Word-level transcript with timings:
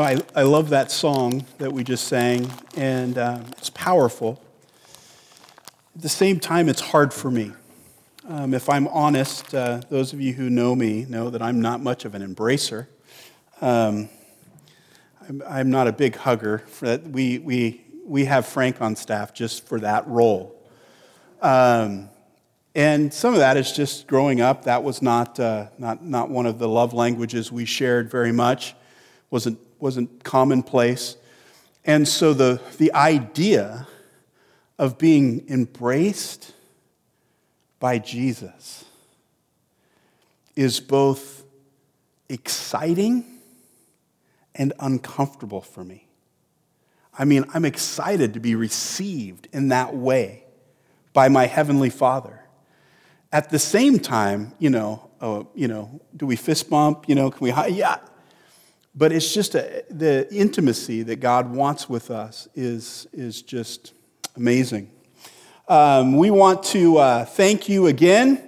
I, 0.00 0.22
I 0.34 0.44
love 0.44 0.70
that 0.70 0.90
song 0.90 1.44
that 1.58 1.70
we 1.70 1.84
just 1.84 2.08
sang, 2.08 2.50
and 2.78 3.18
um, 3.18 3.44
it's 3.58 3.68
powerful. 3.68 4.42
At 5.94 6.00
the 6.00 6.08
same 6.08 6.40
time, 6.40 6.70
it's 6.70 6.80
hard 6.80 7.12
for 7.12 7.30
me. 7.30 7.52
Um, 8.26 8.54
if 8.54 8.70
I'm 8.70 8.88
honest, 8.88 9.54
uh, 9.54 9.82
those 9.90 10.14
of 10.14 10.20
you 10.22 10.32
who 10.32 10.48
know 10.48 10.74
me 10.74 11.04
know 11.10 11.28
that 11.28 11.42
I'm 11.42 11.60
not 11.60 11.82
much 11.82 12.06
of 12.06 12.14
an 12.14 12.22
embracer. 12.26 12.86
Um, 13.60 14.08
I'm, 15.28 15.42
I'm, 15.46 15.70
not 15.70 15.88
a 15.88 15.92
big 15.92 16.16
hugger. 16.16 16.64
We, 16.80 17.38
we, 17.40 17.84
we 18.06 18.24
have 18.24 18.46
Frank 18.46 18.80
on 18.80 18.96
staff 18.96 19.34
just 19.34 19.66
for 19.66 19.78
that 19.80 20.08
role. 20.08 20.58
Um, 21.42 22.08
and 22.74 23.12
some 23.12 23.34
of 23.34 23.40
that 23.40 23.58
is 23.58 23.72
just 23.72 24.06
growing 24.06 24.40
up. 24.40 24.64
That 24.64 24.82
was 24.82 25.02
not, 25.02 25.38
uh, 25.38 25.66
not, 25.76 26.02
not 26.02 26.30
one 26.30 26.46
of 26.46 26.58
the 26.58 26.68
love 26.68 26.94
languages 26.94 27.52
we 27.52 27.66
shared 27.66 28.10
very 28.10 28.32
much. 28.32 28.74
Wasn't 29.30 29.58
wasn't 29.82 30.22
commonplace. 30.22 31.16
And 31.84 32.06
so 32.06 32.32
the, 32.32 32.60
the 32.78 32.94
idea 32.94 33.88
of 34.78 34.96
being 34.96 35.44
embraced 35.48 36.52
by 37.80 37.98
Jesus 37.98 38.84
is 40.54 40.78
both 40.78 41.42
exciting 42.28 43.24
and 44.54 44.72
uncomfortable 44.78 45.60
for 45.60 45.82
me. 45.82 46.06
I 47.18 47.24
mean, 47.24 47.44
I'm 47.52 47.64
excited 47.64 48.34
to 48.34 48.40
be 48.40 48.54
received 48.54 49.48
in 49.52 49.68
that 49.68 49.96
way 49.96 50.44
by 51.12 51.28
my 51.28 51.46
heavenly 51.46 51.90
Father. 51.90 52.38
At 53.32 53.50
the 53.50 53.58
same 53.58 53.98
time, 53.98 54.52
you 54.60 54.70
know, 54.70 55.10
oh, 55.20 55.48
you 55.56 55.66
know, 55.66 56.00
do 56.16 56.24
we 56.24 56.36
fist 56.36 56.70
bump? 56.70 57.08
You 57.08 57.16
know, 57.16 57.32
can 57.32 57.44
we? 57.44 57.52
Yeah, 57.74 57.96
but 58.94 59.12
it's 59.12 59.32
just 59.32 59.54
a, 59.54 59.84
the 59.90 60.32
intimacy 60.32 61.02
that 61.04 61.16
God 61.16 61.50
wants 61.50 61.88
with 61.88 62.10
us 62.10 62.48
is, 62.54 63.06
is 63.12 63.42
just 63.42 63.94
amazing. 64.36 64.90
Um, 65.68 66.16
we 66.16 66.30
want 66.30 66.62
to 66.64 66.98
uh, 66.98 67.24
thank 67.24 67.68
you 67.68 67.86
again 67.86 68.42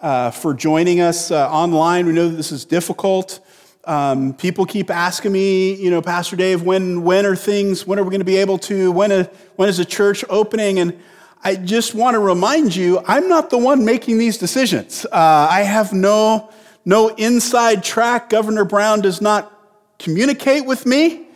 uh, 0.00 0.30
for 0.30 0.54
joining 0.54 1.00
us 1.00 1.30
uh, 1.30 1.50
online. 1.50 2.06
We 2.06 2.12
know 2.12 2.28
that 2.28 2.36
this 2.36 2.52
is 2.52 2.64
difficult. 2.64 3.40
Um, 3.84 4.34
people 4.34 4.66
keep 4.66 4.90
asking 4.90 5.32
me, 5.32 5.74
you 5.74 5.90
know, 5.90 6.02
Pastor 6.02 6.36
Dave, 6.36 6.62
when, 6.62 7.02
when 7.02 7.26
are 7.26 7.34
things, 7.34 7.86
when 7.86 7.98
are 7.98 8.04
we 8.04 8.10
going 8.10 8.20
to 8.20 8.24
be 8.26 8.36
able 8.36 8.58
to, 8.58 8.92
when, 8.92 9.10
a, 9.10 9.24
when 9.56 9.68
is 9.68 9.78
the 9.78 9.84
church 9.84 10.24
opening? 10.28 10.78
And 10.78 11.00
I 11.42 11.56
just 11.56 11.94
want 11.94 12.14
to 12.14 12.18
remind 12.20 12.76
you, 12.76 13.02
I'm 13.06 13.28
not 13.28 13.50
the 13.50 13.58
one 13.58 13.84
making 13.84 14.18
these 14.18 14.36
decisions. 14.36 15.06
Uh, 15.06 15.48
I 15.50 15.62
have 15.62 15.92
no, 15.92 16.50
no 16.84 17.08
inside 17.08 17.82
track. 17.82 18.28
Governor 18.28 18.64
Brown 18.64 19.00
does 19.00 19.20
not 19.20 19.59
communicate 20.00 20.64
with 20.64 20.86
me. 20.86 21.28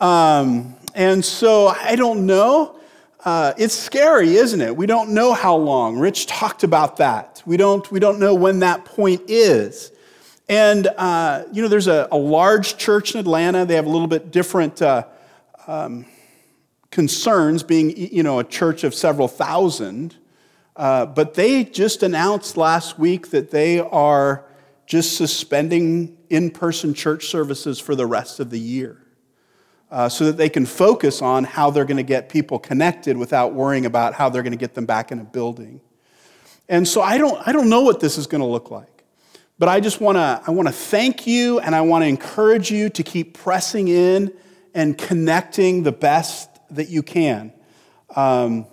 Um, 0.00 0.74
and 0.94 1.24
so 1.24 1.68
I 1.68 1.94
don't 1.94 2.26
know. 2.26 2.80
Uh, 3.24 3.52
it's 3.58 3.74
scary, 3.74 4.36
isn't 4.36 4.60
it? 4.60 4.74
We 4.74 4.86
don't 4.86 5.10
know 5.10 5.34
how 5.34 5.56
long. 5.56 5.98
Rich 5.98 6.26
talked 6.26 6.64
about 6.64 6.96
that. 6.96 7.42
We 7.44 7.56
don't, 7.56 7.88
we 7.90 8.00
don't 8.00 8.18
know 8.18 8.34
when 8.34 8.60
that 8.60 8.84
point 8.84 9.22
is. 9.28 9.92
And, 10.48 10.86
uh, 10.86 11.44
you 11.52 11.60
know, 11.60 11.68
there's 11.68 11.88
a, 11.88 12.08
a, 12.12 12.16
large 12.16 12.76
church 12.76 13.14
in 13.14 13.20
Atlanta. 13.20 13.66
They 13.66 13.74
have 13.74 13.86
a 13.86 13.90
little 13.90 14.06
bit 14.06 14.30
different 14.30 14.80
uh, 14.80 15.04
um, 15.66 16.06
concerns, 16.92 17.64
being, 17.64 17.96
you 17.96 18.22
know, 18.22 18.38
a 18.38 18.44
church 18.44 18.84
of 18.84 18.94
several 18.94 19.26
thousand. 19.26 20.14
Uh, 20.76 21.04
but 21.04 21.34
they 21.34 21.64
just 21.64 22.04
announced 22.04 22.56
last 22.56 22.96
week 22.96 23.30
that 23.30 23.50
they 23.50 23.80
are 23.80 24.44
just 24.86 25.16
suspending 25.16 26.16
in 26.30 26.50
person 26.50 26.94
church 26.94 27.26
services 27.26 27.78
for 27.78 27.94
the 27.94 28.06
rest 28.06 28.40
of 28.40 28.50
the 28.50 28.58
year 28.58 29.02
uh, 29.90 30.08
so 30.08 30.24
that 30.24 30.36
they 30.36 30.48
can 30.48 30.64
focus 30.64 31.22
on 31.22 31.44
how 31.44 31.70
they're 31.70 31.84
going 31.84 31.96
to 31.96 32.02
get 32.02 32.28
people 32.28 32.58
connected 32.58 33.16
without 33.16 33.52
worrying 33.52 33.86
about 33.86 34.14
how 34.14 34.28
they're 34.28 34.42
going 34.42 34.52
to 34.52 34.58
get 34.58 34.74
them 34.74 34.86
back 34.86 35.12
in 35.12 35.18
a 35.18 35.24
building. 35.24 35.80
And 36.68 36.86
so 36.86 37.00
I 37.02 37.18
don't, 37.18 37.46
I 37.46 37.52
don't 37.52 37.68
know 37.68 37.82
what 37.82 38.00
this 38.00 38.18
is 38.18 38.26
going 38.26 38.40
to 38.40 38.46
look 38.46 38.70
like. 38.70 38.96
But 39.58 39.70
I 39.70 39.80
just 39.80 40.02
want 40.02 40.16
to 40.16 40.42
I 40.46 40.50
want 40.50 40.68
to 40.68 40.74
thank 40.74 41.26
you 41.26 41.60
and 41.60 41.74
I 41.74 41.80
want 41.80 42.02
to 42.02 42.08
encourage 42.08 42.70
you 42.70 42.90
to 42.90 43.02
keep 43.02 43.32
pressing 43.32 43.88
in 43.88 44.34
and 44.74 44.98
connecting 44.98 45.82
the 45.82 45.92
best 45.92 46.50
that 46.70 46.90
you 46.90 47.02
can. 47.02 47.54
Um, 48.14 48.66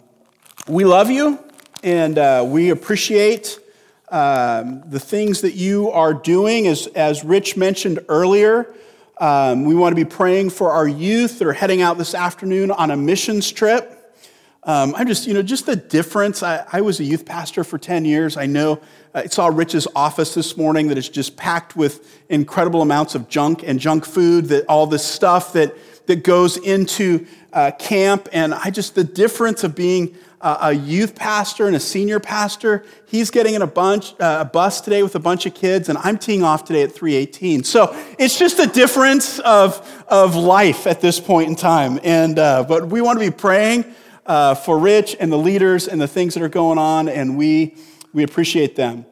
we 0.67 0.83
love 0.83 1.09
you 1.09 1.39
and 1.83 2.17
uh, 2.17 2.43
we 2.45 2.69
appreciate 2.71 3.59
um, 4.13 4.83
the 4.85 4.99
things 4.99 5.41
that 5.41 5.55
you 5.55 5.89
are 5.89 6.13
doing, 6.13 6.67
as, 6.67 6.85
as 6.87 7.23
Rich 7.23 7.57
mentioned 7.57 7.99
earlier. 8.07 8.71
Um, 9.17 9.65
we 9.65 9.73
want 9.73 9.91
to 9.91 9.95
be 9.95 10.07
praying 10.07 10.51
for 10.51 10.69
our 10.69 10.87
youth 10.87 11.39
that 11.39 11.47
are 11.47 11.53
heading 11.53 11.81
out 11.81 11.97
this 11.97 12.13
afternoon 12.13 12.69
on 12.69 12.91
a 12.91 12.95
missions 12.95 13.51
trip. 13.51 13.99
Um, 14.65 14.93
I'm 14.95 15.07
just, 15.07 15.25
you 15.25 15.33
know, 15.33 15.41
just 15.41 15.65
the 15.65 15.75
difference. 15.75 16.43
I, 16.43 16.63
I, 16.71 16.81
was 16.81 16.99
a 16.99 17.03
youth 17.03 17.25
pastor 17.25 17.63
for 17.63 17.79
10 17.79 18.05
years. 18.05 18.37
I 18.37 18.45
know 18.45 18.79
I 19.15 19.25
saw 19.25 19.47
Rich's 19.47 19.87
office 19.95 20.35
this 20.35 20.55
morning 20.55 20.89
that 20.89 20.97
is 20.97 21.09
just 21.09 21.35
packed 21.35 21.75
with 21.75 22.21
incredible 22.29 22.83
amounts 22.83 23.15
of 23.15 23.27
junk 23.27 23.63
and 23.65 23.79
junk 23.79 24.05
food, 24.05 24.45
that 24.45 24.65
all 24.67 24.85
this 24.85 25.03
stuff 25.03 25.53
that, 25.53 25.75
that 26.05 26.23
goes 26.23 26.57
into 26.57 27.25
uh, 27.51 27.71
camp. 27.79 28.29
And 28.31 28.53
I 28.53 28.69
just, 28.69 28.93
the 28.93 29.03
difference 29.03 29.63
of 29.63 29.73
being 29.75 30.15
a 30.43 30.73
youth 30.73 31.15
pastor 31.15 31.67
and 31.67 31.75
a 31.75 31.79
senior 31.79 32.19
pastor. 32.19 32.85
He's 33.05 33.31
getting 33.31 33.53
in 33.53 33.61
a 33.61 33.67
bunch, 33.67 34.13
uh, 34.19 34.39
a 34.41 34.45
bus 34.45 34.81
today 34.81 35.01
with 35.01 35.15
a 35.15 35.19
bunch 35.19 35.45
of 35.45 35.53
kids, 35.53 35.87
and 35.87 35.97
I'm 35.99 36.17
teeing 36.17 36.43
off 36.43 36.65
today 36.65 36.83
at 36.83 36.91
318. 36.91 37.63
So 37.63 37.95
it's 38.19 38.37
just 38.37 38.59
a 38.59 38.67
difference 38.67 39.39
of, 39.39 40.03
of 40.09 40.35
life 40.35 40.85
at 40.85 40.99
this 40.99 41.19
point 41.19 41.47
in 41.47 41.55
time. 41.55 41.99
And, 42.03 42.37
uh, 42.37 42.63
but 42.63 42.89
we 42.89 42.99
want 42.99 43.19
to 43.19 43.25
be 43.25 43.35
praying 43.35 43.85
uh, 44.25 44.55
for 44.55 44.77
Rich 44.77 45.15
and 45.19 45.31
the 45.31 45.37
leaders 45.37 45.87
and 45.87 45.99
the 46.01 46.07
things 46.07 46.33
that 46.33 46.43
are 46.43 46.49
going 46.49 46.77
on, 46.77 47.07
and 47.07 47.37
we, 47.37 47.75
we 48.13 48.23
appreciate 48.23 48.75
them. 48.75 49.05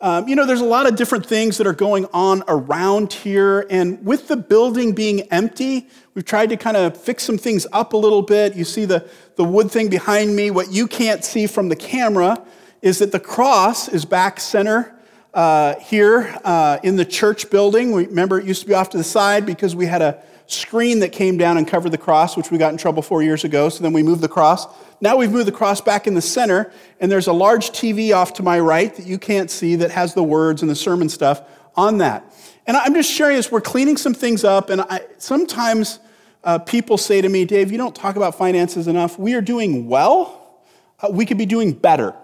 Um, 0.00 0.28
you 0.28 0.36
know, 0.36 0.46
there's 0.46 0.60
a 0.60 0.64
lot 0.64 0.86
of 0.86 0.94
different 0.94 1.26
things 1.26 1.58
that 1.58 1.66
are 1.66 1.72
going 1.72 2.06
on 2.12 2.44
around 2.46 3.12
here. 3.12 3.66
And 3.68 4.04
with 4.04 4.28
the 4.28 4.36
building 4.36 4.92
being 4.92 5.22
empty, 5.32 5.88
we've 6.14 6.24
tried 6.24 6.50
to 6.50 6.56
kind 6.56 6.76
of 6.76 6.96
fix 6.96 7.24
some 7.24 7.36
things 7.36 7.66
up 7.72 7.94
a 7.94 7.96
little 7.96 8.22
bit. 8.22 8.54
You 8.54 8.64
see 8.64 8.84
the, 8.84 9.08
the 9.34 9.42
wood 9.42 9.72
thing 9.72 9.88
behind 9.88 10.36
me. 10.36 10.52
What 10.52 10.70
you 10.70 10.86
can't 10.86 11.24
see 11.24 11.48
from 11.48 11.68
the 11.68 11.74
camera 11.74 12.44
is 12.80 13.00
that 13.00 13.10
the 13.10 13.18
cross 13.18 13.88
is 13.88 14.04
back 14.04 14.38
center 14.38 14.94
uh, 15.34 15.74
here 15.80 16.38
uh, 16.44 16.78
in 16.84 16.94
the 16.94 17.04
church 17.04 17.50
building. 17.50 17.92
Remember, 17.92 18.38
it 18.38 18.46
used 18.46 18.62
to 18.62 18.68
be 18.68 18.74
off 18.74 18.90
to 18.90 18.98
the 18.98 19.04
side 19.04 19.44
because 19.44 19.74
we 19.74 19.86
had 19.86 20.00
a 20.00 20.22
screen 20.48 21.00
that 21.00 21.12
came 21.12 21.36
down 21.36 21.58
and 21.58 21.68
covered 21.68 21.90
the 21.90 21.98
cross, 21.98 22.36
which 22.36 22.50
we 22.50 22.58
got 22.58 22.72
in 22.72 22.78
trouble 22.78 23.02
four 23.02 23.22
years 23.22 23.44
ago. 23.44 23.68
So 23.68 23.82
then 23.82 23.92
we 23.92 24.02
moved 24.02 24.22
the 24.22 24.28
cross. 24.28 24.66
Now 25.00 25.16
we've 25.16 25.30
moved 25.30 25.46
the 25.46 25.52
cross 25.52 25.80
back 25.80 26.06
in 26.06 26.14
the 26.14 26.22
center, 26.22 26.72
and 27.00 27.12
there's 27.12 27.26
a 27.26 27.32
large 27.32 27.70
TV 27.70 28.16
off 28.16 28.32
to 28.34 28.42
my 28.42 28.58
right 28.58 28.92
that 28.96 29.06
you 29.06 29.18
can't 29.18 29.50
see 29.50 29.76
that 29.76 29.90
has 29.90 30.14
the 30.14 30.22
words 30.22 30.62
and 30.62 30.70
the 30.70 30.74
sermon 30.74 31.08
stuff 31.08 31.42
on 31.76 31.98
that. 31.98 32.34
And 32.66 32.76
I'm 32.76 32.94
just 32.94 33.12
sharing 33.12 33.36
this. 33.36 33.52
We're 33.52 33.60
cleaning 33.60 33.98
some 33.98 34.14
things 34.14 34.42
up, 34.42 34.70
and 34.70 34.80
I, 34.80 35.00
sometimes 35.18 36.00
uh, 36.44 36.58
people 36.58 36.96
say 36.96 37.20
to 37.20 37.28
me, 37.28 37.44
Dave, 37.44 37.70
you 37.70 37.78
don't 37.78 37.94
talk 37.94 38.16
about 38.16 38.34
finances 38.34 38.88
enough. 38.88 39.18
We 39.18 39.34
are 39.34 39.42
doing 39.42 39.86
well. 39.86 40.62
Uh, 41.00 41.08
we 41.10 41.26
could 41.26 41.38
be 41.38 41.46
doing 41.46 41.72
better. 41.72 42.14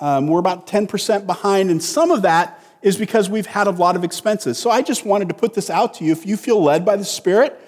Um, 0.00 0.26
we're 0.26 0.40
about 0.40 0.66
10% 0.66 1.26
behind, 1.26 1.70
and 1.70 1.82
some 1.82 2.10
of 2.10 2.22
that 2.22 2.59
is 2.82 2.96
because 2.96 3.28
we've 3.28 3.46
had 3.46 3.66
a 3.66 3.70
lot 3.70 3.96
of 3.96 4.04
expenses. 4.04 4.58
So 4.58 4.70
I 4.70 4.82
just 4.82 5.04
wanted 5.04 5.28
to 5.28 5.34
put 5.34 5.54
this 5.54 5.70
out 5.70 5.94
to 5.94 6.04
you. 6.04 6.12
If 6.12 6.26
you 6.26 6.36
feel 6.36 6.62
led 6.62 6.84
by 6.84 6.96
the 6.96 7.04
Spirit 7.04 7.60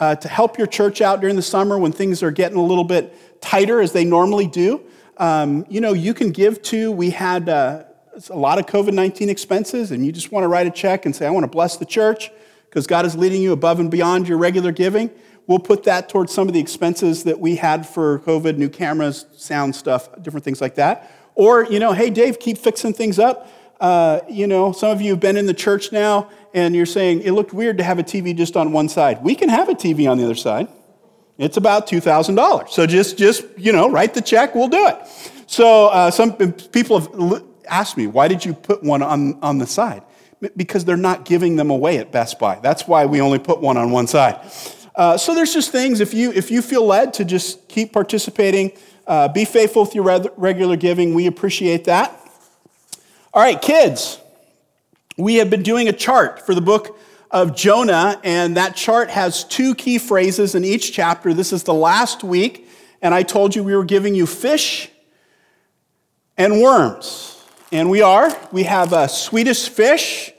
uh, 0.00 0.14
to 0.16 0.28
help 0.28 0.58
your 0.58 0.66
church 0.66 1.00
out 1.00 1.20
during 1.20 1.36
the 1.36 1.42
summer 1.42 1.78
when 1.78 1.92
things 1.92 2.22
are 2.22 2.30
getting 2.30 2.58
a 2.58 2.62
little 2.62 2.84
bit 2.84 3.40
tighter 3.40 3.80
as 3.80 3.92
they 3.92 4.04
normally 4.04 4.46
do. 4.46 4.80
Um, 5.16 5.66
you 5.68 5.80
know, 5.80 5.92
you 5.92 6.14
can 6.14 6.30
give 6.30 6.62
to, 6.62 6.92
we 6.92 7.10
had 7.10 7.48
uh, 7.48 7.84
a 8.30 8.36
lot 8.36 8.58
of 8.58 8.66
COVID 8.66 8.92
19 8.92 9.28
expenses, 9.28 9.90
and 9.90 10.04
you 10.04 10.12
just 10.12 10.30
want 10.30 10.44
to 10.44 10.48
write 10.48 10.66
a 10.66 10.70
check 10.70 11.06
and 11.06 11.14
say, 11.14 11.26
I 11.26 11.30
want 11.30 11.44
to 11.44 11.50
bless 11.50 11.76
the 11.76 11.86
church 11.86 12.30
because 12.66 12.86
God 12.86 13.06
is 13.06 13.16
leading 13.16 13.42
you 13.42 13.52
above 13.52 13.80
and 13.80 13.90
beyond 13.90 14.28
your 14.28 14.38
regular 14.38 14.72
giving. 14.72 15.10
We'll 15.46 15.58
put 15.58 15.84
that 15.84 16.08
towards 16.10 16.32
some 16.32 16.46
of 16.46 16.54
the 16.54 16.60
expenses 16.60 17.24
that 17.24 17.40
we 17.40 17.56
had 17.56 17.86
for 17.86 18.18
COVID, 18.20 18.58
new 18.58 18.68
cameras, 18.68 19.24
sound 19.34 19.74
stuff, 19.74 20.08
different 20.22 20.44
things 20.44 20.60
like 20.60 20.74
that. 20.74 21.10
Or, 21.34 21.64
you 21.64 21.78
know, 21.78 21.92
hey, 21.92 22.10
Dave, 22.10 22.38
keep 22.38 22.58
fixing 22.58 22.92
things 22.92 23.18
up. 23.18 23.50
Uh, 23.80 24.20
you 24.28 24.46
know, 24.46 24.72
some 24.72 24.90
of 24.90 25.00
you 25.00 25.12
have 25.12 25.20
been 25.20 25.36
in 25.36 25.46
the 25.46 25.54
church 25.54 25.92
now 25.92 26.30
and 26.54 26.74
you're 26.74 26.86
saying 26.86 27.22
it 27.22 27.32
looked 27.32 27.52
weird 27.52 27.78
to 27.78 27.84
have 27.84 27.98
a 27.98 28.02
TV 28.02 28.36
just 28.36 28.56
on 28.56 28.72
one 28.72 28.88
side. 28.88 29.22
We 29.22 29.34
can 29.34 29.48
have 29.48 29.68
a 29.68 29.74
TV 29.74 30.10
on 30.10 30.18
the 30.18 30.24
other 30.24 30.34
side. 30.34 30.68
It's 31.38 31.56
about 31.56 31.86
$2,000. 31.86 32.68
So 32.70 32.86
just, 32.86 33.16
just, 33.16 33.44
you 33.56 33.72
know, 33.72 33.88
write 33.90 34.14
the 34.14 34.20
check, 34.20 34.54
we'll 34.54 34.68
do 34.68 34.88
it. 34.88 34.96
So 35.46 35.86
uh, 35.86 36.10
some 36.10 36.36
people 36.36 37.00
have 37.00 37.44
asked 37.68 37.96
me, 37.96 38.08
why 38.08 38.26
did 38.26 38.44
you 38.44 38.52
put 38.52 38.82
one 38.82 39.02
on, 39.02 39.38
on 39.40 39.58
the 39.58 39.66
side? 39.66 40.02
Because 40.56 40.84
they're 40.84 40.96
not 40.96 41.24
giving 41.24 41.56
them 41.56 41.70
away 41.70 41.98
at 41.98 42.10
Best 42.10 42.38
Buy. 42.38 42.58
That's 42.60 42.88
why 42.88 43.06
we 43.06 43.20
only 43.20 43.38
put 43.38 43.60
one 43.60 43.76
on 43.76 43.92
one 43.92 44.08
side. 44.08 44.40
Uh, 44.96 45.16
so 45.16 45.32
there's 45.32 45.54
just 45.54 45.70
things, 45.70 46.00
if 46.00 46.12
you, 46.12 46.32
if 46.32 46.50
you 46.50 46.60
feel 46.60 46.84
led 46.84 47.14
to 47.14 47.24
just 47.24 47.68
keep 47.68 47.92
participating, 47.92 48.72
uh, 49.06 49.28
be 49.28 49.44
faithful 49.44 49.82
with 49.82 49.94
your 49.94 50.04
regular 50.36 50.76
giving, 50.76 51.14
we 51.14 51.26
appreciate 51.26 51.84
that. 51.84 52.27
All 53.38 53.44
right, 53.44 53.62
kids, 53.62 54.18
we 55.16 55.36
have 55.36 55.48
been 55.48 55.62
doing 55.62 55.86
a 55.86 55.92
chart 55.92 56.44
for 56.44 56.56
the 56.56 56.60
book 56.60 56.98
of 57.30 57.54
Jonah, 57.54 58.20
and 58.24 58.56
that 58.56 58.74
chart 58.74 59.10
has 59.10 59.44
two 59.44 59.76
key 59.76 59.98
phrases 59.98 60.56
in 60.56 60.64
each 60.64 60.92
chapter. 60.92 61.32
This 61.32 61.52
is 61.52 61.62
the 61.62 61.72
last 61.72 62.24
week, 62.24 62.68
and 63.00 63.14
I 63.14 63.22
told 63.22 63.54
you 63.54 63.62
we 63.62 63.76
were 63.76 63.84
giving 63.84 64.16
you 64.16 64.26
fish 64.26 64.90
and 66.36 66.60
worms. 66.60 67.40
And 67.70 67.90
we 67.90 68.02
are. 68.02 68.36
We 68.50 68.64
have 68.64 68.92
a 68.92 69.08
Swedish 69.08 69.68
fish. 69.68 70.32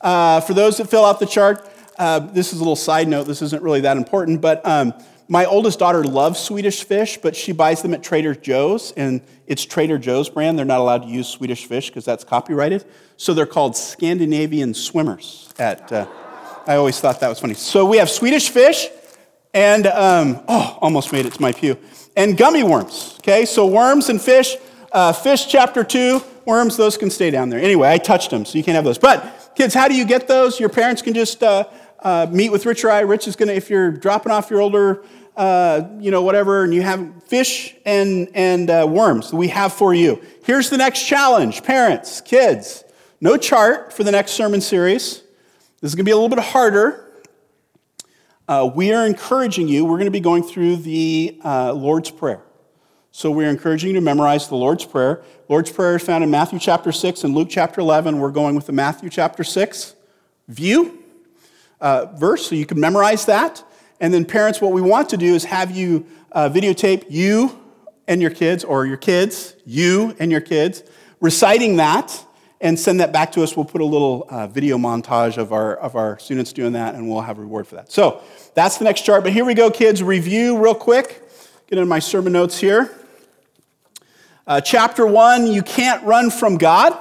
Uh, 0.00 0.40
for 0.40 0.54
those 0.54 0.78
that 0.78 0.88
fill 0.88 1.04
out 1.04 1.20
the 1.20 1.26
chart, 1.26 1.68
uh, 1.98 2.20
this 2.20 2.54
is 2.54 2.60
a 2.60 2.62
little 2.62 2.74
side 2.74 3.06
note. 3.06 3.24
This 3.24 3.42
isn't 3.42 3.62
really 3.62 3.82
that 3.82 3.98
important, 3.98 4.40
but 4.40 4.66
um, 4.66 4.94
my 5.28 5.44
oldest 5.44 5.78
daughter 5.78 6.04
loves 6.04 6.38
Swedish 6.38 6.84
fish, 6.84 7.18
but 7.18 7.34
she 7.34 7.52
buys 7.52 7.82
them 7.82 7.92
at 7.94 8.02
Trader 8.02 8.34
Joe's, 8.34 8.92
and 8.92 9.20
it's 9.46 9.64
Trader 9.64 9.98
Joe's 9.98 10.28
brand. 10.28 10.56
They're 10.56 10.64
not 10.64 10.78
allowed 10.78 11.02
to 11.02 11.08
use 11.08 11.26
Swedish 11.26 11.66
fish 11.66 11.88
because 11.88 12.04
that's 12.04 12.22
copyrighted. 12.22 12.84
So 13.16 13.34
they're 13.34 13.46
called 13.46 13.76
Scandinavian 13.76 14.72
swimmers. 14.74 15.52
At 15.58 15.90
uh, 15.90 16.06
I 16.66 16.76
always 16.76 17.00
thought 17.00 17.20
that 17.20 17.28
was 17.28 17.40
funny. 17.40 17.54
So 17.54 17.84
we 17.86 17.96
have 17.96 18.08
Swedish 18.08 18.50
fish, 18.50 18.88
and 19.52 19.86
um, 19.88 20.40
oh, 20.48 20.78
almost 20.80 21.12
made 21.12 21.26
it 21.26 21.34
to 21.34 21.42
my 21.42 21.52
pew, 21.52 21.76
and 22.16 22.36
gummy 22.36 22.62
worms. 22.62 23.16
Okay, 23.18 23.46
so 23.46 23.66
worms 23.66 24.08
and 24.08 24.20
fish. 24.20 24.56
Uh, 24.92 25.12
fish 25.12 25.48
chapter 25.48 25.82
two, 25.82 26.22
worms. 26.44 26.76
Those 26.76 26.96
can 26.96 27.10
stay 27.10 27.30
down 27.30 27.48
there. 27.48 27.58
Anyway, 27.58 27.90
I 27.90 27.98
touched 27.98 28.30
them, 28.30 28.44
so 28.44 28.56
you 28.56 28.64
can't 28.64 28.76
have 28.76 28.84
those. 28.84 28.98
But 28.98 29.52
kids, 29.56 29.74
how 29.74 29.88
do 29.88 29.94
you 29.94 30.04
get 30.04 30.28
those? 30.28 30.60
Your 30.60 30.68
parents 30.68 31.02
can 31.02 31.14
just. 31.14 31.42
Uh, 31.42 31.64
uh, 32.06 32.24
meet 32.30 32.50
with 32.50 32.64
Rich 32.64 32.84
or 32.84 32.90
I. 32.92 33.00
Rich 33.00 33.26
is 33.26 33.34
going 33.34 33.48
to, 33.48 33.54
if 33.54 33.68
you're 33.68 33.90
dropping 33.90 34.30
off 34.30 34.48
your 34.48 34.60
older, 34.60 35.02
uh, 35.36 35.82
you 35.98 36.12
know, 36.12 36.22
whatever, 36.22 36.62
and 36.62 36.72
you 36.72 36.80
have 36.82 37.24
fish 37.24 37.74
and, 37.84 38.28
and 38.32 38.70
uh, 38.70 38.86
worms 38.88 39.32
we 39.32 39.48
have 39.48 39.72
for 39.72 39.92
you. 39.92 40.22
Here's 40.44 40.70
the 40.70 40.76
next 40.76 41.04
challenge 41.04 41.64
parents, 41.64 42.20
kids, 42.20 42.84
no 43.20 43.36
chart 43.36 43.92
for 43.92 44.04
the 44.04 44.12
next 44.12 44.32
sermon 44.32 44.60
series. 44.60 45.24
This 45.80 45.90
is 45.90 45.94
going 45.96 46.04
to 46.04 46.08
be 46.08 46.12
a 46.12 46.16
little 46.16 46.28
bit 46.28 46.38
harder. 46.38 47.10
Uh, 48.46 48.70
we 48.72 48.92
are 48.92 49.04
encouraging 49.04 49.66
you, 49.66 49.84
we're 49.84 49.96
going 49.96 50.04
to 50.04 50.12
be 50.12 50.20
going 50.20 50.44
through 50.44 50.76
the 50.76 51.40
uh, 51.44 51.72
Lord's 51.72 52.12
Prayer. 52.12 52.40
So 53.10 53.32
we're 53.32 53.50
encouraging 53.50 53.88
you 53.88 53.94
to 53.96 54.00
memorize 54.00 54.46
the 54.46 54.54
Lord's 54.54 54.84
Prayer. 54.84 55.24
Lord's 55.48 55.72
Prayer 55.72 55.96
is 55.96 56.04
found 56.04 56.22
in 56.22 56.30
Matthew 56.30 56.60
chapter 56.60 56.92
6 56.92 57.24
and 57.24 57.34
Luke 57.34 57.48
chapter 57.50 57.80
11. 57.80 58.20
We're 58.20 58.30
going 58.30 58.54
with 58.54 58.66
the 58.66 58.72
Matthew 58.72 59.10
chapter 59.10 59.42
6 59.42 59.96
view 60.46 60.95
uh, 61.80 62.06
verse, 62.16 62.48
so 62.48 62.54
you 62.54 62.66
can 62.66 62.80
memorize 62.80 63.26
that. 63.26 63.62
And 64.00 64.12
then, 64.12 64.24
parents, 64.24 64.60
what 64.60 64.72
we 64.72 64.80
want 64.80 65.08
to 65.10 65.16
do 65.16 65.34
is 65.34 65.44
have 65.44 65.70
you 65.70 66.06
uh, 66.32 66.48
videotape 66.48 67.04
you 67.08 67.58
and 68.08 68.20
your 68.20 68.30
kids, 68.30 68.62
or 68.64 68.86
your 68.86 68.96
kids, 68.96 69.56
you 69.64 70.14
and 70.18 70.30
your 70.30 70.40
kids, 70.40 70.82
reciting 71.20 71.76
that 71.76 72.24
and 72.60 72.78
send 72.78 73.00
that 73.00 73.12
back 73.12 73.32
to 73.32 73.42
us. 73.42 73.56
We'll 73.56 73.66
put 73.66 73.80
a 73.80 73.84
little 73.86 74.26
uh, 74.30 74.46
video 74.46 74.78
montage 74.78 75.36
of 75.36 75.52
our, 75.52 75.76
of 75.76 75.94
our 75.96 76.18
students 76.18 76.52
doing 76.52 76.72
that, 76.72 76.94
and 76.94 77.08
we'll 77.08 77.20
have 77.20 77.38
a 77.38 77.40
reward 77.40 77.66
for 77.66 77.74
that. 77.76 77.92
So 77.92 78.22
that's 78.54 78.78
the 78.78 78.84
next 78.84 79.02
chart. 79.02 79.24
But 79.24 79.32
here 79.32 79.44
we 79.44 79.54
go, 79.54 79.70
kids. 79.70 80.02
Review 80.02 80.58
real 80.58 80.74
quick. 80.74 81.22
Get 81.68 81.78
into 81.78 81.86
my 81.86 81.98
sermon 81.98 82.32
notes 82.32 82.58
here. 82.58 82.96
Uh, 84.46 84.60
chapter 84.60 85.06
one, 85.06 85.46
you 85.46 85.62
can't 85.62 86.02
run 86.04 86.30
from 86.30 86.56
God. 86.56 86.96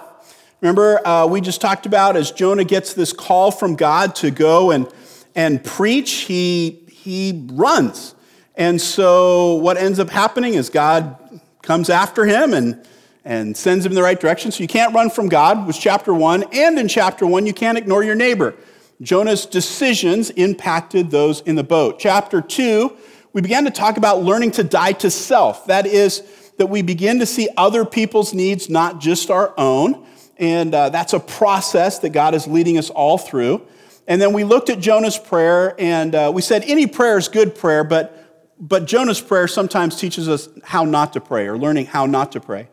Remember, 0.61 1.05
uh, 1.05 1.27
we 1.27 1.41
just 1.41 1.59
talked 1.59 1.85
about 1.85 2.15
as 2.15 2.31
Jonah 2.31 2.63
gets 2.63 2.93
this 2.93 3.11
call 3.11 3.51
from 3.51 3.75
God 3.75 4.15
to 4.15 4.31
go 4.31 4.71
and, 4.71 4.87
and 5.35 5.63
preach, 5.63 6.11
he, 6.11 6.83
he 6.89 7.45
runs. 7.51 8.15
And 8.55 8.79
so, 8.79 9.55
what 9.55 9.75
ends 9.77 9.99
up 9.99 10.09
happening 10.09 10.53
is 10.53 10.69
God 10.69 11.17
comes 11.61 11.89
after 11.89 12.25
him 12.25 12.53
and, 12.53 12.81
and 13.25 13.55
sends 13.55 13.85
him 13.85 13.91
in 13.91 13.95
the 13.95 14.01
right 14.03 14.19
direction. 14.19 14.49
So, 14.51 14.61
you 14.61 14.67
can't 14.67 14.93
run 14.95 15.09
from 15.09 15.27
God, 15.27 15.67
was 15.67 15.77
chapter 15.77 16.13
one. 16.13 16.45
And 16.53 16.79
in 16.79 16.87
chapter 16.87 17.27
one, 17.27 17.45
you 17.45 17.53
can't 17.53 17.77
ignore 17.77 18.03
your 18.03 18.15
neighbor. 18.15 18.55
Jonah's 19.01 19.45
decisions 19.45 20.29
impacted 20.31 21.11
those 21.11 21.41
in 21.41 21.55
the 21.55 21.63
boat. 21.65 21.99
Chapter 21.99 22.39
two, 22.39 22.95
we 23.33 23.41
began 23.41 23.65
to 23.65 23.71
talk 23.71 23.97
about 23.97 24.23
learning 24.23 24.51
to 24.51 24.63
die 24.63 24.93
to 24.93 25.11
self. 25.11 25.67
That 25.67 25.85
is, 25.85 26.23
that 26.57 26.67
we 26.67 26.81
begin 26.81 27.19
to 27.19 27.25
see 27.25 27.49
other 27.57 27.83
people's 27.83 28.33
needs, 28.33 28.69
not 28.69 29.01
just 29.01 29.29
our 29.29 29.53
own. 29.57 30.05
And 30.37 30.75
uh, 30.75 30.89
that's 30.89 31.13
a 31.13 31.19
process 31.19 31.99
that 31.99 32.09
God 32.09 32.35
is 32.35 32.47
leading 32.47 32.77
us 32.77 32.89
all 32.89 33.17
through. 33.17 33.65
And 34.07 34.21
then 34.21 34.33
we 34.33 34.43
looked 34.43 34.69
at 34.69 34.79
Jonah's 34.79 35.17
prayer, 35.17 35.75
and 35.79 36.13
uh, 36.13 36.31
we 36.33 36.41
said 36.41 36.63
any 36.67 36.85
prayer 36.87 37.17
is 37.17 37.27
good 37.27 37.55
prayer, 37.55 37.83
but, 37.83 38.53
but 38.59 38.85
Jonah's 38.85 39.21
prayer 39.21 39.47
sometimes 39.47 39.99
teaches 39.99 40.29
us 40.29 40.47
how 40.63 40.83
not 40.85 41.13
to 41.13 41.21
pray 41.21 41.47
or 41.47 41.57
learning 41.57 41.87
how 41.87 42.05
not 42.05 42.31
to 42.33 42.39
pray. 42.39 42.67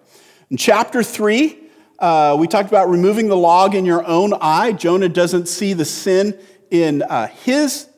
In 0.51 0.57
chapter 0.57 1.03
three, 1.03 1.59
uh, 1.99 2.37
we 2.39 2.49
talked 2.49 2.69
about 2.69 2.91
removing 2.91 3.29
the 3.29 3.37
log 3.37 3.75
in 3.75 3.87
your 3.87 4.05
own 4.05 4.35
eye. 4.41 4.73
Jonah 4.73 5.09
doesn't 5.09 5.47
see 5.47 5.73
the 5.73 5.85
sin 5.85 6.39
in 6.71 7.03
uh, 7.03 7.29
his 7.29 7.89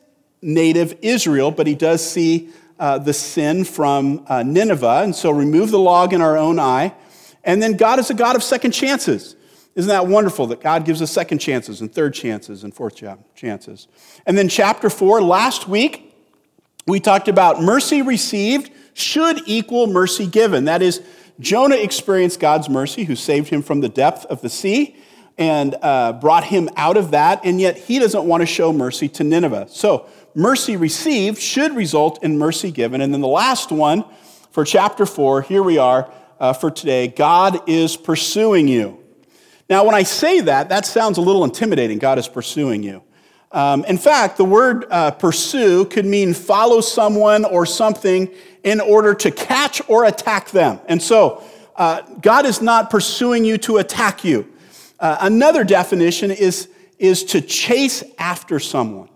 native 0.43 0.99
Israel, 1.01 1.51
but 1.51 1.67
he 1.67 1.75
does 1.75 2.09
see 2.09 2.51
uh, 2.79 2.99
the 2.99 3.15
sin 3.15 3.65
from 3.65 4.25
uh, 4.29 4.43
Nineveh. 4.43 5.01
And 5.03 5.17
so 5.17 5.31
remove 5.31 5.71
the 5.71 5.79
log 5.79 6.13
in 6.13 6.21
our 6.21 6.37
own 6.37 6.59
eye. 6.59 6.95
And 7.43 7.63
then 7.63 7.77
God 7.77 7.99
is 7.99 8.11
a 8.11 8.15
God 8.15 8.37
of 8.37 8.43
second 8.43 8.73
chances. 8.73 9.37
Isn't 9.75 9.89
that 9.89 10.07
wonderful 10.07 10.47
that 10.49 10.61
God 10.61 10.85
gives 10.85 11.03
us 11.03 11.11
second 11.11 11.39
chances 11.39 11.81
and 11.81 11.93
third 11.93 12.15
chances 12.15 12.63
and 12.63 12.73
fourth 12.73 13.03
chances? 13.35 13.89
And 14.25 14.39
then, 14.39 14.49
chapter 14.49 14.89
four, 14.89 15.21
last 15.21 15.67
week, 15.67 16.15
we 16.87 17.01
talked 17.01 17.29
about 17.29 17.61
mercy 17.61 18.03
received 18.03 18.71
should 18.93 19.41
equal 19.47 19.89
mercy 19.89 20.27
given. 20.27 20.67
That 20.67 20.83
is, 20.83 21.03
Jonah 21.41 21.77
experienced 21.77 22.39
God's 22.39 22.69
mercy, 22.69 23.05
who 23.05 23.17
saved 23.17 23.49
him 23.49 23.63
from 23.63 23.81
the 23.81 23.89
depth 23.89 24.25
of 24.27 24.41
the 24.41 24.49
sea 24.49 24.97
and 25.37 25.75
uh, 25.83 26.13
brought 26.13 26.45
him 26.45 26.69
out 26.77 26.97
of 26.97 27.11
that, 27.11 27.41
and 27.45 27.61
yet 27.61 27.77
he 27.77 27.99
doesn't 27.99 28.25
want 28.25 28.41
to 28.41 28.47
show 28.47 28.73
mercy 28.73 29.09
to 29.09 29.25
Nineveh. 29.25 29.67
So, 29.69 30.07
mercy 30.37 30.77
received 30.77 31.39
should 31.39 31.75
result 31.75 32.23
in 32.23 32.39
mercy 32.39 32.71
given. 32.71 33.01
And 33.01 33.13
then 33.13 33.21
the 33.21 33.27
last 33.27 33.73
one 33.73 34.05
for 34.53 34.65
chapter 34.65 35.05
four, 35.05 35.43
here 35.43 35.65
we 35.65 35.79
are 35.79 36.09
uh, 36.39 36.53
for 36.53 36.71
today 36.71 37.09
God 37.09 37.69
is 37.69 37.97
pursuing 37.97 38.69
you. 38.69 39.04
Now, 39.69 39.85
when 39.85 39.95
I 39.95 40.03
say 40.03 40.41
that, 40.41 40.69
that 40.69 40.85
sounds 40.85 41.19
a 41.19 41.21
little 41.21 41.45
intimidating. 41.45 41.99
God 41.99 42.19
is 42.19 42.29
pursuing 42.29 42.83
you. 42.83 43.03
Um, 43.51 43.85
in 43.85 43.99
fact, 43.99 44.37
the 44.37 44.45
word 44.45 44.87
uh, 44.91 45.13
pursue 45.13 45.85
could 45.87 46.05
mean 46.05 46.35
follow 46.35 46.81
someone 46.81 47.45
or 47.45 47.65
something 47.65 48.31
in 48.65 48.81
order 48.81 49.15
to 49.15 49.31
catch 49.31 49.81
or 49.89 50.05
attack 50.05 50.51
them. 50.51 50.81
And 50.87 51.01
so, 51.01 51.43
uh, 51.77 52.03
God 52.21 52.47
is 52.47 52.61
not 52.61 52.91
pursuing 52.91 53.45
you 53.45 53.59
to 53.59 53.79
attack 53.79 54.25
you. 54.25 54.49
Uh, 54.99 55.19
another 55.21 55.65
definition 55.65 56.31
is, 56.31 56.69
is 56.99 57.25
to 57.25 57.41
chase 57.41 58.03
after 58.19 58.59
someone. 58.59 59.09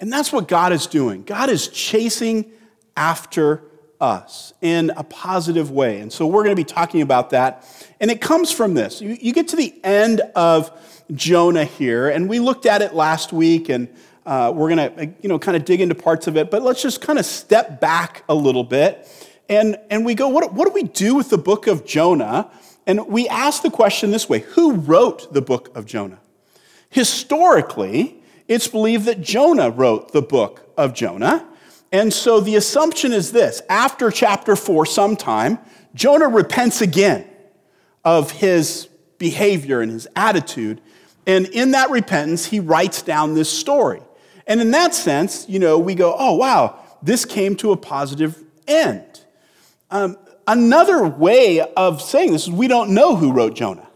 And 0.00 0.12
that's 0.12 0.32
what 0.32 0.48
God 0.48 0.72
is 0.72 0.86
doing. 0.86 1.22
God 1.22 1.48
is 1.48 1.68
chasing 1.68 2.50
after 2.96 3.62
us 4.02 4.52
in 4.60 4.90
a 4.96 5.04
positive 5.04 5.70
way. 5.70 6.00
And 6.00 6.12
so 6.12 6.26
we're 6.26 6.42
going 6.42 6.56
to 6.56 6.60
be 6.60 6.64
talking 6.64 7.00
about 7.00 7.30
that. 7.30 7.64
And 8.00 8.10
it 8.10 8.20
comes 8.20 8.50
from 8.50 8.74
this. 8.74 9.00
You, 9.00 9.16
you 9.20 9.32
get 9.32 9.48
to 9.48 9.56
the 9.56 9.72
end 9.84 10.20
of 10.34 10.70
Jonah 11.12 11.64
here, 11.64 12.08
and 12.08 12.28
we 12.28 12.40
looked 12.40 12.66
at 12.66 12.82
it 12.82 12.94
last 12.94 13.32
week, 13.32 13.68
and 13.68 13.88
uh, 14.26 14.52
we're 14.54 14.74
going 14.74 14.96
to 14.96 15.14
you 15.22 15.28
know, 15.28 15.38
kind 15.38 15.56
of 15.56 15.64
dig 15.64 15.80
into 15.80 15.94
parts 15.94 16.26
of 16.26 16.36
it, 16.36 16.50
but 16.50 16.62
let's 16.62 16.82
just 16.82 17.00
kind 17.00 17.18
of 17.18 17.24
step 17.24 17.80
back 17.80 18.24
a 18.28 18.34
little 18.34 18.64
bit. 18.64 19.08
And, 19.48 19.76
and 19.88 20.04
we 20.04 20.14
go, 20.14 20.28
what, 20.28 20.52
what 20.52 20.66
do 20.66 20.72
we 20.72 20.84
do 20.84 21.14
with 21.14 21.30
the 21.30 21.38
book 21.38 21.66
of 21.66 21.84
Jonah? 21.84 22.50
And 22.86 23.06
we 23.06 23.28
ask 23.28 23.62
the 23.62 23.70
question 23.70 24.10
this 24.10 24.28
way 24.28 24.40
Who 24.40 24.74
wrote 24.74 25.32
the 25.32 25.42
book 25.42 25.76
of 25.76 25.86
Jonah? 25.86 26.18
Historically, 26.90 28.22
it's 28.48 28.68
believed 28.68 29.04
that 29.06 29.20
Jonah 29.20 29.70
wrote 29.70 30.12
the 30.12 30.22
book 30.22 30.72
of 30.76 30.92
Jonah. 30.92 31.46
And 31.92 32.12
so 32.12 32.40
the 32.40 32.56
assumption 32.56 33.12
is 33.12 33.32
this 33.32 33.60
after 33.68 34.10
chapter 34.10 34.56
four, 34.56 34.86
sometime, 34.86 35.58
Jonah 35.94 36.28
repents 36.28 36.80
again 36.80 37.26
of 38.04 38.30
his 38.30 38.88
behavior 39.18 39.82
and 39.82 39.92
his 39.92 40.08
attitude. 40.16 40.80
And 41.26 41.46
in 41.46 41.72
that 41.72 41.90
repentance, 41.90 42.46
he 42.46 42.58
writes 42.58 43.02
down 43.02 43.34
this 43.34 43.50
story. 43.50 44.02
And 44.46 44.60
in 44.60 44.72
that 44.72 44.94
sense, 44.94 45.48
you 45.48 45.58
know, 45.58 45.78
we 45.78 45.94
go, 45.94 46.16
oh, 46.18 46.34
wow, 46.34 46.80
this 47.02 47.24
came 47.24 47.54
to 47.56 47.72
a 47.72 47.76
positive 47.76 48.42
end. 48.66 49.20
Um, 49.90 50.16
another 50.46 51.06
way 51.06 51.60
of 51.60 52.02
saying 52.02 52.32
this 52.32 52.44
is 52.44 52.50
we 52.50 52.66
don't 52.66 52.90
know 52.90 53.14
who 53.14 53.32
wrote 53.32 53.54
Jonah. 53.54 53.86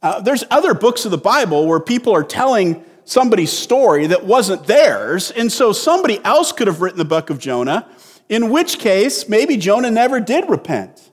Uh, 0.00 0.20
there's 0.20 0.44
other 0.50 0.72
books 0.72 1.04
of 1.04 1.10
the 1.10 1.18
Bible 1.18 1.66
where 1.66 1.80
people 1.80 2.14
are 2.14 2.22
telling 2.22 2.84
somebody's 3.06 3.52
story 3.52 4.08
that 4.08 4.26
wasn't 4.26 4.66
theirs. 4.66 5.30
And 5.30 5.50
so 5.50 5.72
somebody 5.72 6.22
else 6.24 6.52
could 6.52 6.66
have 6.66 6.82
written 6.82 6.98
the 6.98 7.04
book 7.04 7.30
of 7.30 7.38
Jonah, 7.38 7.88
in 8.28 8.50
which 8.50 8.78
case, 8.78 9.28
maybe 9.28 9.56
Jonah 9.56 9.90
never 9.90 10.20
did 10.20 10.50
repent. 10.50 11.10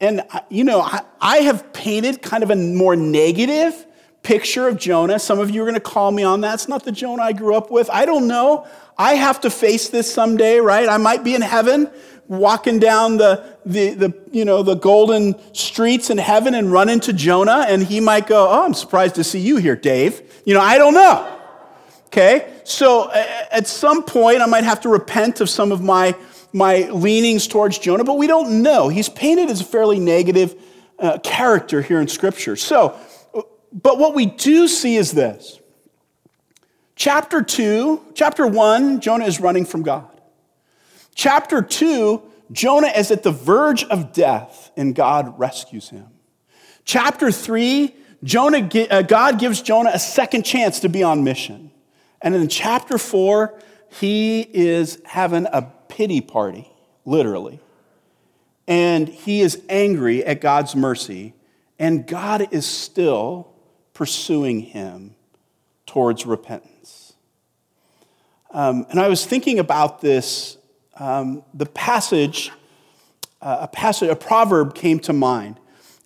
And, 0.00 0.22
you 0.48 0.64
know, 0.64 0.80
I, 1.20 1.36
have 1.38 1.72
painted 1.72 2.22
kind 2.22 2.42
of 2.42 2.50
a 2.50 2.56
more 2.56 2.96
negative 2.96 3.86
picture 4.22 4.66
of 4.66 4.76
Jonah. 4.76 5.18
Some 5.18 5.38
of 5.38 5.50
you 5.50 5.62
are 5.62 5.64
going 5.64 5.74
to 5.74 5.80
call 5.80 6.10
me 6.10 6.22
on 6.22 6.40
that. 6.40 6.54
It's 6.54 6.68
not 6.68 6.84
the 6.84 6.92
Jonah 6.92 7.22
I 7.22 7.32
grew 7.32 7.54
up 7.54 7.70
with. 7.70 7.90
I 7.90 8.04
don't 8.04 8.26
know. 8.26 8.66
I 8.96 9.14
have 9.14 9.40
to 9.42 9.50
face 9.50 9.90
this 9.90 10.12
someday, 10.12 10.58
right? 10.58 10.88
I 10.88 10.96
might 10.96 11.24
be 11.24 11.34
in 11.34 11.42
heaven 11.42 11.90
walking 12.28 12.78
down 12.78 13.16
the, 13.16 13.56
the, 13.64 13.94
the, 13.94 14.14
you 14.30 14.44
know, 14.44 14.62
the 14.62 14.74
golden 14.74 15.34
streets 15.54 16.10
in 16.10 16.18
heaven 16.18 16.54
and 16.54 16.72
run 16.72 16.88
into 16.88 17.12
Jonah, 17.12 17.66
and 17.68 17.82
he 17.82 18.00
might 18.00 18.26
go, 18.26 18.48
Oh, 18.48 18.64
I'm 18.64 18.74
surprised 18.74 19.16
to 19.16 19.24
see 19.24 19.40
you 19.40 19.56
here, 19.56 19.76
Dave. 19.76 20.42
You 20.44 20.54
know, 20.54 20.60
I 20.60 20.78
don't 20.78 20.94
know. 20.94 21.38
Okay? 22.06 22.52
So 22.64 23.10
at 23.10 23.66
some 23.66 24.02
point, 24.02 24.40
I 24.40 24.46
might 24.46 24.64
have 24.64 24.80
to 24.82 24.88
repent 24.88 25.40
of 25.40 25.48
some 25.48 25.72
of 25.72 25.82
my, 25.82 26.14
my 26.52 26.90
leanings 26.90 27.46
towards 27.46 27.78
Jonah, 27.78 28.04
but 28.04 28.18
we 28.18 28.26
don't 28.26 28.62
know. 28.62 28.88
He's 28.88 29.08
painted 29.08 29.48
as 29.48 29.60
a 29.60 29.64
fairly 29.64 29.98
negative 29.98 30.54
uh, 30.98 31.18
character 31.18 31.82
here 31.82 32.00
in 32.00 32.08
Scripture. 32.08 32.56
So, 32.56 32.98
but 33.72 33.98
what 33.98 34.14
we 34.14 34.26
do 34.26 34.68
see 34.68 34.96
is 34.96 35.12
this. 35.12 35.58
Chapter 36.94 37.42
2, 37.42 38.12
chapter 38.14 38.46
1, 38.46 39.00
Jonah 39.00 39.24
is 39.24 39.40
running 39.40 39.64
from 39.64 39.82
God. 39.82 40.11
Chapter 41.14 41.62
2, 41.62 42.22
Jonah 42.52 42.88
is 42.88 43.10
at 43.10 43.22
the 43.22 43.30
verge 43.30 43.84
of 43.84 44.12
death 44.12 44.70
and 44.76 44.94
God 44.94 45.38
rescues 45.38 45.88
him. 45.90 46.06
Chapter 46.84 47.30
3, 47.30 47.94
Jonah, 48.24 48.68
uh, 48.90 49.02
God 49.02 49.38
gives 49.38 49.62
Jonah 49.62 49.90
a 49.92 49.98
second 49.98 50.44
chance 50.44 50.80
to 50.80 50.88
be 50.88 51.02
on 51.02 51.24
mission. 51.24 51.70
And 52.20 52.34
in 52.34 52.48
chapter 52.48 52.98
4, 52.98 53.58
he 53.88 54.40
is 54.40 55.00
having 55.04 55.46
a 55.46 55.62
pity 55.88 56.20
party, 56.20 56.70
literally. 57.04 57.60
And 58.66 59.08
he 59.08 59.40
is 59.40 59.60
angry 59.68 60.24
at 60.24 60.40
God's 60.40 60.76
mercy, 60.76 61.34
and 61.78 62.06
God 62.06 62.48
is 62.52 62.64
still 62.64 63.52
pursuing 63.92 64.60
him 64.60 65.14
towards 65.84 66.24
repentance. 66.24 67.12
Um, 68.50 68.86
and 68.90 69.00
I 69.00 69.08
was 69.08 69.26
thinking 69.26 69.58
about 69.58 70.00
this 70.00 70.58
um, 70.96 71.42
the 71.54 71.66
passage, 71.66 72.50
uh, 73.40 73.58
a 73.62 73.68
passage, 73.68 74.08
a 74.08 74.16
proverb 74.16 74.74
came 74.74 74.98
to 75.00 75.12
mind. 75.12 75.58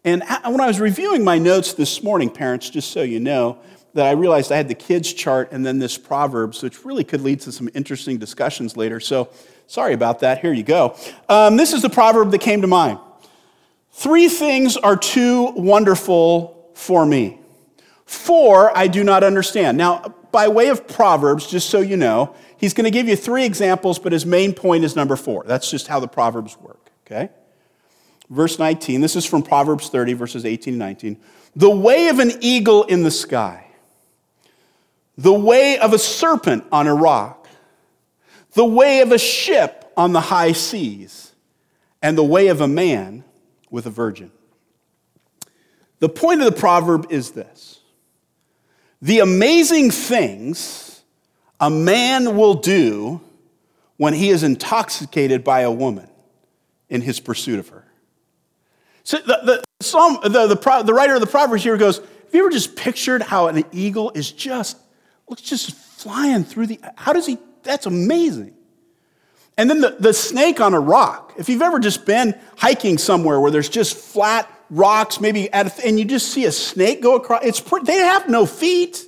And 0.04 0.22
when 0.44 0.60
I 0.60 0.68
was 0.68 0.78
reviewing 0.78 1.24
my 1.24 1.38
notes 1.38 1.72
this 1.72 2.02
morning, 2.02 2.30
parents, 2.30 2.70
just 2.70 2.92
so 2.92 3.02
you 3.02 3.18
know, 3.18 3.58
that 3.94 4.06
I 4.06 4.12
realized 4.12 4.52
I 4.52 4.56
had 4.56 4.68
the 4.68 4.74
kids 4.74 5.12
chart 5.12 5.50
and 5.52 5.66
then 5.66 5.78
this 5.78 5.98
Proverbs, 5.98 6.62
which 6.62 6.84
really 6.84 7.02
could 7.02 7.22
lead 7.22 7.40
to 7.40 7.50
some 7.50 7.68
interesting 7.74 8.18
discussions 8.18 8.76
later. 8.76 9.00
So 9.00 9.30
sorry 9.66 9.94
about 9.94 10.20
that. 10.20 10.38
Here 10.38 10.52
you 10.52 10.62
go. 10.62 10.96
Um, 11.28 11.56
this 11.56 11.72
is 11.72 11.82
the 11.82 11.90
proverb 11.90 12.30
that 12.30 12.40
came 12.40 12.60
to 12.60 12.68
mind. 12.68 13.00
Three 13.90 14.28
things 14.28 14.76
are 14.76 14.96
too 14.96 15.46
wonderful 15.56 16.70
for 16.74 17.06
me. 17.06 17.40
Four 18.04 18.76
I 18.76 18.86
do 18.86 19.02
not 19.02 19.24
understand. 19.24 19.78
Now, 19.78 20.14
by 20.30 20.48
way 20.48 20.68
of 20.68 20.86
Proverbs, 20.86 21.46
just 21.46 21.70
so 21.70 21.80
you 21.80 21.96
know, 21.96 22.34
he's 22.58 22.74
going 22.74 22.84
to 22.84 22.90
give 22.90 23.08
you 23.08 23.16
three 23.16 23.44
examples, 23.44 23.98
but 23.98 24.12
his 24.12 24.26
main 24.26 24.52
point 24.52 24.84
is 24.84 24.96
number 24.96 25.16
four. 25.16 25.44
That's 25.46 25.70
just 25.70 25.86
how 25.86 26.00
the 26.00 26.08
Proverbs 26.08 26.58
work, 26.58 26.90
okay? 27.06 27.30
Verse 28.28 28.58
19, 28.58 29.00
this 29.00 29.16
is 29.16 29.24
from 29.24 29.42
Proverbs 29.42 29.88
30, 29.88 30.14
verses 30.14 30.44
18 30.44 30.74
and 30.74 30.78
19. 30.78 31.16
The 31.54 31.70
way 31.70 32.08
of 32.08 32.18
an 32.18 32.32
eagle 32.40 32.84
in 32.84 33.02
the 33.02 33.10
sky, 33.10 33.66
the 35.16 35.32
way 35.32 35.78
of 35.78 35.92
a 35.92 35.98
serpent 35.98 36.64
on 36.72 36.86
a 36.86 36.94
rock, 36.94 37.46
the 38.52 38.64
way 38.64 39.00
of 39.00 39.12
a 39.12 39.18
ship 39.18 39.92
on 39.96 40.12
the 40.12 40.20
high 40.20 40.52
seas, 40.52 41.32
and 42.02 42.18
the 42.18 42.24
way 42.24 42.48
of 42.48 42.60
a 42.60 42.68
man 42.68 43.24
with 43.70 43.86
a 43.86 43.90
virgin. 43.90 44.30
The 45.98 46.08
point 46.08 46.40
of 46.40 46.46
the 46.46 46.58
proverb 46.58 47.06
is 47.10 47.30
this 47.30 47.80
the 49.00 49.20
amazing 49.20 49.90
things 49.90 50.85
a 51.60 51.70
man 51.70 52.36
will 52.36 52.54
do 52.54 53.20
when 53.96 54.14
he 54.14 54.28
is 54.28 54.42
intoxicated 54.42 55.42
by 55.42 55.60
a 55.60 55.70
woman 55.70 56.08
in 56.88 57.00
his 57.00 57.20
pursuit 57.20 57.58
of 57.58 57.68
her. 57.68 57.84
So 59.04 59.18
the, 59.18 59.40
the, 59.44 59.64
Psalm, 59.80 60.18
the, 60.22 60.46
the, 60.46 60.82
the 60.84 60.94
writer 60.94 61.14
of 61.14 61.20
the 61.20 61.26
Proverbs 61.26 61.62
here 61.62 61.76
goes, 61.76 61.98
Have 61.98 62.34
you 62.34 62.40
ever 62.40 62.50
just 62.50 62.76
pictured 62.76 63.22
how 63.22 63.46
an 63.48 63.64
eagle 63.72 64.10
is 64.14 64.30
just, 64.30 64.76
looks 65.28 65.42
just 65.42 65.72
flying 65.72 66.44
through 66.44 66.66
the, 66.66 66.80
how 66.96 67.12
does 67.12 67.26
he, 67.26 67.38
that's 67.62 67.86
amazing. 67.86 68.54
And 69.56 69.70
then 69.70 69.80
the, 69.80 69.96
the 69.98 70.12
snake 70.12 70.60
on 70.60 70.74
a 70.74 70.80
rock. 70.80 71.34
If 71.38 71.48
you've 71.48 71.62
ever 71.62 71.78
just 71.78 72.04
been 72.04 72.38
hiking 72.56 72.98
somewhere 72.98 73.40
where 73.40 73.50
there's 73.50 73.68
just 73.68 73.96
flat 73.96 74.50
rocks, 74.70 75.20
maybe 75.20 75.50
at 75.52 75.78
a, 75.78 75.86
and 75.86 75.98
you 75.98 76.04
just 76.04 76.30
see 76.30 76.44
a 76.44 76.52
snake 76.52 77.00
go 77.00 77.16
across, 77.16 77.44
it's 77.44 77.60
they 77.84 77.98
have 77.98 78.28
no 78.28 78.44
feet. 78.44 79.06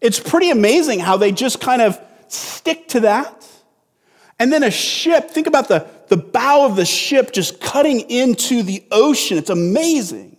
It's 0.00 0.18
pretty 0.18 0.50
amazing 0.50 1.00
how 1.00 1.16
they 1.16 1.32
just 1.32 1.60
kind 1.60 1.82
of 1.82 2.00
stick 2.28 2.88
to 2.88 3.00
that. 3.00 3.46
And 4.38 4.50
then 4.50 4.62
a 4.62 4.70
ship, 4.70 5.30
think 5.30 5.46
about 5.46 5.68
the, 5.68 5.86
the 6.08 6.16
bow 6.16 6.64
of 6.64 6.74
the 6.76 6.86
ship 6.86 7.32
just 7.32 7.60
cutting 7.60 8.00
into 8.10 8.62
the 8.62 8.82
ocean. 8.90 9.36
It's 9.36 9.50
amazing. 9.50 10.38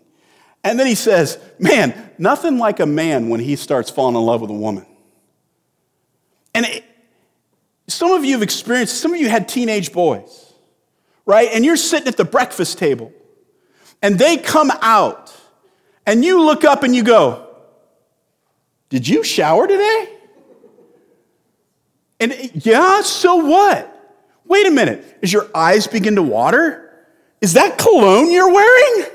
And 0.64 0.80
then 0.80 0.88
he 0.88 0.96
says, 0.96 1.38
Man, 1.60 2.12
nothing 2.18 2.58
like 2.58 2.80
a 2.80 2.86
man 2.86 3.30
when 3.30 3.40
he 3.40 3.56
starts 3.56 3.90
falling 3.90 4.16
in 4.16 4.22
love 4.22 4.42
with 4.42 4.50
a 4.50 4.56
woman. 4.56 4.86
And 6.54 6.66
it, 6.66 6.84
some 7.88 8.12
of 8.12 8.26
you 8.26 8.34
have 8.34 8.42
experienced, 8.42 9.00
some 9.00 9.14
of 9.14 9.20
you 9.20 9.30
had 9.30 9.48
teenage 9.48 9.92
boys, 9.92 10.54
right? 11.26 11.50
And 11.54 11.64
you're 11.64 11.78
sitting 11.78 12.08
at 12.08 12.18
the 12.18 12.26
breakfast 12.26 12.78
table, 12.78 13.14
and 14.02 14.18
they 14.18 14.38
come 14.38 14.72
out, 14.82 15.36
and 16.06 16.26
you 16.26 16.44
look 16.44 16.64
up 16.64 16.84
and 16.84 16.96
you 16.96 17.04
go, 17.04 17.51
Did 18.92 19.08
you 19.08 19.24
shower 19.24 19.68
today? 19.68 20.18
And 22.20 22.52
yeah, 22.54 23.02
so 23.02 23.38
what? 23.38 23.88
Wait 24.46 24.68
a 24.68 24.72
minute. 24.72 25.18
Is 25.22 25.34
your 25.34 25.50
eyes 25.56 25.88
begin 25.88 26.16
to 26.16 26.22
water? 26.22 26.94
Is 27.40 27.54
that 27.54 27.78
cologne 27.78 28.30
you're 28.30 28.52
wearing? 28.52 29.10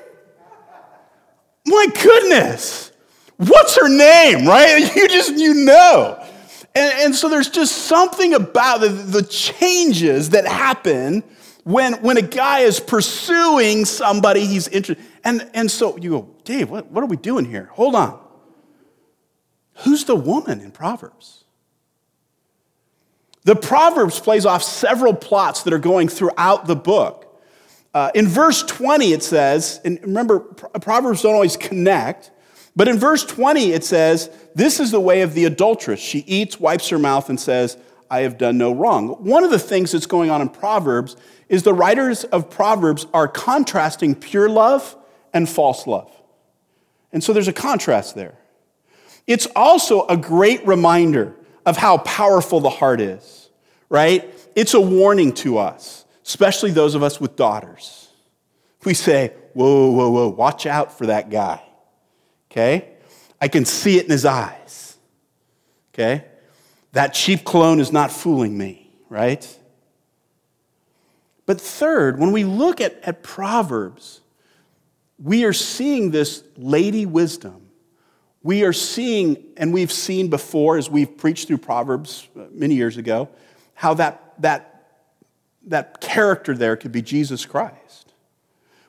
My 1.67 1.87
goodness. 2.03 2.91
What's 3.37 3.77
her 3.77 3.89
name, 3.89 4.47
right? 4.47 4.91
You 4.97 5.09
just, 5.09 5.35
you 5.35 5.53
know. 5.53 6.25
And, 6.75 6.93
and 7.01 7.15
so 7.15 7.29
there's 7.29 7.51
just 7.51 7.85
something 7.85 8.33
about 8.33 8.81
the, 8.81 8.89
the 8.89 9.23
changes 9.23 10.31
that 10.31 10.47
happen 10.47 11.23
when, 11.65 11.95
when 12.03 12.17
a 12.17 12.23
guy 12.23 12.61
is 12.61 12.81
pursuing 12.81 13.85
somebody 13.85 14.47
he's 14.47 14.69
interested 14.69 15.05
and, 15.23 15.51
and 15.53 15.71
so 15.71 15.97
you 15.99 16.11
go, 16.11 16.29
Dave, 16.45 16.71
what, 16.71 16.91
what 16.91 17.03
are 17.03 17.09
we 17.09 17.17
doing 17.17 17.45
here? 17.45 17.69
Hold 17.73 17.95
on. 17.95 18.26
Who's 19.79 20.05
the 20.05 20.17
woman 20.17 20.61
in 20.61 20.71
Proverbs? 20.71 21.45
The 23.45 23.55
Proverbs 23.55 24.19
plays 24.19 24.45
off 24.45 24.63
several 24.63 25.15
plots 25.15 25.63
that 25.63 25.73
are 25.73 25.79
going 25.79 26.09
throughout 26.09 26.67
the 26.67 26.75
book. 26.75 27.41
Uh, 27.95 28.11
in 28.15 28.27
verse 28.27 28.63
20, 28.63 29.13
it 29.13 29.23
says, 29.23 29.81
and 29.85 30.01
remember, 30.03 30.41
Proverbs 30.41 31.23
don't 31.23 31.35
always 31.35 31.57
connect, 31.57 32.31
but 32.75 32.89
in 32.89 32.99
verse 32.99 33.25
20, 33.25 33.73
it 33.73 33.85
says, 33.85 34.31
This 34.55 34.81
is 34.81 34.91
the 34.91 35.01
way 35.01 35.23
of 35.23 35.33
the 35.33 35.45
adulteress. 35.45 36.01
She 36.01 36.19
eats, 36.27 36.59
wipes 36.61 36.89
her 36.89 36.99
mouth, 36.99 37.31
and 37.31 37.39
says, 37.39 37.79
I 38.11 38.21
have 38.21 38.37
done 38.37 38.59
no 38.59 38.75
wrong. 38.75 39.09
One 39.25 39.45
of 39.45 39.51
the 39.51 39.59
things 39.59 39.93
that's 39.93 40.07
going 40.07 40.31
on 40.31 40.41
in 40.41 40.49
Proverbs 40.49 41.17
is 41.49 41.63
the 41.63 41.73
writers 41.73 42.25
of 42.25 42.51
Proverbs 42.51 43.07
are 43.15 43.29
contrasting 43.29 44.15
pure 44.15 44.49
love 44.49 44.97
and 45.33 45.49
false 45.49 45.87
love. 45.87 46.11
And 47.13 47.23
so 47.23 47.33
there's 47.33 47.49
a 47.49 47.53
contrast 47.53 48.15
there. 48.15 48.37
It's 49.27 49.47
also 49.57 50.07
a 50.07 50.17
great 50.17 50.67
reminder 50.67 51.35
of 51.65 51.77
how 51.77 51.99
powerful 51.99 52.61
the 52.61 52.71
heart 52.71 53.01
is, 53.01 53.51
right? 53.89 54.33
It's 54.55 54.75
a 54.75 54.81
warning 54.81 55.33
to 55.35 55.59
us, 55.59 56.05
especially 56.25 56.71
those 56.71 56.95
of 56.95 57.03
us 57.03 57.21
with 57.21 57.35
daughters. 57.35 58.09
We 58.85 58.95
say, 58.95 59.33
whoa, 59.53 59.91
whoa, 59.91 60.11
whoa, 60.11 60.29
watch 60.29 60.65
out 60.65 60.97
for 60.97 61.07
that 61.07 61.29
guy, 61.29 61.61
okay? 62.51 62.93
I 63.41 63.49
can 63.49 63.65
see 63.65 63.99
it 63.99 64.05
in 64.05 64.11
his 64.11 64.25
eyes, 64.25 64.97
okay? 65.93 66.25
That 66.93 67.13
cheap 67.13 67.45
cologne 67.45 67.81
is 67.81 67.91
not 67.91 68.13
fooling 68.13 68.57
me, 68.57 68.89
right? 69.09 69.59
But 71.47 71.61
third, 71.61 72.19
when 72.19 72.31
we 72.31 72.45
look 72.45 72.81
at, 72.81 73.01
at 73.03 73.25
Proverbs, 73.25 74.21
we 75.19 75.45
are 75.45 75.53
seeing 75.53 76.13
this 76.13 76.45
lady 76.57 77.07
wisdom 77.07 77.66
we 78.47 78.63
are 78.63 78.73
seeing, 78.73 79.43
and 79.57 79.75
we've 79.75 79.91
seen 79.91 80.31
before 80.31 80.79
as 80.79 80.89
we've 80.89 81.19
preached 81.19 81.49
through 81.49 81.59
Proverbs 81.59 82.29
uh, 82.39 82.45
many 82.53 82.77
years 82.77 82.97
ago, 82.97 83.29
how 83.75 83.93
that, 83.95 84.35
that, 84.39 84.87
that 85.67 86.01
character 86.01 86.55
there 86.55 86.77
could 86.77 86.93
be 86.93 87.03
Jesus 87.03 87.45
Christ. 87.45 88.13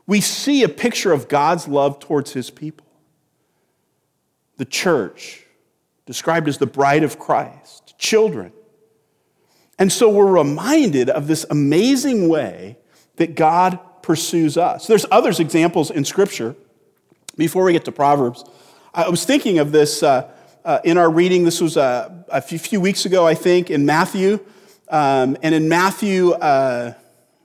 We 0.05 0.21
see 0.21 0.61
a 0.61 0.69
picture 0.69 1.11
of 1.11 1.27
God's 1.27 1.67
love 1.67 1.97
towards 1.97 2.33
his 2.33 2.51
people. 2.51 2.85
The 4.57 4.65
church, 4.65 5.43
described 6.05 6.47
as 6.47 6.59
the 6.59 6.67
bride 6.67 7.01
of 7.01 7.17
Christ, 7.17 7.97
children. 7.97 8.53
And 9.79 9.91
so 9.91 10.07
we're 10.07 10.31
reminded 10.31 11.09
of 11.09 11.25
this 11.25 11.47
amazing 11.49 12.29
way 12.29 12.77
that 13.15 13.33
God 13.33 13.79
pursues 14.03 14.55
us. 14.55 14.85
There's 14.85 15.07
others 15.09 15.39
examples 15.39 15.89
in 15.89 16.05
Scripture. 16.05 16.55
Before 17.35 17.63
we 17.63 17.73
get 17.73 17.85
to 17.85 17.91
Proverbs, 17.91 18.43
I 18.97 19.09
was 19.09 19.25
thinking 19.25 19.59
of 19.59 19.71
this 19.71 20.01
uh, 20.01 20.27
uh, 20.65 20.79
in 20.83 20.97
our 20.97 21.11
reading. 21.11 21.43
This 21.43 21.61
was 21.61 21.77
uh, 21.77 22.09
a 22.29 22.41
few 22.41 22.81
weeks 22.81 23.05
ago, 23.05 23.27
I 23.27 23.35
think, 23.35 23.69
in 23.69 23.85
Matthew. 23.85 24.39
Um, 24.89 25.37
and 25.43 25.53
in 25.53 25.69
Matthew 25.69 26.31
uh, 26.31 26.95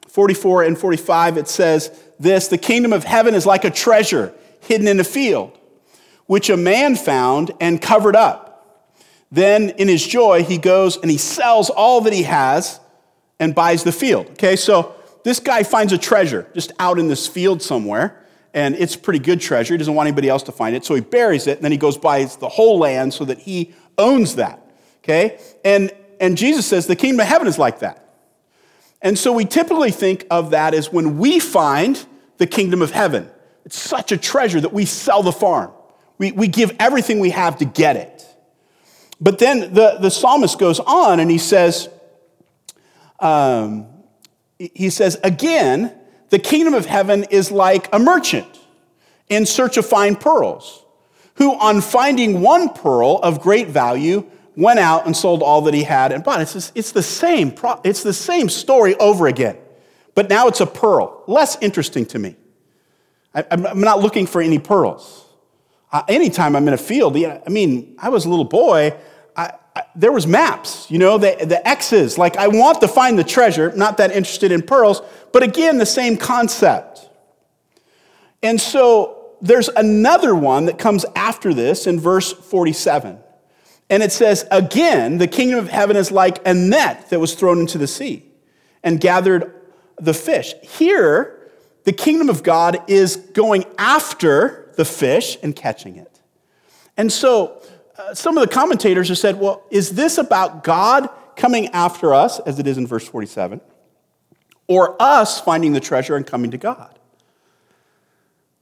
44 0.09 0.63
and 0.63 0.79
45, 0.79 1.37
it 1.37 1.49
says 1.49 1.91
this 2.19 2.49
The 2.49 2.57
kingdom 2.57 2.95
of 2.95 3.05
heaven 3.05 3.35
is 3.35 3.45
like 3.45 3.67
a 3.67 3.71
treasure 3.71 4.33
hidden 4.61 4.89
in 4.89 4.99
a 4.99 5.05
field, 5.05 5.59
which 6.25 6.49
a 6.49 6.57
man 6.57 6.97
found 6.97 7.51
and 7.61 7.83
covered 7.83 8.17
up. 8.17 8.81
then 9.31 9.69
in 9.69 9.89
his 9.89 10.07
joy, 10.07 10.45
he 10.45 10.57
goes 10.57 10.97
and 10.97 11.11
he 11.11 11.19
sells 11.19 11.69
all 11.69 12.01
that 12.01 12.15
he 12.15 12.23
has 12.23 12.81
and 13.39 13.55
buys 13.55 13.85
the 13.85 13.93
field. 13.93 14.27
Okay, 14.31 14.57
so 14.57 14.95
this 15.23 15.39
guy 15.39 15.65
finds 15.65 15.93
a 15.93 15.99
treasure 15.99 16.47
just 16.55 16.73
out 16.79 16.99
in 16.99 17.09
this 17.09 17.29
field 17.29 17.61
somewhere, 17.61 18.22
and 18.55 18.75
it's 18.75 18.97
pretty 18.97 19.19
good 19.19 19.41
treasure. 19.41 19.75
He 19.75 19.79
doesn't 19.79 19.95
want 19.95 20.07
anybody 20.07 20.29
else 20.29 20.43
to 20.45 20.53
find 20.53 20.77
it, 20.77 20.85
so 20.85 20.95
he 20.95 21.01
buries 21.01 21.47
it, 21.47 21.59
and 21.59 21.65
then 21.65 21.73
he 21.73 21.79
goes 21.79 21.97
buys 21.97 22.37
the 22.37 22.49
whole 22.49 22.79
land 22.79 23.15
so 23.15 23.25
that 23.25 23.39
he 23.39 23.75
owns 23.99 24.37
that. 24.37 24.61
Okay, 25.03 25.39
and 25.65 25.91
and 26.21 26.37
Jesus 26.37 26.67
says 26.67 26.87
the 26.87 26.97
kingdom 26.97 27.21
of 27.21 27.27
heaven 27.27 27.47
is 27.47 27.59
like 27.59 27.81
that. 27.81 27.99
And 29.03 29.19
so 29.19 29.33
we 29.33 29.45
typically 29.45 29.91
think 29.91 30.27
of 30.31 30.51
that 30.51 30.75
as 30.75 30.93
when 30.93 31.19
we 31.19 31.41
find 31.41 32.05
the 32.39 32.47
kingdom 32.47 32.83
of 32.83 32.93
heaven. 32.93 33.29
It's 33.65 33.79
such 33.79 34.13
a 34.13 34.17
treasure 34.17 34.61
that 34.61 34.73
we 34.73 34.85
sell 34.85 35.23
the 35.23 35.33
farm. 35.33 35.73
We, 36.19 36.31
we 36.33 36.47
give 36.47 36.75
everything 36.79 37.19
we 37.19 37.31
have 37.31 37.59
to 37.59 37.65
get 37.65 37.97
it. 37.97 38.25
But 39.21 39.39
then 39.39 39.75
the, 39.75 39.99
the 40.01 40.11
psalmist 40.11 40.59
goes 40.59 40.79
on 40.81 41.21
and 41.21 41.31
he 41.31 41.39
says, 41.39 41.89
um, 43.19 43.87
he 44.59 44.91
says, 44.91 45.19
again, 45.25 45.97
the 46.33 46.39
kingdom 46.39 46.73
of 46.73 46.87
heaven 46.87 47.25
is 47.25 47.53
like 47.53 47.95
a 47.95 47.99
merchant 47.99 48.59
in 49.29 49.45
search 49.45 49.77
of 49.77 49.85
fine 49.85 50.17
pearls, 50.17 50.83
who 51.35 51.53
on 51.61 51.83
finding 51.83 52.41
one 52.41 52.71
pearl 52.71 53.21
of 53.23 53.43
great 53.43 53.69
value 53.69 54.25
went 54.57 54.79
out 54.79 55.05
and 55.05 55.15
sold 55.15 55.43
all 55.43 55.61
that 55.61 55.75
he 55.75 55.83
had 55.83 56.11
and 56.11 56.25
bought. 56.25 56.41
It's, 56.41 56.55
just, 56.55 56.73
it's, 56.75 56.93
the 56.93 57.03
same, 57.03 57.55
it's 57.85 58.03
the 58.03 58.15
same 58.15 58.49
story 58.49 58.95
over 58.97 59.27
again, 59.27 59.59
but 60.15 60.31
now 60.31 60.49
it's 60.49 60.63
a 60.63 60.67
pearl. 60.67 61.23
Less 61.27 61.59
interesting 61.61 62.07
to 62.07 62.19
me. 62.19 62.35
I, 63.35 63.45
am 63.51 63.83
not 63.83 64.01
looking 64.01 64.27
for 64.27 64.41
any 64.41 64.59
pearls. 64.59 65.27
Uh, 65.93 66.03
anytime 66.09 66.57
I'm 66.57 66.67
in 66.67 66.73
a 66.73 66.79
field, 66.79 67.15
I 67.15 67.43
mean, 67.51 67.95
I 67.99 68.09
was 68.09 68.25
a 68.25 68.31
little 68.31 68.47
boy, 68.47 68.97
I, 69.37 69.53
there 69.95 70.13
was 70.13 70.27
maps, 70.27 70.91
you 70.91 70.99
know, 70.99 71.19
the, 71.19 71.37
the 71.45 71.67
X's. 71.67 72.19
Like, 72.19 72.37
I 72.37 72.49
want 72.49 72.81
to 72.81 72.89
find 72.89 73.19
the 73.19 73.25
treasure, 73.25 73.73
not 73.73 73.97
that 73.99 74.11
interested 74.11 74.53
in 74.53 74.63
pearls, 74.63 75.03
but 75.33 75.43
again, 75.43 75.79
the 75.79 75.87
same 75.87 76.17
concept. 76.17 77.09
And 78.43 78.61
so 78.61 79.35
there's 79.41 79.69
another 79.69 80.35
one 80.35 80.67
that 80.67 80.79
comes 80.79 81.05
after 81.17 81.55
this 81.55 81.87
in 81.87 81.99
verse 82.01 82.33
47. 82.33 83.19
And 83.91 84.03
it 84.03 84.13
says, 84.13 84.47
Again, 84.51 85.19
the 85.19 85.29
kingdom 85.29 85.59
of 85.59 85.69
heaven 85.69 85.97
is 85.97 86.11
like 86.11 86.47
a 86.47 86.55
net 86.55 87.11
that 87.11 87.21
was 87.21 87.35
thrown 87.35 87.61
into 87.61 87.79
the 87.79 87.87
sea 87.87 88.25
and 88.83 89.01
gathered 89.01 89.55
the 89.97 90.15
fish. 90.15 90.55
Here, 90.63 91.51
the 91.85 91.93
kingdom 91.93 92.29
of 92.29 92.43
God 92.43 92.83
is 92.89 93.17
going 93.17 93.65
after 93.79 94.73
the 94.77 94.85
fish 94.85 95.37
and 95.43 95.55
catching 95.55 95.97
it. 95.97 96.21
And 96.97 97.13
so, 97.13 97.62
Uh, 98.03 98.15
some 98.15 98.37
of 98.37 98.47
the 98.47 98.53
commentators 98.53 99.09
have 99.09 99.19
said, 99.19 99.39
well, 99.39 99.65
is 99.71 99.91
this 99.91 100.19
about 100.19 100.65
God 100.65 101.09
coming 101.37 101.69
after 101.69 102.15
us, 102.15 102.41
as 102.41 102.59
it 102.59 102.67
is 102.67 102.79
in 102.79 102.87
verse 102.87 103.07
47, 103.07 103.61
or 104.67 105.01
us 105.01 105.41
finding 105.41 105.73
the 105.73 105.81
treasure 105.81 106.17
and 106.17 106.27
coming 106.27 106.51
to 106.51 106.59
God? 106.59 106.99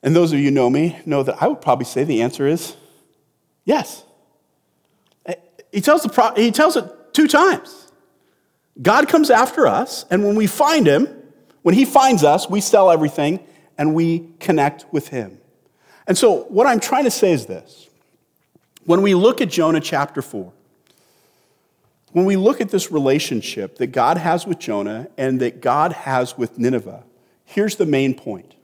And 0.02 0.14
those 0.14 0.32
of 0.32 0.38
you 0.38 0.47
who 0.47 0.50
know 0.50 0.68
me 0.68 0.99
know 1.06 1.23
that 1.23 1.42
I 1.42 1.49
would 1.49 1.61
probably 1.61 1.85
say 1.85 2.04
the 2.04 2.23
answer 2.23 2.47
is 2.47 2.76
yes. 3.64 4.04
Eh, 5.26 5.35
he 5.73 5.80
tells, 5.80 6.02
the 6.02 6.09
pro- 6.09 6.35
he 6.35 6.50
tells 6.50 6.76
it 6.76 6.85
two 7.12 7.28
times. 7.28 7.92
God 8.80 9.09
comes 9.09 9.30
after 9.30 9.66
us, 9.66 10.04
and 10.11 10.25
when 10.25 10.37
we 10.37 10.47
find 10.47 10.87
him, 10.87 11.06
when 11.62 11.75
he 11.75 11.85
finds 11.85 12.25
us, 12.25 12.49
we 12.49 12.61
sell 12.61 12.90
everything 12.90 13.40
and 13.76 13.94
we 13.94 14.30
connect 14.38 14.87
with 14.92 15.09
him. 15.09 15.38
And 16.06 16.16
so, 16.16 16.44
what 16.44 16.66
I'm 16.66 16.80
trying 16.80 17.04
to 17.04 17.11
say 17.11 17.32
is 17.32 17.47
this 17.47 17.89
when 18.84 19.02
we 19.02 19.14
look 19.14 19.40
at 19.40 19.50
Jonah 19.50 19.80
chapter 19.80 20.22
4, 20.22 20.52
when 22.12 22.25
we 22.25 22.37
look 22.37 22.60
at 22.60 22.70
this 22.70 22.90
relationship 22.90 23.76
that 23.76 23.88
God 23.88 24.16
has 24.16 24.47
with 24.47 24.58
Jonah 24.58 25.08
and 25.16 25.40
that 25.40 25.60
God 25.60 25.93
has 25.93 26.36
with 26.36 26.58
Nineveh, 26.58 27.04
here's 27.45 27.76
the 27.76 27.86
main 27.86 28.14
point. 28.14 28.54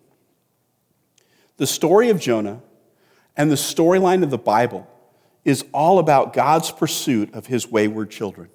The 1.57 1.67
story 1.67 2.11
of 2.11 2.21
Jonah 2.21 2.61
and 3.37 3.51
the 3.51 3.57
storyline 3.57 4.23
of 4.23 4.31
the 4.31 4.39
Bible 4.39 4.89
is 5.45 5.65
all 5.73 5.99
about 5.99 6.33
God's 6.33 6.73
pursuit 6.73 7.33
of 7.35 7.47
his 7.47 7.71
wayward 7.71 8.11
children. 8.11 8.49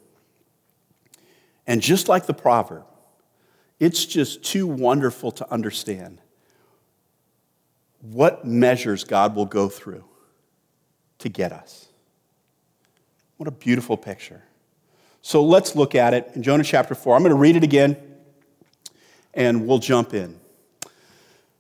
And 1.66 1.82
just 1.82 2.10
like 2.10 2.26
the 2.26 2.34
proverb, 2.34 2.84
it's 3.80 4.06
just 4.06 4.44
too 4.44 4.68
wonderful 4.68 5.32
to 5.32 5.52
understand 5.52 6.22
what 8.02 8.46
measures 8.46 9.04
God 9.04 9.36
will 9.36 9.46
go 9.46 9.70
through 9.70 10.04
to 11.22 11.30
get 11.30 11.52
us. 11.52 11.88
What 13.38 13.48
a 13.48 13.52
beautiful 13.52 13.98
picture. 13.98 14.44
So 15.22 15.44
let's 15.44 15.76
look 15.76 15.96
at 15.96 16.14
it 16.14 16.32
in 16.36 16.44
Jonah 16.44 16.64
chapter 16.64 16.96
4. 16.96 17.16
I'm 17.16 17.22
going 17.22 17.32
to 17.32 17.36
read 17.36 17.56
it 17.56 17.64
again 17.64 17.98
and 19.34 19.68
we'll 19.68 19.80
jump 19.80 20.14
in. 20.14 20.40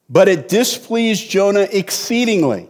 But 0.09 0.27
it 0.27 0.49
displeased 0.49 1.29
Jonah 1.29 1.67
exceedingly. 1.71 2.69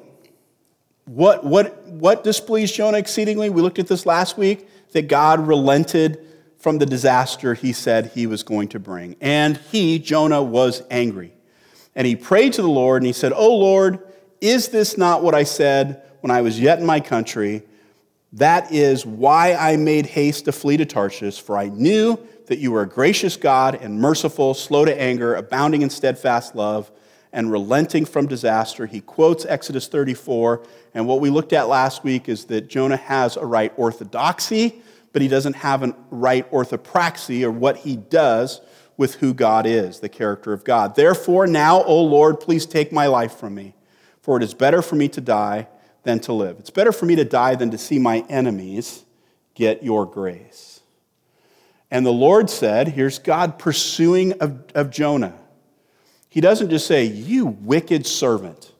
What, 1.05 1.43
what, 1.43 1.85
what 1.87 2.23
displeased 2.23 2.75
Jonah 2.75 2.97
exceedingly? 2.97 3.49
We 3.49 3.61
looked 3.61 3.79
at 3.79 3.87
this 3.87 4.05
last 4.05 4.37
week 4.37 4.67
that 4.91 5.07
God 5.07 5.45
relented 5.47 6.19
from 6.59 6.77
the 6.77 6.85
disaster 6.85 7.55
he 7.55 7.73
said 7.73 8.07
he 8.07 8.27
was 8.27 8.43
going 8.43 8.67
to 8.69 8.79
bring. 8.79 9.15
And 9.19 9.57
he, 9.57 9.97
Jonah, 9.97 10.43
was 10.43 10.83
angry. 10.91 11.33
And 11.95 12.05
he 12.05 12.15
prayed 12.15 12.53
to 12.53 12.61
the 12.61 12.69
Lord 12.69 13.01
and 13.01 13.07
he 13.07 13.13
said, 13.13 13.33
Oh 13.33 13.55
Lord, 13.57 13.99
is 14.39 14.69
this 14.69 14.97
not 14.97 15.23
what 15.23 15.33
I 15.33 15.43
said 15.43 16.03
when 16.21 16.31
I 16.31 16.41
was 16.41 16.59
yet 16.59 16.79
in 16.79 16.85
my 16.85 16.99
country. 16.99 17.63
That 18.33 18.71
is 18.71 19.05
why 19.05 19.53
I 19.53 19.75
made 19.75 20.05
haste 20.05 20.45
to 20.45 20.51
flee 20.51 20.77
to 20.77 20.85
Tarshish, 20.85 21.41
for 21.41 21.57
I 21.57 21.67
knew 21.67 22.17
that 22.47 22.59
you 22.59 22.71
were 22.71 22.81
a 22.81 22.87
gracious 22.87 23.35
God 23.35 23.75
and 23.75 23.99
merciful, 23.99 24.53
slow 24.53 24.85
to 24.85 25.01
anger, 25.01 25.35
abounding 25.35 25.81
in 25.81 25.89
steadfast 25.89 26.55
love, 26.55 26.91
and 27.33 27.51
relenting 27.51 28.05
from 28.05 28.27
disaster. 28.27 28.85
He 28.85 29.01
quotes 29.01 29.45
Exodus 29.45 29.87
34, 29.87 30.63
and 30.93 31.07
what 31.07 31.19
we 31.19 31.29
looked 31.29 31.53
at 31.53 31.67
last 31.67 32.03
week 32.03 32.29
is 32.29 32.45
that 32.45 32.69
Jonah 32.69 32.97
has 32.97 33.35
a 33.35 33.45
right 33.45 33.73
orthodoxy, 33.75 34.81
but 35.13 35.21
he 35.21 35.27
doesn't 35.27 35.55
have 35.57 35.83
a 35.83 35.95
right 36.09 36.49
orthopraxy, 36.51 37.43
or 37.43 37.51
what 37.51 37.77
he 37.77 37.97
does 37.97 38.61
with 38.95 39.15
who 39.15 39.33
God 39.33 39.65
is, 39.65 39.99
the 39.99 40.09
character 40.09 40.53
of 40.53 40.63
God. 40.63 40.95
Therefore, 40.95 41.47
now, 41.47 41.83
O 41.83 42.01
Lord, 42.01 42.39
please 42.39 42.65
take 42.65 42.91
my 42.91 43.07
life 43.07 43.33
from 43.35 43.55
me, 43.55 43.73
for 44.21 44.37
it 44.37 44.43
is 44.43 44.53
better 44.53 44.81
for 44.81 44.95
me 44.95 45.07
to 45.09 45.21
die 45.21 45.67
than 46.03 46.19
to 46.21 46.33
live. 46.33 46.57
It's 46.59 46.69
better 46.69 46.91
for 46.91 47.05
me 47.05 47.15
to 47.15 47.25
die 47.25 47.55
than 47.55 47.71
to 47.71 47.77
see 47.77 47.99
my 47.99 48.25
enemies 48.29 49.05
get 49.53 49.83
your 49.83 50.05
grace. 50.05 50.81
And 51.89 52.05
the 52.05 52.11
Lord 52.11 52.49
said, 52.49 52.87
here's 52.87 53.19
God 53.19 53.59
pursuing 53.59 54.33
of, 54.41 54.63
of 54.73 54.89
Jonah. 54.89 55.35
He 56.29 56.39
doesn't 56.39 56.69
just 56.69 56.87
say, 56.87 57.03
You 57.03 57.45
wicked 57.45 58.05
servant, 58.05 58.71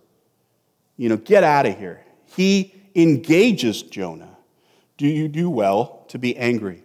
you 0.96 1.10
know, 1.10 1.18
get 1.18 1.44
out 1.44 1.66
of 1.66 1.78
here. 1.78 2.04
He 2.38 2.74
engages 2.96 3.84
Jonah. 3.84 4.38
Do 4.98 5.06
you 5.06 5.28
do 5.28 5.50
well 5.50 6.06
to 6.08 6.18
be 6.18 6.38
angry? 6.38 6.82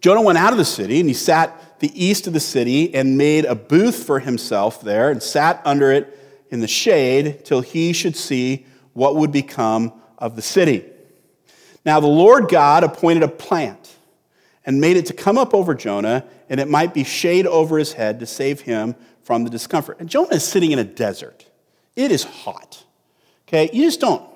Jonah 0.00 0.22
went 0.22 0.38
out 0.38 0.52
of 0.52 0.58
the 0.58 0.64
city 0.64 0.98
and 0.98 1.08
he 1.08 1.14
sat 1.14 1.78
the 1.80 1.92
east 1.94 2.26
of 2.26 2.32
the 2.32 2.40
city 2.40 2.92
and 2.94 3.16
made 3.16 3.44
a 3.44 3.54
booth 3.54 4.04
for 4.04 4.18
himself 4.18 4.80
there 4.80 5.10
and 5.10 5.22
sat 5.22 5.62
under 5.64 5.92
it 5.92 6.18
in 6.50 6.60
the 6.60 6.68
shade 6.68 7.44
till 7.44 7.60
he 7.60 7.92
should 7.92 8.16
see 8.16 8.66
what 8.98 9.14
would 9.14 9.30
become 9.30 9.92
of 10.18 10.34
the 10.34 10.42
city. 10.42 10.84
Now, 11.86 12.00
the 12.00 12.08
Lord 12.08 12.48
God 12.48 12.82
appointed 12.82 13.22
a 13.22 13.28
plant 13.28 13.94
and 14.66 14.80
made 14.80 14.96
it 14.96 15.06
to 15.06 15.12
come 15.12 15.38
up 15.38 15.54
over 15.54 15.72
Jonah, 15.72 16.24
and 16.50 16.58
it 16.58 16.68
might 16.68 16.92
be 16.92 17.04
shade 17.04 17.46
over 17.46 17.78
his 17.78 17.92
head 17.92 18.18
to 18.20 18.26
save 18.26 18.62
him 18.62 18.96
from 19.22 19.44
the 19.44 19.50
discomfort. 19.50 20.00
And 20.00 20.08
Jonah 20.08 20.34
is 20.34 20.44
sitting 20.44 20.72
in 20.72 20.80
a 20.80 20.84
desert. 20.84 21.46
It 21.94 22.10
is 22.10 22.24
hot. 22.24 22.84
Okay, 23.46 23.70
you 23.72 23.84
just 23.84 24.00
don't, 24.00 24.28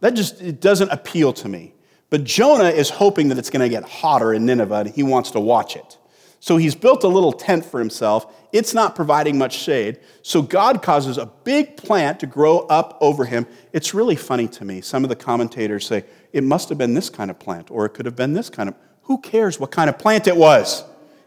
that 0.00 0.14
just 0.14 0.42
it 0.42 0.60
doesn't 0.60 0.90
appeal 0.90 1.32
to 1.34 1.48
me. 1.48 1.72
But 2.10 2.24
Jonah 2.24 2.70
is 2.70 2.90
hoping 2.90 3.28
that 3.28 3.38
it's 3.38 3.48
going 3.48 3.62
to 3.62 3.68
get 3.68 3.84
hotter 3.88 4.34
in 4.34 4.44
Nineveh, 4.44 4.74
and 4.74 4.88
he 4.88 5.04
wants 5.04 5.30
to 5.30 5.40
watch 5.40 5.76
it. 5.76 5.96
So 6.40 6.56
he's 6.56 6.74
built 6.74 7.04
a 7.04 7.08
little 7.08 7.32
tent 7.32 7.64
for 7.64 7.80
himself. 7.80 8.34
It's 8.52 8.72
not 8.72 8.94
providing 8.94 9.38
much 9.38 9.58
shade. 9.58 9.98
So 10.22 10.40
God 10.40 10.82
causes 10.82 11.18
a 11.18 11.26
big 11.26 11.76
plant 11.76 12.20
to 12.20 12.26
grow 12.26 12.60
up 12.60 12.96
over 13.00 13.24
him. 13.24 13.46
It's 13.72 13.92
really 13.92 14.16
funny 14.16 14.46
to 14.48 14.64
me. 14.64 14.80
Some 14.80 15.02
of 15.04 15.10
the 15.10 15.16
commentators 15.16 15.86
say 15.86 16.04
it 16.32 16.44
must 16.44 16.68
have 16.68 16.78
been 16.78 16.94
this 16.94 17.10
kind 17.10 17.30
of 17.30 17.38
plant, 17.38 17.70
or 17.70 17.86
it 17.86 17.90
could 17.90 18.06
have 18.06 18.16
been 18.16 18.32
this 18.32 18.50
kind 18.50 18.68
of. 18.68 18.74
Who 19.02 19.18
cares 19.18 19.58
what 19.58 19.70
kind 19.70 19.90
of 19.90 19.98
plant 19.98 20.26
it 20.26 20.36
was? 20.36 20.84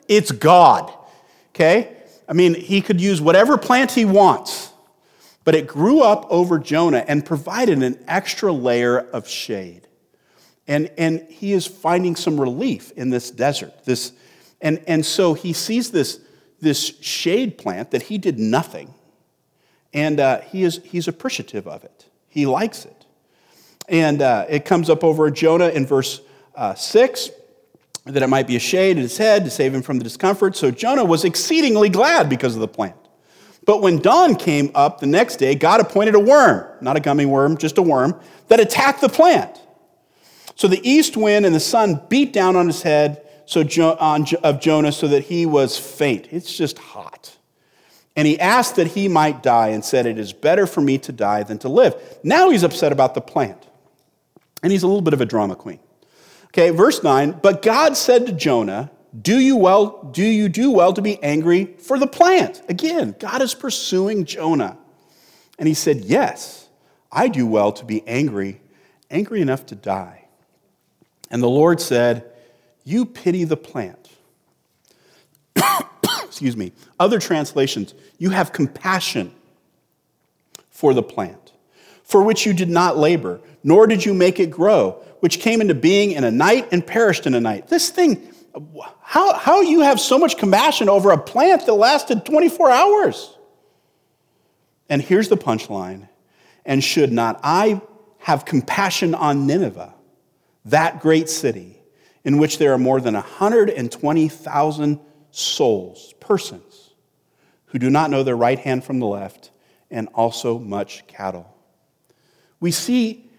It's 0.07 0.31
God. 0.31 0.93
Okay? 1.49 1.97
I 2.27 2.33
mean, 2.33 2.53
he 2.53 2.81
could 2.81 3.01
use 3.01 3.19
whatever 3.19 3.57
plant 3.57 3.91
he 3.91 4.05
wants. 4.05 4.71
But 5.43 5.55
it 5.55 5.67
grew 5.67 6.01
up 6.01 6.27
over 6.29 6.59
Jonah 6.59 7.03
and 7.07 7.25
provided 7.25 7.81
an 7.81 8.03
extra 8.07 8.51
layer 8.53 8.99
of 8.99 9.27
shade. 9.27 9.87
And, 10.67 10.91
and 10.97 11.21
he 11.27 11.53
is 11.53 11.65
finding 11.65 12.15
some 12.15 12.39
relief 12.39 12.91
in 12.91 13.09
this 13.09 13.31
desert, 13.31 13.83
this 13.83 14.13
and, 14.61 14.83
and 14.87 15.05
so 15.05 15.33
he 15.33 15.53
sees 15.53 15.91
this, 15.91 16.19
this 16.59 16.97
shade 17.01 17.57
plant 17.57 17.91
that 17.91 18.03
he 18.03 18.17
did 18.17 18.39
nothing, 18.39 18.93
and 19.93 20.19
uh, 20.19 20.41
he 20.41 20.63
is, 20.63 20.79
he's 20.83 21.07
appreciative 21.07 21.67
of 21.67 21.83
it. 21.83 22.05
He 22.27 22.45
likes 22.45 22.85
it. 22.85 23.05
And 23.89 24.21
uh, 24.21 24.45
it 24.47 24.63
comes 24.63 24.89
up 24.89 25.03
over 25.03 25.29
Jonah 25.31 25.69
in 25.69 25.85
verse 25.85 26.21
uh, 26.55 26.75
6 26.75 27.29
that 28.05 28.23
it 28.23 28.27
might 28.27 28.47
be 28.47 28.55
a 28.55 28.59
shade 28.59 28.97
in 28.97 29.03
his 29.03 29.17
head 29.17 29.45
to 29.45 29.51
save 29.51 29.75
him 29.75 29.81
from 29.81 29.97
the 29.97 30.03
discomfort. 30.03 30.55
So 30.55 30.71
Jonah 30.71 31.05
was 31.05 31.23
exceedingly 31.23 31.89
glad 31.89 32.29
because 32.29 32.55
of 32.55 32.61
the 32.61 32.67
plant. 32.67 32.95
But 33.65 33.81
when 33.81 33.99
dawn 33.99 34.35
came 34.35 34.71
up 34.73 34.99
the 34.99 35.05
next 35.05 35.35
day, 35.35 35.53
God 35.53 35.81
appointed 35.81 36.15
a 36.15 36.19
worm, 36.19 36.65
not 36.81 36.97
a 36.97 36.99
gummy 36.99 37.25
worm, 37.27 37.57
just 37.57 37.77
a 37.77 37.81
worm, 37.81 38.19
that 38.47 38.59
attacked 38.59 39.01
the 39.01 39.09
plant. 39.09 39.61
So 40.55 40.67
the 40.67 40.81
east 40.87 41.15
wind 41.15 41.45
and 41.45 41.53
the 41.53 41.59
sun 41.59 42.01
beat 42.09 42.33
down 42.33 42.55
on 42.55 42.65
his 42.65 42.81
head 42.81 43.27
so 43.45 43.61
of 43.61 44.59
Jonah 44.61 44.91
so 44.91 45.07
that 45.07 45.23
he 45.25 45.45
was 45.45 45.77
faint. 45.77 46.27
It's 46.31 46.55
just 46.55 46.77
hot. 46.77 47.37
And 48.15 48.27
he 48.27 48.39
asked 48.39 48.75
that 48.75 48.87
he 48.87 49.07
might 49.07 49.41
die 49.41 49.69
and 49.69 49.83
said, 49.83 50.05
It 50.05 50.17
is 50.17 50.33
better 50.33 50.67
for 50.67 50.81
me 50.81 50.97
to 50.99 51.11
die 51.11 51.43
than 51.43 51.57
to 51.59 51.69
live. 51.69 51.95
Now 52.23 52.49
he's 52.49 52.63
upset 52.63 52.91
about 52.91 53.15
the 53.15 53.21
plant. 53.21 53.67
And 54.63 54.71
he's 54.71 54.83
a 54.83 54.87
little 54.87 55.01
bit 55.01 55.13
of 55.13 55.21
a 55.21 55.25
drama 55.25 55.55
queen. 55.55 55.79
Okay, 56.47 56.69
verse 56.69 57.01
9, 57.01 57.39
but 57.41 57.61
God 57.61 57.95
said 57.95 58.25
to 58.25 58.33
Jonah, 58.33 58.91
do 59.19 59.39
you 59.39 59.57
well 59.57 60.03
do 60.11 60.23
you 60.23 60.47
do 60.47 60.71
well 60.71 60.93
to 60.93 61.01
be 61.01 61.21
angry 61.21 61.65
for 61.79 61.99
the 61.99 62.07
plant? 62.07 62.61
Again, 62.69 63.15
God 63.19 63.41
is 63.41 63.53
pursuing 63.53 64.25
Jonah. 64.25 64.77
And 65.59 65.67
he 65.67 65.73
said, 65.73 66.05
"Yes, 66.05 66.69
I 67.11 67.27
do 67.27 67.45
well 67.45 67.73
to 67.73 67.85
be 67.85 68.07
angry, 68.07 68.61
angry 69.09 69.41
enough 69.41 69.65
to 69.67 69.75
die." 69.75 70.27
And 71.29 71.43
the 71.43 71.49
Lord 71.49 71.81
said, 71.81 72.30
"You 72.83 73.05
pity 73.05 73.43
the 73.43 73.57
plant." 73.57 74.09
Excuse 76.23 76.57
me. 76.57 76.71
Other 76.99 77.19
translations, 77.19 77.93
you 78.17 78.29
have 78.31 78.51
compassion 78.51 79.33
for 80.69 80.93
the 80.93 81.03
plant, 81.03 81.51
for 82.03 82.23
which 82.23 82.45
you 82.45 82.53
did 82.53 82.69
not 82.69 82.97
labor, 82.97 83.41
nor 83.63 83.87
did 83.87 84.05
you 84.05 84.13
make 84.13 84.39
it 84.39 84.49
grow, 84.49 85.03
which 85.19 85.39
came 85.39 85.61
into 85.61 85.75
being 85.75 86.11
in 86.11 86.23
a 86.23 86.31
night 86.31 86.67
and 86.71 86.85
perished 86.85 87.27
in 87.27 87.33
a 87.35 87.41
night. 87.41 87.67
This 87.67 87.89
thing 87.89 88.31
how, 89.01 89.33
how 89.33 89.61
you 89.61 89.81
have 89.81 89.99
so 89.99 90.17
much 90.17 90.37
compassion 90.37 90.89
over 90.89 91.11
a 91.11 91.17
plant 91.17 91.65
that 91.65 91.73
lasted 91.73 92.25
24 92.25 92.71
hours? 92.71 93.37
And 94.89 95.01
here's 95.01 95.29
the 95.29 95.37
punchline. 95.37 96.07
And 96.65 96.83
should 96.83 97.11
not 97.11 97.39
I 97.43 97.81
have 98.19 98.45
compassion 98.45 99.15
on 99.15 99.47
Nineveh, 99.47 99.93
that 100.65 100.99
great 100.99 101.27
city, 101.27 101.70
in 102.23 102.37
which 102.37 102.57
there 102.57 102.73
are 102.73 102.77
more 102.77 103.01
than 103.01 103.13
120,000 103.13 104.99
souls, 105.31 106.13
persons, 106.19 106.93
who 107.67 107.79
do 107.79 107.89
not 107.89 108.09
know 108.11 108.23
their 108.23 108.37
right 108.37 108.59
hand 108.59 108.83
from 108.83 108.99
the 108.99 109.07
left, 109.07 109.51
and 109.89 110.07
also 110.13 110.59
much 110.59 111.05
cattle? 111.07 111.55
We 112.59 112.71
see 112.71 113.29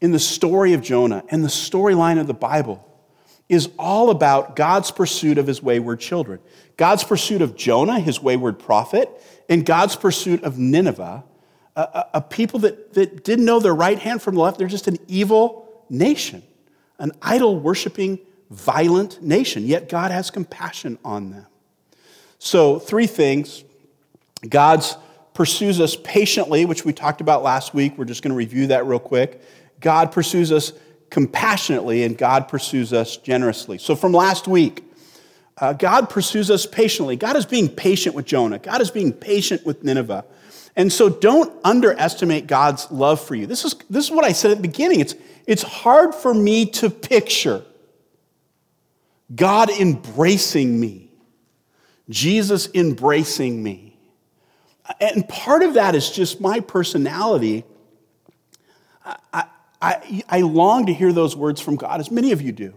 in 0.00 0.12
the 0.12 0.18
story 0.18 0.74
of 0.74 0.82
Jonah 0.82 1.24
and 1.30 1.42
the 1.42 1.48
storyline 1.48 2.20
of 2.20 2.26
the 2.26 2.34
Bible 2.34 2.82
is 3.48 3.70
all 3.78 4.10
about 4.10 4.56
God's 4.56 4.90
pursuit 4.90 5.38
of 5.38 5.46
his 5.46 5.62
wayward 5.62 6.00
children. 6.00 6.40
God's 6.76 7.04
pursuit 7.04 7.42
of 7.42 7.56
Jonah, 7.56 8.00
his 8.00 8.20
wayward 8.20 8.58
prophet, 8.58 9.08
and 9.48 9.64
God's 9.64 9.94
pursuit 9.96 10.42
of 10.42 10.58
Nineveh, 10.58 11.24
a, 11.76 11.80
a, 11.80 12.06
a, 12.14 12.20
people 12.20 12.60
that, 12.60 12.94
that 12.94 13.24
didn't 13.24 13.44
know 13.44 13.60
their 13.60 13.74
right 13.74 13.98
hand 13.98 14.20
from 14.20 14.34
the 14.34 14.40
left. 14.40 14.58
They're 14.58 14.66
just 14.66 14.88
an 14.88 14.98
evil 15.06 15.84
nation, 15.88 16.42
an 16.98 17.12
idol 17.22 17.58
worshiping, 17.58 18.18
violent 18.50 19.22
nation. 19.22 19.64
Yet 19.64 19.88
God 19.88 20.10
has 20.10 20.30
compassion 20.30 20.98
on 21.04 21.30
them. 21.30 21.46
So, 22.38 22.78
three 22.78 23.06
things 23.06 23.64
God 24.48 24.84
pursues 25.34 25.80
us 25.80 25.96
patiently, 25.96 26.64
which 26.64 26.84
we 26.84 26.92
talked 26.92 27.20
about 27.20 27.42
last 27.42 27.74
week. 27.74 27.96
We're 27.98 28.04
just 28.04 28.22
going 28.22 28.30
to 28.30 28.36
review 28.36 28.68
that 28.68 28.86
real 28.86 28.98
quick. 28.98 29.42
God 29.80 30.12
pursues 30.12 30.52
us 30.52 30.72
compassionately, 31.10 32.04
and 32.04 32.16
God 32.16 32.48
pursues 32.48 32.92
us 32.92 33.16
generously. 33.16 33.78
So, 33.78 33.94
from 33.94 34.12
last 34.12 34.48
week, 34.48 34.84
uh, 35.58 35.72
God 35.72 36.10
pursues 36.10 36.50
us 36.50 36.66
patiently. 36.66 37.16
God 37.16 37.36
is 37.36 37.46
being 37.46 37.68
patient 37.68 38.14
with 38.14 38.26
Jonah, 38.26 38.58
God 38.58 38.80
is 38.80 38.90
being 38.90 39.12
patient 39.12 39.64
with 39.64 39.82
Nineveh. 39.82 40.24
And 40.76 40.92
so, 40.92 41.08
don't 41.08 41.52
underestimate 41.64 42.46
God's 42.46 42.90
love 42.90 43.20
for 43.20 43.34
you. 43.34 43.46
This 43.46 43.64
is, 43.64 43.74
this 43.88 44.04
is 44.04 44.10
what 44.10 44.24
I 44.24 44.32
said 44.32 44.50
at 44.50 44.58
the 44.58 44.62
beginning. 44.62 45.00
It's, 45.00 45.14
it's 45.46 45.62
hard 45.62 46.14
for 46.14 46.34
me 46.34 46.66
to 46.66 46.90
picture 46.90 47.64
God 49.34 49.70
embracing 49.70 50.78
me, 50.78 51.10
Jesus 52.08 52.68
embracing 52.74 53.62
me. 53.62 53.98
And 55.00 55.28
part 55.28 55.62
of 55.62 55.74
that 55.74 55.94
is 55.94 56.10
just 56.10 56.40
my 56.40 56.60
personality. 56.60 57.64
I, 59.32 59.46
I, 59.82 60.22
I 60.28 60.40
long 60.42 60.86
to 60.86 60.94
hear 60.94 61.12
those 61.12 61.34
words 61.34 61.60
from 61.60 61.76
God, 61.76 62.00
as 62.00 62.10
many 62.10 62.32
of 62.32 62.40
you 62.40 62.52
do. 62.52 62.74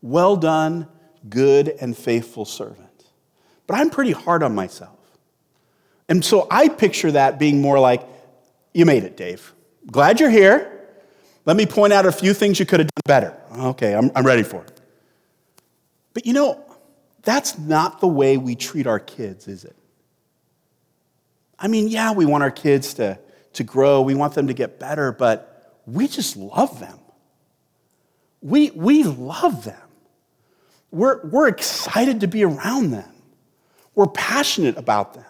Well 0.00 0.36
done, 0.36 0.88
good 1.28 1.68
and 1.68 1.96
faithful 1.96 2.44
servant. 2.44 3.04
But 3.66 3.76
I'm 3.76 3.90
pretty 3.90 4.12
hard 4.12 4.42
on 4.42 4.54
myself. 4.54 4.99
And 6.10 6.24
so 6.24 6.48
I 6.50 6.68
picture 6.68 7.12
that 7.12 7.38
being 7.38 7.62
more 7.62 7.78
like, 7.78 8.02
you 8.74 8.84
made 8.84 9.04
it, 9.04 9.16
Dave. 9.16 9.54
Glad 9.86 10.20
you're 10.20 10.28
here. 10.28 10.88
Let 11.46 11.56
me 11.56 11.64
point 11.64 11.92
out 11.92 12.04
a 12.04 12.12
few 12.12 12.34
things 12.34 12.60
you 12.60 12.66
could 12.66 12.80
have 12.80 12.88
done 12.88 13.02
better. 13.06 13.40
Okay, 13.56 13.94
I'm, 13.94 14.10
I'm 14.14 14.26
ready 14.26 14.42
for 14.42 14.62
it. 14.62 14.80
But 16.12 16.26
you 16.26 16.32
know, 16.32 16.62
that's 17.22 17.58
not 17.58 18.00
the 18.00 18.08
way 18.08 18.36
we 18.36 18.56
treat 18.56 18.86
our 18.86 18.98
kids, 18.98 19.48
is 19.48 19.64
it? 19.64 19.76
I 21.58 21.68
mean, 21.68 21.88
yeah, 21.88 22.12
we 22.12 22.26
want 22.26 22.42
our 22.42 22.50
kids 22.50 22.94
to, 22.94 23.18
to 23.54 23.64
grow, 23.64 24.02
we 24.02 24.14
want 24.14 24.34
them 24.34 24.48
to 24.48 24.54
get 24.54 24.80
better, 24.80 25.12
but 25.12 25.80
we 25.86 26.08
just 26.08 26.36
love 26.36 26.80
them. 26.80 26.98
We, 28.42 28.70
we 28.70 29.04
love 29.04 29.64
them. 29.64 29.80
We're, 30.90 31.24
we're 31.26 31.48
excited 31.48 32.20
to 32.20 32.26
be 32.26 32.44
around 32.44 32.90
them. 32.90 33.08
We're 33.94 34.08
passionate 34.08 34.76
about 34.76 35.14
them. 35.14 35.24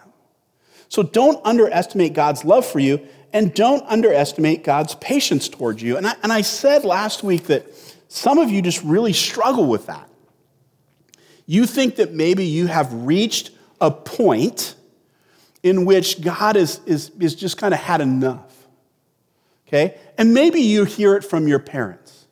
So 0.91 1.03
don't 1.03 1.39
underestimate 1.45 2.11
God's 2.11 2.43
love 2.43 2.65
for 2.65 2.79
you 2.79 2.99
and 3.31 3.53
don't 3.53 3.81
underestimate 3.87 4.65
God's 4.65 4.95
patience 4.95 5.47
towards 5.47 5.81
you. 5.81 5.95
And 5.95 6.05
I, 6.05 6.15
and 6.21 6.33
I 6.33 6.41
said 6.41 6.83
last 6.83 7.23
week 7.23 7.45
that 7.45 7.65
some 8.09 8.37
of 8.37 8.49
you 8.49 8.61
just 8.61 8.83
really 8.83 9.13
struggle 9.13 9.67
with 9.67 9.85
that. 9.85 10.09
You 11.45 11.65
think 11.65 11.95
that 11.95 12.11
maybe 12.13 12.45
you 12.45 12.67
have 12.67 12.91
reached 12.93 13.51
a 13.79 13.89
point 13.89 14.75
in 15.63 15.85
which 15.85 16.21
God 16.21 16.57
is, 16.57 16.81
is, 16.85 17.09
is 17.19 17.35
just 17.35 17.57
kind 17.57 17.73
of 17.73 17.79
had 17.79 18.01
enough 18.01 18.51
okay? 19.71 19.97
And 20.17 20.33
maybe 20.33 20.59
you 20.61 20.83
hear 20.83 21.15
it 21.15 21.23
from 21.23 21.47
your 21.47 21.59
parents, 21.59 22.27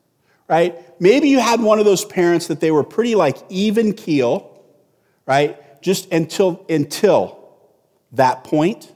right? 0.48 0.76
Maybe 1.00 1.30
you 1.30 1.40
had 1.40 1.62
one 1.62 1.80
of 1.80 1.86
those 1.86 2.04
parents 2.04 2.48
that 2.48 2.60
they 2.60 2.72
were 2.72 2.84
pretty 2.84 3.16
like 3.16 3.38
even 3.50 3.94
keel, 3.94 4.62
right? 5.26 5.82
Just 5.82 6.12
until 6.12 6.66
until 6.70 7.39
that 8.14 8.44
point, 8.44 8.92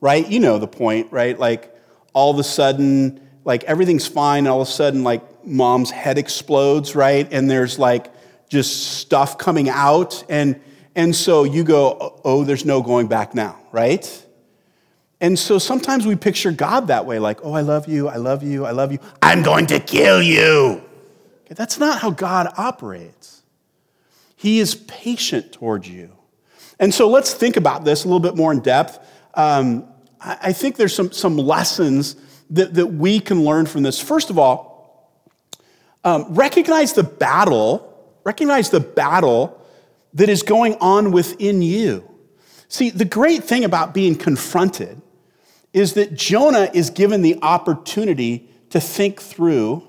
right? 0.00 0.26
You 0.26 0.40
know 0.40 0.58
the 0.58 0.66
point, 0.66 1.12
right? 1.12 1.38
Like 1.38 1.74
all 2.12 2.30
of 2.30 2.38
a 2.38 2.44
sudden, 2.44 3.20
like 3.44 3.64
everything's 3.64 4.06
fine, 4.06 4.40
and 4.40 4.48
all 4.48 4.62
of 4.62 4.68
a 4.68 4.70
sudden, 4.70 5.04
like 5.04 5.46
mom's 5.46 5.90
head 5.90 6.18
explodes, 6.18 6.94
right? 6.94 7.30
And 7.32 7.50
there's 7.50 7.78
like 7.78 8.12
just 8.48 8.98
stuff 8.98 9.38
coming 9.38 9.68
out, 9.68 10.24
and 10.28 10.60
and 10.94 11.14
so 11.14 11.44
you 11.44 11.64
go, 11.64 12.20
oh, 12.24 12.44
there's 12.44 12.64
no 12.64 12.82
going 12.82 13.08
back 13.08 13.34
now, 13.34 13.58
right? 13.72 14.24
And 15.20 15.38
so 15.38 15.58
sometimes 15.58 16.06
we 16.06 16.16
picture 16.16 16.52
God 16.52 16.88
that 16.88 17.06
way, 17.06 17.18
like, 17.18 17.40
oh, 17.42 17.52
I 17.52 17.62
love 17.62 17.88
you, 17.88 18.08
I 18.08 18.16
love 18.16 18.42
you, 18.42 18.66
I 18.66 18.72
love 18.72 18.92
you, 18.92 18.98
I'm 19.22 19.42
going 19.42 19.66
to 19.66 19.80
kill 19.80 20.22
you. 20.22 20.82
Okay, 21.44 21.54
that's 21.54 21.78
not 21.78 22.00
how 22.00 22.10
God 22.10 22.52
operates. 22.56 23.42
He 24.36 24.60
is 24.60 24.74
patient 24.74 25.52
towards 25.52 25.88
you. 25.88 26.10
And 26.78 26.92
so 26.92 27.08
let's 27.08 27.34
think 27.34 27.56
about 27.56 27.84
this 27.84 28.04
a 28.04 28.08
little 28.08 28.20
bit 28.20 28.36
more 28.36 28.52
in 28.52 28.60
depth. 28.60 28.98
Um, 29.34 29.88
I 30.20 30.52
think 30.52 30.76
there's 30.76 30.94
some, 30.94 31.12
some 31.12 31.36
lessons 31.36 32.16
that, 32.50 32.74
that 32.74 32.86
we 32.86 33.20
can 33.20 33.44
learn 33.44 33.66
from 33.66 33.82
this. 33.82 34.00
First 34.00 34.30
of 34.30 34.38
all, 34.38 35.12
um, 36.02 36.34
recognize 36.34 36.92
the 36.92 37.02
battle, 37.02 38.16
recognize 38.24 38.70
the 38.70 38.80
battle 38.80 39.60
that 40.14 40.28
is 40.28 40.42
going 40.42 40.76
on 40.80 41.12
within 41.12 41.62
you. 41.62 42.08
See, 42.68 42.90
the 42.90 43.04
great 43.04 43.44
thing 43.44 43.64
about 43.64 43.94
being 43.94 44.14
confronted 44.14 45.00
is 45.72 45.94
that 45.94 46.14
Jonah 46.14 46.70
is 46.72 46.90
given 46.90 47.22
the 47.22 47.38
opportunity 47.42 48.48
to 48.70 48.80
think 48.80 49.20
through 49.20 49.86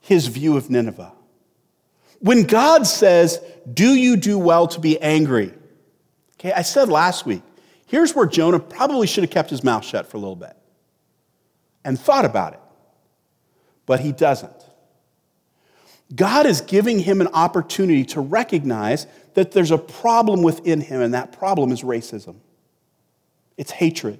his 0.00 0.26
view 0.26 0.56
of 0.56 0.68
Nineveh. 0.68 1.12
When 2.18 2.42
God 2.42 2.86
says, 2.86 3.40
Do 3.72 3.94
you 3.94 4.16
do 4.16 4.38
well 4.38 4.66
to 4.68 4.80
be 4.80 5.00
angry? 5.00 5.54
Okay, 6.40 6.52
I 6.52 6.62
said 6.62 6.88
last 6.88 7.26
week, 7.26 7.42
here's 7.86 8.14
where 8.14 8.24
Jonah 8.24 8.58
probably 8.58 9.06
should 9.06 9.24
have 9.24 9.30
kept 9.30 9.50
his 9.50 9.62
mouth 9.62 9.84
shut 9.84 10.06
for 10.06 10.16
a 10.16 10.20
little 10.20 10.36
bit 10.36 10.56
and 11.84 12.00
thought 12.00 12.24
about 12.24 12.54
it, 12.54 12.60
but 13.84 14.00
he 14.00 14.10
doesn't. 14.10 14.50
God 16.14 16.46
is 16.46 16.62
giving 16.62 16.98
him 16.98 17.20
an 17.20 17.28
opportunity 17.34 18.06
to 18.06 18.22
recognize 18.22 19.06
that 19.34 19.52
there's 19.52 19.70
a 19.70 19.76
problem 19.76 20.42
within 20.42 20.80
him, 20.80 21.02
and 21.02 21.12
that 21.12 21.32
problem 21.32 21.72
is 21.72 21.82
racism. 21.82 22.36
It's 23.58 23.70
hatred. 23.70 24.18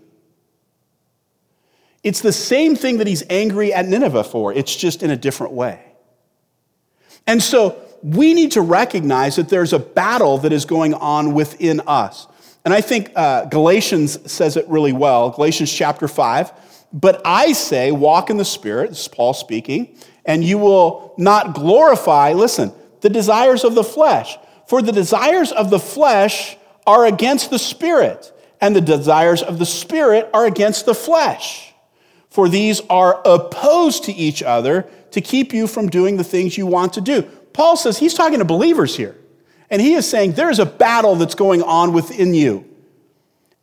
It's 2.05 2.21
the 2.21 2.33
same 2.33 2.77
thing 2.77 2.99
that 2.99 3.07
he's 3.07 3.23
angry 3.31 3.73
at 3.73 3.87
Nineveh 3.87 4.25
for, 4.25 4.53
it's 4.53 4.77
just 4.77 5.03
in 5.03 5.11
a 5.11 5.17
different 5.17 5.55
way. 5.55 5.83
And 7.27 7.43
so 7.43 7.83
we 8.03 8.35
need 8.35 8.53
to 8.53 8.61
recognize 8.61 9.37
that 9.37 9.49
there's 9.49 9.73
a 9.73 9.79
battle 9.79 10.39
that 10.39 10.53
is 10.53 10.65
going 10.65 10.95
on 10.95 11.35
within 11.35 11.81
us. 11.87 12.27
And 12.65 12.75
I 12.75 12.81
think 12.81 13.13
uh, 13.17 13.47
Galatians 13.47 14.31
says 14.31 14.57
it 14.57 14.69
really 14.69 14.93
well, 14.93 15.31
Galatians 15.31 15.73
chapter 15.73 16.09
5. 16.09 16.53
But 16.93 17.23
I 17.25 17.53
say, 17.53 17.93
walk 17.93 18.31
in 18.31 18.37
the 18.37 18.45
Spirit, 18.45 18.91
this 18.91 19.03
is 19.03 19.09
Paul 19.09 19.33
speaking, 19.33 19.97
and 20.25 20.45
you 20.45 20.59
will 20.59 21.15
not 21.17 21.55
glorify, 21.55 22.33
listen, 22.33 22.73
the 23.01 23.11
desires 23.11 23.65
of 23.65 23.75
the 23.75 23.85
flesh. 23.85 24.37
For 24.67 24.83
the 24.83 24.93
desires 24.93 25.53
of 25.53 25.71
the 25.71 25.79
flesh 25.79 26.57
are 26.87 27.07
against 27.07 27.51
the 27.51 27.59
Spirit, 27.59 28.33
and 28.61 28.75
the 28.75 28.81
desires 28.81 29.43
of 29.43 29.59
the 29.59 29.67
Spirit 29.67 30.29
are 30.35 30.47
against 30.47 30.85
the 30.85 30.95
flesh. 30.95 31.73
For 32.29 32.49
these 32.49 32.81
are 32.91 33.21
opposed 33.25 34.05
to 34.05 34.13
each 34.13 34.43
other 34.43 34.89
to 35.13 35.21
keep 35.21 35.53
you 35.53 35.67
from 35.67 35.89
doing 35.89 36.17
the 36.17 36.25
things 36.25 36.57
you 36.57 36.67
want 36.67 36.93
to 36.95 37.01
do. 37.01 37.29
Paul 37.53 37.77
says 37.77 37.99
he's 37.99 38.15
talking 38.15 38.39
to 38.39 38.45
believers 38.45 38.97
here. 38.97 39.17
And 39.71 39.81
he 39.81 39.95
is 39.95 40.09
saying 40.09 40.33
there's 40.33 40.59
a 40.59 40.67
battle 40.67 41.15
that's 41.15 41.35
going 41.35 41.63
on 41.63 41.93
within 41.93 42.35
you. 42.35 42.65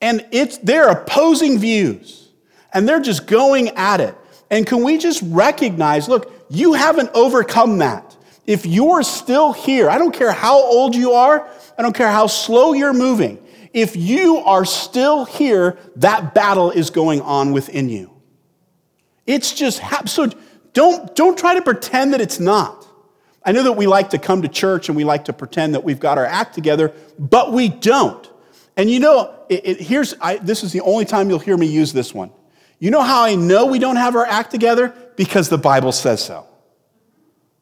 And 0.02 0.26
it's 0.32 0.58
they're 0.58 0.90
opposing 0.90 1.60
views. 1.60 2.30
And 2.74 2.88
they're 2.88 3.02
just 3.02 3.28
going 3.28 3.70
at 3.70 4.00
it. 4.00 4.16
And 4.50 4.66
can 4.66 4.84
we 4.84 4.98
just 4.98 5.22
recognize, 5.26 6.08
look, 6.08 6.32
you 6.50 6.74
haven't 6.74 7.10
overcome 7.14 7.80
that. 7.80 8.16
If 8.46 8.66
you're 8.66 9.04
still 9.04 9.52
here, 9.52 9.90
I 9.90 9.98
don't 9.98 10.14
care 10.14 10.32
how 10.32 10.58
old 10.58 10.96
you 10.96 11.12
are, 11.12 11.50
I 11.78 11.82
don't 11.82 11.96
care 11.96 12.12
how 12.12 12.28
slow 12.28 12.72
you're 12.74 12.94
moving. 12.94 13.44
If 13.74 13.98
you 13.98 14.38
are 14.38 14.64
still 14.64 15.26
here, 15.26 15.78
that 15.98 16.34
battle 16.34 16.72
is 16.72 16.90
going 16.90 17.22
on 17.22 17.52
within 17.52 17.90
you. 17.90 18.12
It's 19.26 19.54
just 19.54 19.82
so 20.06 20.30
don't 20.72 21.14
don't 21.16 21.38
try 21.38 21.56
to 21.56 21.62
pretend 21.62 22.14
that 22.14 22.22
it's 22.22 22.40
not. 22.40 22.87
I 23.48 23.54
know 23.54 23.64
that 23.64 23.72
we 23.72 23.88
like 23.88 24.10
to 24.10 24.18
come 24.18 24.42
to 24.42 24.50
church 24.50 24.90
and 24.90 24.98
we 24.98 25.06
like 25.06 25.24
to 25.26 25.34
pretend 25.34 25.74
that 25.74 25.84
we've 25.86 26.02
got 26.02 26.18
our 26.18 26.26
act 26.26 26.54
together, 26.54 26.94
but 27.18 27.54
we 27.54 27.70
don't. 27.70 28.30
And 28.76 28.92
you 28.92 29.00
know, 29.00 29.34
it, 29.48 29.66
it, 29.66 29.80
here's 29.80 30.14
I, 30.20 30.36
this 30.36 30.66
is 30.66 30.74
the 30.74 30.82
only 30.82 31.06
time 31.06 31.30
you'll 31.30 31.40
hear 31.40 31.56
me 31.56 31.66
use 31.66 31.94
this 31.94 32.14
one. 32.14 32.30
You 32.80 32.92
know 32.92 33.02
how 33.02 33.24
I 33.24 33.36
know 33.36 33.66
we 33.66 33.80
don't 33.80 33.96
have 33.96 34.18
our 34.18 34.26
act 34.26 34.52
together? 34.52 34.94
Because 35.16 35.48
the 35.48 35.58
Bible 35.58 35.94
says 35.94 36.22
so. 36.22 36.46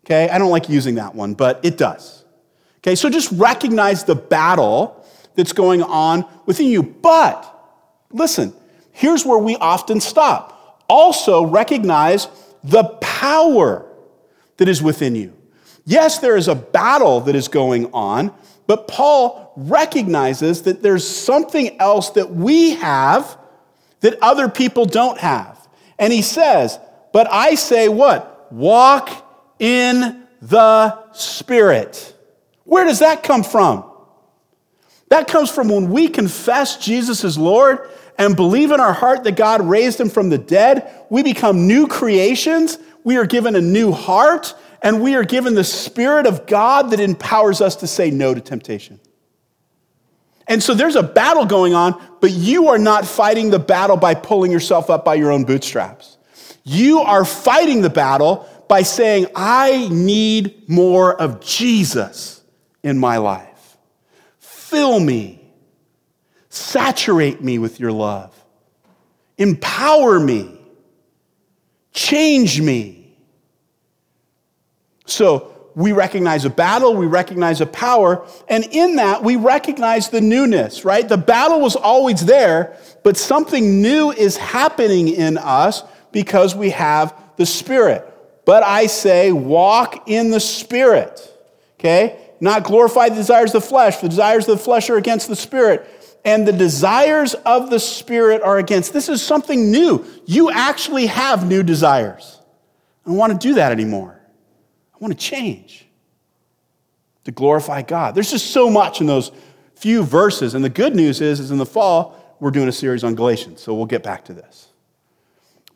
Okay, 0.03 0.27
I 0.27 0.39
don't 0.39 0.49
like 0.49 0.69
using 0.69 0.95
that 0.95 1.13
one, 1.13 1.35
but 1.35 1.63
it 1.63 1.77
does. 1.77 2.25
Okay, 2.77 2.95
so 2.95 3.07
just 3.07 3.31
recognize 3.33 4.03
the 4.03 4.15
battle 4.15 5.05
that's 5.35 5.53
going 5.53 5.83
on 5.83 6.25
within 6.47 6.65
you. 6.65 6.81
But 6.81 7.45
listen, 8.09 8.55
here's 8.91 9.23
where 9.23 9.37
we 9.37 9.55
often 9.57 10.01
stop. 10.01 10.83
Also, 10.89 11.45
recognize 11.45 12.27
the 12.63 12.85
power 13.01 13.85
that 14.57 14.67
is 14.67 14.81
within 14.81 15.13
you. 15.13 15.33
Yes, 15.85 16.19
there 16.19 16.35
is 16.35 16.47
a 16.47 16.55
battle 16.55 17.21
that 17.21 17.35
is 17.35 17.47
going 17.47 17.91
on, 17.93 18.33
but 18.67 18.87
Paul 18.87 19.53
recognizes 19.55 20.63
that 20.63 20.81
there's 20.81 21.07
something 21.07 21.79
else 21.79 22.09
that 22.11 22.31
we 22.31 22.71
have 22.71 23.37
that 24.01 24.17
other 24.21 24.49
people 24.49 24.85
don't 24.85 25.19
have. 25.19 25.67
And 25.97 26.11
he 26.11 26.21
says, 26.21 26.79
But 27.13 27.27
I 27.31 27.55
say 27.55 27.87
what? 27.87 28.51
Walk 28.51 29.09
in 29.59 30.23
the 30.41 31.11
Spirit. 31.13 32.13
Where 32.63 32.85
does 32.85 32.99
that 32.99 33.23
come 33.23 33.43
from? 33.43 33.85
That 35.09 35.27
comes 35.27 35.51
from 35.51 35.69
when 35.69 35.91
we 35.91 36.07
confess 36.07 36.77
Jesus 36.77 37.23
is 37.23 37.37
Lord 37.37 37.89
and 38.17 38.35
believe 38.35 38.71
in 38.71 38.79
our 38.79 38.93
heart 38.93 39.23
that 39.23 39.35
God 39.35 39.61
raised 39.61 39.99
him 39.99 40.09
from 40.09 40.29
the 40.29 40.37
dead. 40.37 41.05
We 41.09 41.21
become 41.21 41.67
new 41.67 41.87
creations. 41.87 42.79
We 43.03 43.17
are 43.17 43.25
given 43.25 43.55
a 43.55 43.61
new 43.61 43.91
heart, 43.91 44.55
and 44.81 45.01
we 45.01 45.15
are 45.15 45.23
given 45.23 45.55
the 45.55 45.63
Spirit 45.63 46.27
of 46.27 46.47
God 46.47 46.91
that 46.91 46.99
empowers 46.99 47.61
us 47.61 47.77
to 47.77 47.87
say 47.87 48.11
no 48.11 48.33
to 48.33 48.41
temptation. 48.41 48.99
And 50.47 50.61
so 50.61 50.73
there's 50.73 50.95
a 50.95 51.03
battle 51.03 51.45
going 51.45 51.73
on, 51.73 52.01
but 52.21 52.31
you 52.31 52.67
are 52.67 52.77
not 52.77 53.05
fighting 53.05 53.49
the 53.49 53.59
battle 53.59 53.97
by 53.97 54.13
pulling 54.13 54.51
yourself 54.51 54.89
up 54.89 55.03
by 55.03 55.15
your 55.15 55.31
own 55.31 55.43
bootstraps. 55.43 56.17
You 56.63 56.99
are 56.99 57.25
fighting 57.25 57.81
the 57.81 57.89
battle 57.89 58.47
by 58.67 58.83
saying, 58.83 59.27
I 59.35 59.87
need 59.91 60.69
more 60.69 61.19
of 61.19 61.39
Jesus 61.39 62.43
in 62.83 62.97
my 62.99 63.17
life. 63.17 63.77
Fill 64.39 64.99
me, 64.99 65.41
saturate 66.49 67.41
me 67.41 67.59
with 67.59 67.79
your 67.79 67.91
love, 67.91 68.33
empower 69.37 70.19
me, 70.19 70.59
change 71.91 72.61
me. 72.61 73.04
So, 75.05 75.55
we 75.75 75.91
recognize 75.91 76.45
a 76.45 76.49
battle, 76.49 76.95
we 76.95 77.05
recognize 77.05 77.59
a 77.59 77.65
power, 77.65 78.25
and 78.47 78.63
in 78.71 78.95
that 78.95 79.23
we 79.23 79.35
recognize 79.35 80.07
the 80.07 80.21
newness, 80.21 80.85
right? 80.85 81.07
The 81.07 81.17
battle 81.17 81.59
was 81.59 81.75
always 81.75 82.25
there, 82.25 82.77
but 83.03 83.17
something 83.17 83.81
new 83.81 84.11
is 84.11 84.37
happening 84.37 85.09
in 85.09 85.37
us 85.37 85.83
because 86.13 86.55
we 86.55 86.69
have 86.69 87.13
the 87.35 87.45
Spirit. 87.45 88.09
But 88.45 88.63
I 88.63 88.85
say, 88.85 89.33
walk 89.33 90.07
in 90.07 90.31
the 90.31 90.39
Spirit, 90.39 91.19
okay? 91.77 92.21
Not 92.39 92.63
glorify 92.63 93.09
the 93.09 93.15
desires 93.15 93.53
of 93.53 93.61
the 93.61 93.67
flesh. 93.67 93.97
The 93.97 94.09
desires 94.09 94.47
of 94.47 94.57
the 94.57 94.63
flesh 94.63 94.89
are 94.89 94.97
against 94.97 95.27
the 95.27 95.35
Spirit, 95.35 95.85
and 96.23 96.47
the 96.47 96.53
desires 96.53 97.33
of 97.33 97.69
the 97.69 97.79
Spirit 97.79 98.41
are 98.41 98.59
against. 98.59 98.93
This 98.93 99.09
is 99.09 99.21
something 99.21 99.71
new. 99.71 100.05
You 100.25 100.51
actually 100.51 101.07
have 101.07 101.45
new 101.45 101.63
desires. 101.63 102.39
I 103.05 103.09
don't 103.09 103.17
want 103.17 103.33
to 103.33 103.47
do 103.47 103.55
that 103.55 103.73
anymore. 103.73 104.14
I 104.95 104.97
want 104.99 105.13
to 105.13 105.19
change 105.19 105.85
to 107.25 107.31
glorify 107.31 107.81
God. 107.81 108.15
There's 108.15 108.31
just 108.31 108.51
so 108.51 108.69
much 108.69 109.01
in 109.01 109.07
those 109.07 109.31
few 109.75 110.03
verses. 110.03 110.53
And 110.53 110.63
the 110.63 110.69
good 110.69 110.95
news 110.95 111.19
is, 111.19 111.39
is 111.39 111.51
in 111.51 111.57
the 111.57 111.65
fall, 111.65 112.37
we're 112.39 112.51
doing 112.51 112.69
a 112.69 112.71
series 112.71 113.03
on 113.03 113.13
Galatians, 113.13 113.61
so 113.61 113.73
we'll 113.73 113.85
get 113.85 114.03
back 114.03 114.25
to 114.25 114.33
this. 114.33 114.69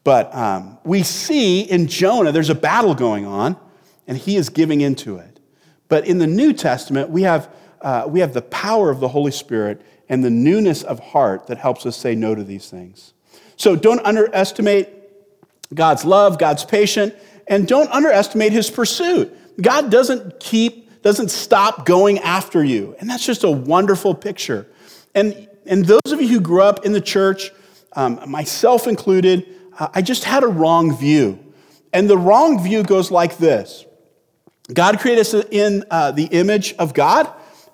But 0.03 0.33
um, 0.33 0.77
we 0.83 1.03
see 1.03 1.61
in 1.61 1.87
Jonah, 1.87 2.31
there's 2.31 2.49
a 2.49 2.55
battle 2.55 2.95
going 2.95 3.25
on, 3.25 3.57
and 4.07 4.17
he 4.17 4.37
is 4.37 4.49
giving 4.49 4.81
into 4.81 5.17
it. 5.17 5.39
But 5.89 6.07
in 6.07 6.19
the 6.19 6.27
New 6.27 6.53
Testament, 6.53 7.09
we 7.09 7.23
have, 7.23 7.53
uh, 7.81 8.05
we 8.07 8.21
have 8.21 8.33
the 8.33 8.41
power 8.41 8.89
of 8.89 8.99
the 8.99 9.09
Holy 9.09 9.31
Spirit 9.31 9.81
and 10.07 10.23
the 10.23 10.29
newness 10.29 10.83
of 10.83 10.99
heart 10.99 11.47
that 11.47 11.57
helps 11.57 11.85
us 11.85 11.97
say 11.97 12.15
no 12.15 12.35
to 12.35 12.43
these 12.43 12.69
things. 12.69 13.13
So 13.57 13.75
don't 13.75 13.99
underestimate 14.05 14.89
God's 15.73 16.05
love, 16.05 16.39
God's 16.39 16.63
patience, 16.63 17.13
and 17.49 17.67
don't 17.67 17.91
underestimate 17.91 18.53
his 18.53 18.69
pursuit. 18.69 19.35
God 19.61 19.91
doesn't 19.91 20.39
keep, 20.39 21.01
doesn't 21.01 21.29
stop 21.29 21.85
going 21.85 22.19
after 22.19 22.63
you. 22.63 22.95
And 22.99 23.09
that's 23.09 23.25
just 23.25 23.43
a 23.43 23.51
wonderful 23.51 24.15
picture. 24.15 24.67
And, 25.15 25.49
and 25.65 25.83
those 25.83 26.11
of 26.11 26.21
you 26.21 26.27
who 26.27 26.39
grew 26.39 26.61
up 26.61 26.85
in 26.85 26.93
the 26.93 27.01
church, 27.01 27.51
um, 27.93 28.21
myself 28.27 28.87
included, 28.87 29.47
uh, 29.77 29.89
I 29.93 30.01
just 30.01 30.23
had 30.23 30.43
a 30.43 30.47
wrong 30.47 30.95
view. 30.95 31.39
And 31.91 32.09
the 32.09 32.17
wrong 32.17 32.63
view 32.63 32.83
goes 32.83 33.09
like 33.11 33.37
this 33.37 33.85
God 34.71 34.99
created 34.99 35.21
us 35.21 35.33
in 35.33 35.83
uh, 35.89 36.11
the 36.11 36.25
image 36.25 36.75
of 36.75 36.93
God, 36.93 37.27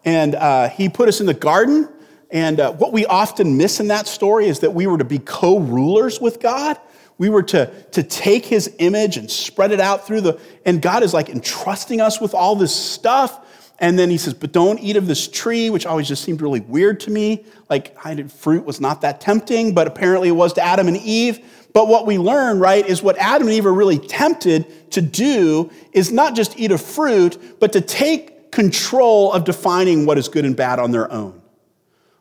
and 0.06 0.36
uh, 0.36 0.70
He 0.70 0.88
put 0.88 1.10
us 1.10 1.20
in 1.20 1.26
the 1.26 1.34
garden. 1.34 1.90
And 2.32 2.60
uh, 2.60 2.72
what 2.74 2.92
we 2.92 3.06
often 3.06 3.58
miss 3.58 3.80
in 3.80 3.90
that 3.90 4.08
story 4.08 4.48
is 4.48 4.60
that 4.60 4.74
we 4.74 4.88
were 4.88 4.98
to 4.98 5.06
be 5.06 5.20
co 5.20 5.60
rulers 5.60 6.22
with 6.22 6.40
God. 6.40 6.80
We 7.18 7.30
were 7.30 7.44
to, 7.44 7.68
to 7.92 8.04
take 8.04 8.46
his 8.46 8.76
image 8.80 9.18
and 9.18 9.32
spread 9.32 9.72
it 9.72 9.80
out 9.80 10.06
through 10.06 10.22
the, 10.22 10.40
and 10.66 10.82
God 10.82 11.02
is 11.04 11.14
like 11.14 11.30
entrusting 11.30 12.02
us 12.02 12.20
with 12.20 12.34
all 12.34 12.56
this 12.56 12.76
stuff. 12.76 13.42
And 13.80 14.00
then 14.00 14.10
he 14.10 14.18
says, 14.18 14.34
but 14.34 14.52
don't 14.52 14.80
eat 14.80 14.96
of 14.96 15.08
this 15.08 15.28
tree, 15.28 15.70
which 15.70 15.86
always 15.86 16.08
just 16.08 16.24
seemed 16.24 16.42
really 16.42 16.62
weird 16.62 17.00
to 17.02 17.12
me. 17.12 17.46
Like, 17.70 17.98
I 18.06 18.14
did, 18.14 18.32
fruit 18.32 18.66
was 18.66 18.80
not 18.80 19.02
that 19.02 19.20
tempting, 19.20 19.74
but 19.74 19.88
apparently 19.88 20.30
it 20.30 20.34
was 20.34 20.54
to 20.54 20.62
Adam 20.62 20.88
and 20.88 20.98
Eve. 20.98 21.40
But 21.74 21.90
what 21.90 22.06
we 22.06 22.18
learn, 22.18 22.60
right, 22.60 22.86
is 22.86 23.04
what 23.04 23.18
Adam 23.18 23.48
and 23.48 23.56
Eve 23.56 23.66
are 23.66 23.74
really 23.74 24.00
tempted 24.00 24.92
to 24.92 25.02
do 25.02 25.72
is 25.92 26.12
not 26.12 26.36
just 26.36 26.58
eat 26.58 26.72
of 26.72 26.82
fruit, 26.82 27.60
but 27.60 27.74
to 27.74 27.82
take 27.82 28.52
control 28.52 29.34
of 29.34 29.44
defining 29.44 30.06
what 30.06 30.18
is 30.18 30.30
good 30.30 30.46
and 30.46 30.56
bad 30.56 30.80
on 30.80 30.92
their 30.92 31.12
own. 31.12 31.42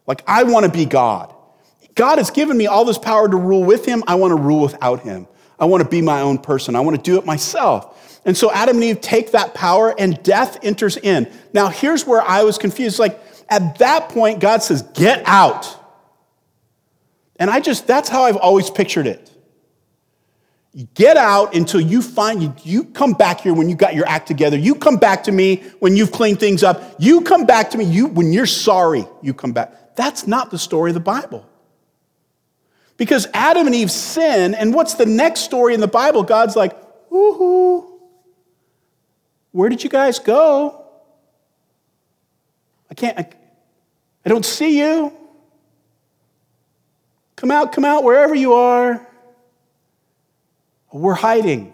Like, 0.07 0.23
I 0.27 0.43
want 0.43 0.67
to 0.67 0.73
be 0.73 0.85
God. 0.85 1.34
God 1.95 2.19
has 2.19 2.31
given 2.31 2.57
me 2.57 2.67
all 2.67 2.85
this 2.85 2.99
power 2.99 3.29
to 3.29 3.37
rule 3.37 3.65
with 3.65 3.85
him. 3.85 4.03
I 4.07 4.17
want 4.17 4.33
to 4.33 4.43
rule 4.43 4.63
without 4.63 5.01
him. 5.01 5.29
I 5.59 5.67
want 5.67 5.83
to 5.83 5.89
be 5.89 6.03
my 6.03 6.21
own 6.21 6.39
person. 6.39 6.75
I 6.75 6.81
want 6.81 6.97
to 6.97 7.03
do 7.03 7.19
it 7.19 7.25
myself. 7.25 8.21
And 8.25 8.37
so 8.37 8.51
Adam 8.51 8.77
and 8.77 8.85
Eve 8.85 9.01
take 9.01 9.33
that 9.33 9.55
power 9.55 9.95
and 9.99 10.21
death 10.23 10.59
enters 10.63 10.97
in. 10.97 11.31
Now, 11.53 11.69
here's 11.69 12.07
where 12.07 12.23
I 12.23 12.43
was 12.43 12.59
confused. 12.59 12.99
Like, 12.99 13.21
at 13.49 13.79
that 13.79 14.09
point, 14.09 14.41
God 14.41 14.63
says, 14.63 14.83
Get 14.95 15.23
out. 15.27 15.81
And 17.37 17.51
I 17.51 17.61
just, 17.61 17.87
that's 17.87 18.09
how 18.09 18.23
I've 18.25 18.37
always 18.37 18.71
pictured 18.71 19.07
it. 19.07 19.31
get 20.95 21.17
out 21.17 21.55
until 21.55 21.81
you 21.81 22.01
find, 22.01 22.43
you, 22.43 22.55
you 22.63 22.85
come 22.85 23.13
back 23.13 23.41
here 23.41 23.53
when 23.53 23.69
you 23.69 23.75
got 23.75 23.95
your 23.95 24.07
act 24.07 24.29
together. 24.29 24.57
You 24.57 24.77
come 24.77 24.97
back 24.97 25.25
to 25.25 25.33
me 25.33 25.57
when 25.81 25.97
you've 25.97 26.13
cleaned 26.13 26.41
things 26.41 26.63
up. 26.63 26.95
You 26.99 27.23
come 27.23 27.45
back 27.45 27.71
to 27.71 27.79
me 27.79 27.85
you, 27.85 28.07
when 28.07 28.33
you're 28.33 28.47
sorry, 28.47 29.05
you 29.21 29.35
come 29.35 29.53
back. 29.53 29.97
That's 29.97 30.27
not 30.27 30.51
the 30.51 30.59
story 30.59 30.91
of 30.91 30.95
the 30.95 31.01
Bible. 31.01 31.49
Because 32.97 33.27
Adam 33.35 33.67
and 33.67 33.75
Eve 33.75 33.91
sin, 33.91 34.55
and 34.55 34.73
what's 34.73 34.95
the 34.95 35.07
next 35.07 35.41
story 35.41 35.75
in 35.75 35.81
the 35.81 35.89
Bible? 35.89 36.23
God's 36.23 36.55
like, 36.55 36.75
woohoo. 37.11 37.91
Where 39.51 39.69
did 39.69 39.83
you 39.83 39.91
guys 39.91 40.19
go? 40.19 40.85
I 42.91 42.95
can't, 42.95 43.19
I, 43.19 43.29
I 44.25 44.29
don't 44.29 44.45
see 44.45 44.79
you. 44.79 45.13
Come 47.37 47.51
out, 47.51 47.73
come 47.73 47.85
out, 47.85 48.05
wherever 48.05 48.35
you 48.35 48.55
are. 48.55 49.07
We're 50.93 51.15
hiding. 51.15 51.73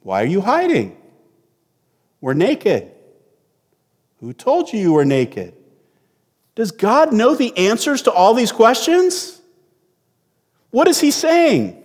Why 0.00 0.22
are 0.22 0.26
you 0.26 0.40
hiding? 0.40 0.96
We're 2.20 2.34
naked. 2.34 2.90
Who 4.20 4.32
told 4.32 4.72
you 4.72 4.80
you 4.80 4.92
were 4.92 5.04
naked? 5.04 5.54
Does 6.58 6.72
God 6.72 7.12
know 7.12 7.36
the 7.36 7.56
answers 7.56 8.02
to 8.02 8.10
all 8.10 8.34
these 8.34 8.50
questions? 8.50 9.40
What 10.70 10.88
is 10.88 11.00
he 11.00 11.12
saying? 11.12 11.84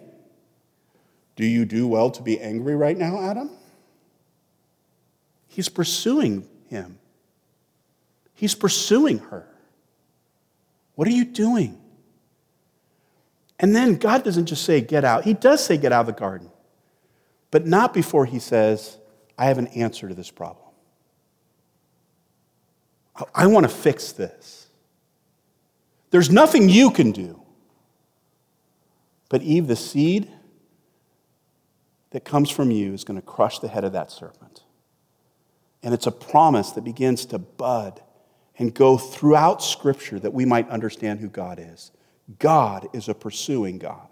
Do 1.35 1.45
you 1.45 1.63
do 1.63 1.87
well 1.87 2.09
to 2.09 2.23
be 2.23 2.39
angry 2.39 2.75
right 2.75 2.97
now, 2.97 3.21
Adam? 3.21 3.51
He's 5.47 5.69
pursuing 5.69 6.47
him. 6.69 6.97
He's 8.33 8.55
pursuing 8.55 9.19
her. 9.19 9.47
What 10.95 11.07
are 11.07 11.11
you 11.11 11.25
doing? 11.25 11.79
And 13.59 13.75
then 13.75 13.97
God 13.97 14.23
doesn't 14.23 14.47
just 14.47 14.65
say, 14.65 14.81
get 14.81 15.05
out. 15.05 15.23
He 15.23 15.35
does 15.35 15.63
say, 15.63 15.77
get 15.77 15.91
out 15.91 16.01
of 16.01 16.07
the 16.07 16.19
garden, 16.19 16.49
but 17.51 17.67
not 17.67 17.93
before 17.93 18.25
he 18.25 18.39
says, 18.39 18.97
I 19.37 19.45
have 19.45 19.59
an 19.59 19.67
answer 19.67 20.07
to 20.07 20.15
this 20.15 20.31
problem. 20.31 20.65
I 23.35 23.45
want 23.45 23.65
to 23.65 23.71
fix 23.71 24.13
this. 24.13 24.61
There's 26.13 26.29
nothing 26.29 26.69
you 26.69 26.91
can 26.91 27.11
do. 27.11 27.41
But 29.29 29.41
Eve, 29.41 29.65
the 29.65 29.75
seed 29.75 30.31
that 32.11 32.23
comes 32.23 32.51
from 32.51 32.69
you 32.69 32.93
is 32.93 33.03
going 33.03 33.19
to 33.19 33.25
crush 33.25 33.57
the 33.57 33.67
head 33.67 33.83
of 33.83 33.93
that 33.93 34.11
serpent. 34.11 34.61
And 35.81 35.91
it's 35.91 36.05
a 36.05 36.11
promise 36.11 36.69
that 36.73 36.83
begins 36.83 37.25
to 37.25 37.39
bud 37.39 37.99
and 38.59 38.75
go 38.75 38.95
throughout 38.95 39.63
Scripture 39.63 40.19
that 40.19 40.33
we 40.33 40.45
might 40.45 40.69
understand 40.69 41.19
who 41.19 41.29
God 41.29 41.57
is. 41.59 41.91
God 42.37 42.87
is 42.93 43.09
a 43.09 43.15
pursuing 43.15 43.79
God. 43.79 44.07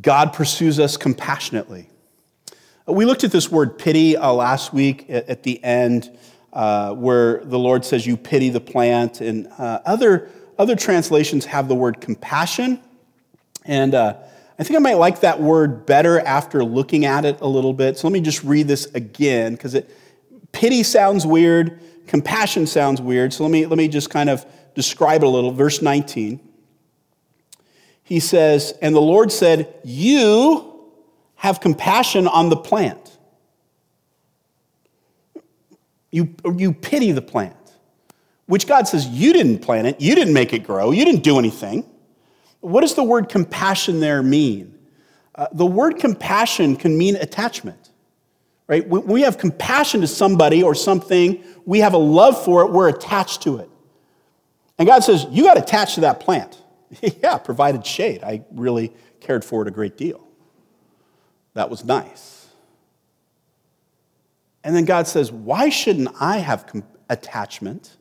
God 0.00 0.32
pursues 0.32 0.80
us 0.80 0.96
compassionately. 0.96 1.90
We 2.86 3.04
looked 3.04 3.22
at 3.22 3.32
this 3.32 3.52
word 3.52 3.78
pity 3.78 4.16
uh, 4.16 4.32
last 4.32 4.72
week 4.72 5.10
at, 5.10 5.28
at 5.28 5.42
the 5.42 5.62
end, 5.62 6.16
uh, 6.54 6.94
where 6.94 7.44
the 7.44 7.58
Lord 7.58 7.84
says, 7.84 8.06
You 8.06 8.16
pity 8.16 8.48
the 8.48 8.60
plant. 8.60 9.20
And 9.20 9.48
uh, 9.58 9.80
other, 9.84 10.30
other 10.58 10.76
translations 10.76 11.44
have 11.44 11.68
the 11.68 11.74
word 11.74 12.00
compassion. 12.00 12.80
And 13.66 13.94
uh, 13.94 14.16
I 14.58 14.62
think 14.62 14.76
I 14.76 14.80
might 14.80 14.94
like 14.94 15.20
that 15.20 15.40
word 15.40 15.84
better 15.84 16.20
after 16.20 16.64
looking 16.64 17.04
at 17.04 17.24
it 17.24 17.40
a 17.40 17.46
little 17.46 17.72
bit. 17.72 17.98
So 17.98 18.06
let 18.06 18.12
me 18.12 18.20
just 18.20 18.42
read 18.44 18.68
this 18.68 18.86
again, 18.94 19.52
because 19.52 19.76
pity 20.52 20.82
sounds 20.82 21.26
weird, 21.26 21.80
compassion 22.06 22.66
sounds 22.66 23.00
weird. 23.02 23.32
So 23.32 23.44
let 23.44 23.50
me, 23.50 23.66
let 23.66 23.76
me 23.76 23.88
just 23.88 24.08
kind 24.08 24.30
of 24.30 24.46
describe 24.74 25.22
it 25.22 25.26
a 25.26 25.28
little. 25.28 25.50
Verse 25.50 25.82
19 25.82 26.40
he 28.04 28.20
says, 28.20 28.74
And 28.80 28.94
the 28.94 29.00
Lord 29.00 29.32
said, 29.32 29.74
You 29.82 30.92
have 31.36 31.60
compassion 31.60 32.28
on 32.28 32.50
the 32.50 32.56
plant. 32.56 33.03
You, 36.14 36.32
you 36.54 36.72
pity 36.72 37.10
the 37.10 37.20
plant, 37.20 37.56
which 38.46 38.68
God 38.68 38.86
says, 38.86 39.04
You 39.08 39.32
didn't 39.32 39.58
plant 39.58 39.88
it, 39.88 40.00
you 40.00 40.14
didn't 40.14 40.32
make 40.32 40.52
it 40.52 40.60
grow, 40.60 40.92
you 40.92 41.04
didn't 41.04 41.24
do 41.24 41.40
anything. 41.40 41.84
What 42.60 42.82
does 42.82 42.94
the 42.94 43.02
word 43.02 43.28
compassion 43.28 43.98
there 43.98 44.22
mean? 44.22 44.78
Uh, 45.34 45.48
the 45.50 45.66
word 45.66 45.98
compassion 45.98 46.76
can 46.76 46.96
mean 46.96 47.16
attachment, 47.16 47.90
right? 48.68 48.86
When 48.86 49.04
we 49.06 49.22
have 49.22 49.38
compassion 49.38 50.02
to 50.02 50.06
somebody 50.06 50.62
or 50.62 50.76
something, 50.76 51.42
we 51.66 51.80
have 51.80 51.94
a 51.94 51.98
love 51.98 52.44
for 52.44 52.62
it, 52.62 52.70
we're 52.70 52.90
attached 52.90 53.42
to 53.42 53.56
it. 53.56 53.68
And 54.78 54.86
God 54.86 55.02
says, 55.02 55.26
You 55.32 55.42
got 55.42 55.58
attached 55.58 55.96
to 55.96 56.02
that 56.02 56.20
plant. 56.20 56.62
yeah, 57.02 57.38
provided 57.38 57.84
shade. 57.84 58.22
I 58.22 58.44
really 58.52 58.92
cared 59.18 59.44
for 59.44 59.62
it 59.62 59.68
a 59.68 59.72
great 59.72 59.96
deal. 59.96 60.24
That 61.54 61.70
was 61.70 61.84
nice. 61.84 62.43
And 64.64 64.74
then 64.74 64.86
God 64.86 65.06
says, 65.06 65.30
Why 65.30 65.68
shouldn't 65.68 66.08
I 66.20 66.38
have 66.38 66.64
attachment 67.08 67.96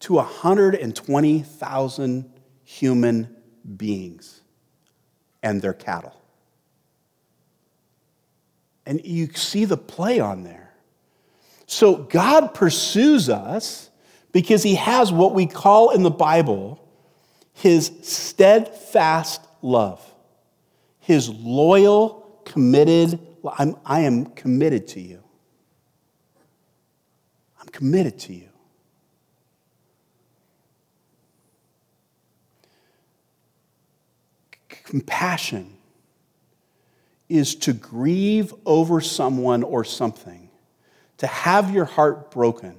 to 0.00 0.14
120,000 0.14 2.32
human 2.64 3.36
beings 3.76 4.40
and 5.42 5.60
their 5.60 5.74
cattle? 5.74 6.16
And 8.86 9.04
you 9.04 9.28
see 9.34 9.66
the 9.66 9.76
play 9.76 10.18
on 10.18 10.42
there. 10.42 10.72
So 11.66 11.96
God 11.96 12.54
pursues 12.54 13.28
us 13.28 13.90
because 14.32 14.62
he 14.62 14.76
has 14.76 15.12
what 15.12 15.34
we 15.34 15.44
call 15.46 15.90
in 15.90 16.02
the 16.02 16.10
Bible 16.10 16.78
his 17.54 17.92
steadfast 18.02 19.42
love, 19.60 20.02
his 20.98 21.28
loyal, 21.28 22.40
committed, 22.44 23.20
I 23.84 24.00
am 24.00 24.26
committed 24.26 24.88
to 24.88 25.00
you. 25.00 25.21
Committed 27.72 28.18
to 28.20 28.34
you. 28.34 28.48
Compassion 34.68 35.72
is 37.28 37.54
to 37.56 37.72
grieve 37.72 38.54
over 38.66 39.00
someone 39.00 39.62
or 39.62 39.84
something, 39.84 40.50
to 41.16 41.26
have 41.26 41.70
your 41.70 41.86
heart 41.86 42.30
broken, 42.30 42.76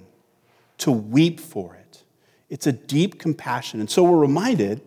to 0.78 0.92
weep 0.92 1.40
for 1.40 1.76
it 1.76 1.84
it's 2.54 2.68
a 2.68 2.72
deep 2.72 3.18
compassion. 3.18 3.80
And 3.80 3.90
so 3.90 4.04
we're 4.04 4.20
reminded 4.20 4.80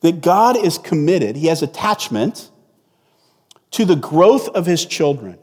that 0.00 0.20
God 0.20 0.56
is 0.56 0.78
committed, 0.78 1.34
He 1.34 1.48
has 1.48 1.60
attachment 1.60 2.50
to 3.72 3.84
the 3.84 3.96
growth 3.96 4.48
of 4.50 4.64
His 4.64 4.86
children. 4.86 5.36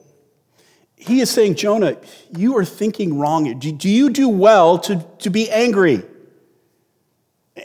He 0.97 1.21
is 1.21 1.29
saying, 1.29 1.55
Jonah, 1.55 1.97
you 2.35 2.57
are 2.57 2.65
thinking 2.65 3.17
wrong. 3.17 3.57
Do 3.59 3.89
you 3.89 4.09
do 4.09 4.27
well 4.27 4.77
to, 4.79 5.05
to 5.19 5.29
be 5.29 5.49
angry? 5.49 6.03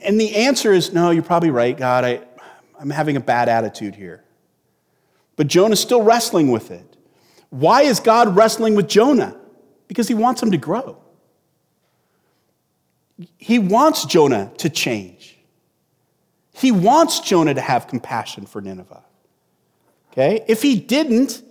And 0.03 0.21
the 0.21 0.37
answer 0.37 0.73
is, 0.73 0.93
no, 0.93 1.11
you're 1.11 1.23
probably 1.23 1.51
right, 1.51 1.77
God. 1.77 2.05
I, 2.05 2.21
I'm 2.79 2.91
having 2.91 3.17
a 3.17 3.21
bad 3.21 3.49
attitude 3.49 3.95
here. 3.95 4.23
But 5.37 5.47
Jonah's 5.49 5.81
still 5.81 6.03
wrestling 6.03 6.51
with 6.51 6.71
it. 6.71 6.97
Why 7.51 7.83
is 7.83 8.01
God 8.01 8.37
wrestling 8.37 8.75
with 8.75 8.89
Jonah? 8.89 9.37
Because 9.89 10.09
he 10.09 10.15
wants 10.15 10.43
him 10.43 10.51
to 10.51 10.59
grow 10.59 11.03
he 13.39 13.59
wants 13.59 14.05
Jonah 14.05 14.53
to 14.59 14.71
change. 14.71 15.39
He 16.53 16.71
wants 16.71 17.21
Jonah 17.21 17.55
to 17.55 17.61
have 17.61 17.87
compassion 17.87 18.47
for 18.47 18.61
Nineveh. 18.61 19.03
Okay? 20.13 20.45
If 20.49 20.63
he 20.63 20.79
didn't, 20.79 21.43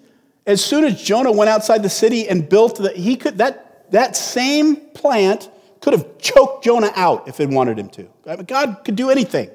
as 0.52 0.64
soon 0.64 0.84
as 0.84 1.02
Jonah 1.02 1.32
went 1.32 1.50
outside 1.50 1.84
the 1.84 1.90
city 1.90 2.28
and 2.28 2.48
built 2.48 2.78
the, 2.78 2.92
he 2.92 3.16
could, 3.16 3.38
that, 3.38 3.92
that 3.92 4.16
same 4.16 4.76
plant 4.76 5.50
could 5.82 5.94
have 5.94 6.18
choked 6.18 6.64
Jonah 6.64 6.92
out 6.96 7.28
if 7.28 7.40
it 7.40 7.50
wanted 7.50 7.78
him 7.78 7.90
to. 7.90 8.08
God 8.46 8.82
could 8.84 8.96
do 8.96 9.10
anything. 9.10 9.50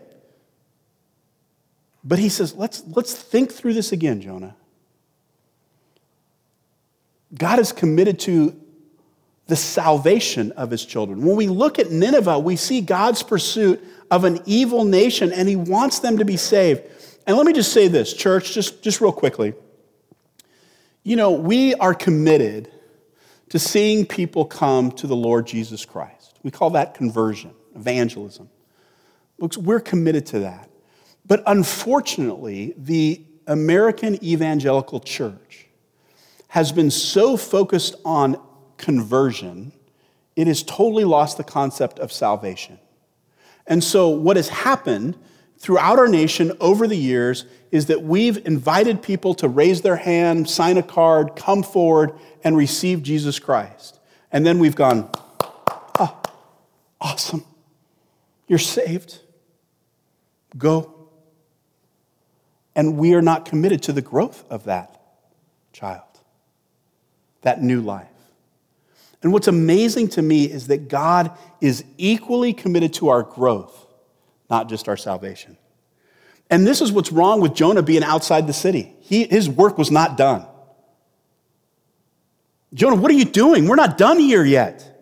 But 2.05 2.19
he 2.19 2.29
says, 2.29 2.55
let's, 2.55 2.85
let's 2.87 3.15
think 3.15 3.53
through 3.53 3.75
this 3.75 3.93
again, 3.93 4.21
Jonah. 4.21 4.55
God 7.37 7.59
is 7.59 7.73
committed 7.73 8.21
to 8.21 8.57
the 9.49 9.57
salvation 9.57 10.53
of 10.53 10.71
his 10.71 10.85
children. 10.85 11.23
When 11.23 11.37
we 11.37 11.49
look 11.49 11.79
at 11.79 11.91
Nineveh, 11.91 12.39
we 12.39 12.57
see 12.57 12.81
God's 12.81 13.23
pursuit 13.23 13.83
of 14.11 14.25
an 14.25 14.41
evil 14.47 14.85
nation, 14.85 15.33
and 15.33 15.49
he 15.49 15.57
wants 15.57 15.99
them 15.99 16.19
to 16.19 16.25
be 16.25 16.37
saved. 16.37 16.83
And 17.27 17.37
let 17.37 17.45
me 17.45 17.53
just 17.53 17.73
say 17.73 17.89
this, 17.89 18.13
church, 18.13 18.53
just, 18.53 18.83
just 18.83 19.01
real 19.01 19.13
quickly. 19.13 19.55
You 21.07 21.15
know, 21.15 21.31
we 21.31 21.73
are 21.77 21.95
committed 21.95 22.69
to 23.51 23.61
seeing 23.61 24.07
people 24.07 24.45
come 24.45 24.91
to 24.91 25.07
the 25.07 25.15
Lord 25.15 25.47
Jesus 25.47 25.85
Christ. 25.85 26.41
We 26.43 26.51
call 26.51 26.71
that 26.71 26.95
conversion, 26.95 27.53
evangelism. 27.77 28.51
We're 29.39 29.79
committed 29.79 30.27
to 30.27 30.41
that. 30.41 30.69
But 31.25 31.45
unfortunately, 31.47 32.75
the 32.77 33.25
American 33.47 34.21
evangelical 34.25 34.99
church 34.99 35.69
has 36.49 36.73
been 36.73 36.91
so 36.91 37.37
focused 37.37 37.95
on 38.05 38.43
conversion, 38.77 39.71
it 40.35 40.49
has 40.49 40.65
totally 40.65 41.05
lost 41.05 41.37
the 41.37 41.45
concept 41.45 42.01
of 42.01 42.13
salvation. 42.13 42.81
And 43.69 43.85
so, 43.85 44.09
what 44.09 44.35
has 44.35 44.49
happened 44.49 45.17
throughout 45.59 45.99
our 45.99 46.09
nation 46.09 46.53
over 46.61 46.87
the 46.87 46.97
years 46.97 47.47
is 47.71 47.87
that 47.87 48.03
we've 48.03 48.45
invited 48.47 49.03
people 49.03 49.35
to 49.35 49.49
raise 49.49 49.83
their 49.83 49.97
hand, 49.97 50.49
sign 50.49 50.77
a 50.77 50.83
card, 50.83 51.37
come 51.37 51.63
forward, 51.63 52.13
and 52.45 52.57
receive 52.57 53.03
Jesus 53.03 53.39
Christ. 53.39 53.99
And 54.31 54.47
then 54.47 54.59
we've 54.59 54.77
gone, 54.77 55.11
oh, 55.41 56.21
awesome. 57.01 57.45
You're 58.49 58.59
saved. 58.59 59.19
Go. 60.57 61.09
And 62.75 62.99
we 62.99 63.15
are 63.15 63.23
not 63.23 63.47
committed 63.47 63.83
to 63.85 63.93
the 63.93 64.03
growth 64.03 64.45
of 64.51 64.65
that 64.65 65.01
child, 65.73 66.03
that 67.43 67.63
new 67.63 67.81
life. 67.81 68.09
And 69.23 69.33
what's 69.33 69.49
amazing 69.49 70.09
to 70.11 70.23
me 70.23 70.45
is 70.45 70.69
that 70.69 70.89
God 70.89 71.37
is 71.61 71.85
equally 71.97 72.53
committed 72.53 72.95
to 72.95 73.09
our 73.09 73.23
growth, 73.23 73.86
not 74.49 74.69
just 74.69 74.89
our 74.89 74.97
salvation. 74.97 75.57
And 76.51 76.67
this 76.67 76.81
is 76.81 76.93
what's 76.93 77.11
wrong 77.11 77.41
with 77.41 77.55
Jonah 77.55 77.83
being 77.83 78.05
outside 78.05 78.47
the 78.47 78.53
city. 78.53 78.95
He, 79.01 79.25
his 79.25 79.49
work 79.49 79.79
was 79.79 79.91
not 79.91 80.17
done. 80.17 80.47
Jonah, 82.75 82.97
what 82.97 83.11
are 83.11 83.15
you 83.15 83.25
doing? 83.25 83.67
We're 83.67 83.77
not 83.77 83.99
done 83.99 84.19
here 84.19 84.45
yet. 84.45 84.93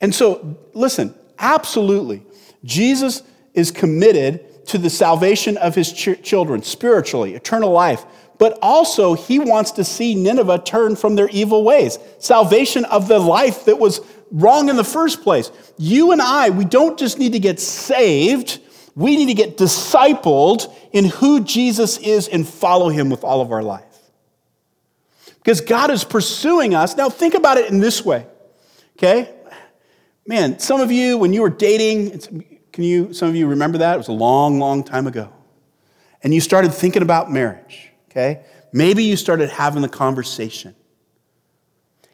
And 0.00 0.14
so, 0.14 0.58
listen, 0.74 1.14
absolutely, 1.38 2.22
Jesus 2.64 3.22
is 3.54 3.70
committed 3.70 4.66
to 4.66 4.78
the 4.78 4.90
salvation 4.90 5.56
of 5.56 5.74
his 5.74 5.92
ch- 5.92 6.20
children 6.22 6.62
spiritually, 6.62 7.34
eternal 7.34 7.70
life. 7.70 8.04
But 8.38 8.58
also, 8.60 9.14
he 9.14 9.38
wants 9.38 9.70
to 9.72 9.84
see 9.84 10.14
Nineveh 10.14 10.58
turn 10.58 10.96
from 10.96 11.14
their 11.14 11.28
evil 11.28 11.64
ways, 11.64 11.98
salvation 12.18 12.84
of 12.84 13.08
the 13.08 13.18
life 13.18 13.64
that 13.64 13.78
was 13.78 14.00
wrong 14.30 14.68
in 14.68 14.76
the 14.76 14.84
first 14.84 15.22
place. 15.22 15.50
You 15.78 16.12
and 16.12 16.20
I, 16.20 16.50
we 16.50 16.64
don't 16.64 16.98
just 16.98 17.18
need 17.18 17.32
to 17.32 17.38
get 17.38 17.60
saved, 17.60 18.60
we 18.94 19.16
need 19.16 19.26
to 19.26 19.34
get 19.34 19.58
discipled 19.58 20.72
in 20.92 21.06
who 21.06 21.44
Jesus 21.44 21.98
is 21.98 22.28
and 22.28 22.48
follow 22.48 22.88
him 22.88 23.10
with 23.10 23.24
all 23.24 23.40
of 23.40 23.52
our 23.52 23.62
life. 23.62 23.84
Because 25.36 25.60
God 25.60 25.90
is 25.90 26.02
pursuing 26.02 26.74
us. 26.74 26.96
Now, 26.96 27.08
think 27.08 27.34
about 27.34 27.56
it 27.58 27.70
in 27.70 27.78
this 27.78 28.04
way, 28.04 28.26
okay? 28.96 29.32
Man, 30.26 30.58
some 30.58 30.80
of 30.80 30.90
you, 30.90 31.18
when 31.18 31.32
you 31.32 31.42
were 31.42 31.50
dating, 31.50 32.18
can 32.72 32.82
you, 32.84 33.12
some 33.12 33.28
of 33.28 33.36
you 33.36 33.46
remember 33.46 33.78
that? 33.78 33.94
It 33.94 33.98
was 33.98 34.08
a 34.08 34.12
long, 34.12 34.58
long 34.58 34.82
time 34.82 35.06
ago. 35.06 35.32
And 36.22 36.34
you 36.34 36.40
started 36.40 36.74
thinking 36.74 37.02
about 37.02 37.30
marriage, 37.30 37.90
okay? 38.10 38.44
Maybe 38.72 39.04
you 39.04 39.16
started 39.16 39.50
having 39.50 39.82
the 39.82 39.88
conversation. 39.88 40.74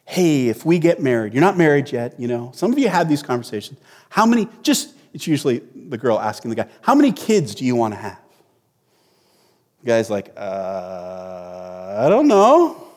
Hey, 0.05 0.49
if 0.49 0.65
we 0.65 0.79
get 0.79 1.01
married, 1.01 1.33
you're 1.33 1.41
not 1.41 1.57
married 1.57 1.91
yet, 1.91 2.19
you 2.19 2.27
know. 2.27 2.51
Some 2.53 2.71
of 2.71 2.79
you 2.79 2.89
had 2.89 3.07
these 3.07 3.23
conversations. 3.23 3.79
How 4.09 4.25
many, 4.25 4.47
just, 4.61 4.93
it's 5.13 5.27
usually 5.27 5.59
the 5.73 5.97
girl 5.97 6.19
asking 6.19 6.49
the 6.49 6.55
guy, 6.55 6.67
how 6.81 6.93
many 6.93 7.11
kids 7.11 7.55
do 7.55 7.65
you 7.65 7.75
want 7.75 7.93
to 7.93 7.99
have? 7.99 8.19
The 9.81 9.87
guy's 9.87 10.09
like, 10.09 10.33
uh, 10.35 11.95
I 11.99 12.09
don't 12.09 12.27
know. 12.27 12.87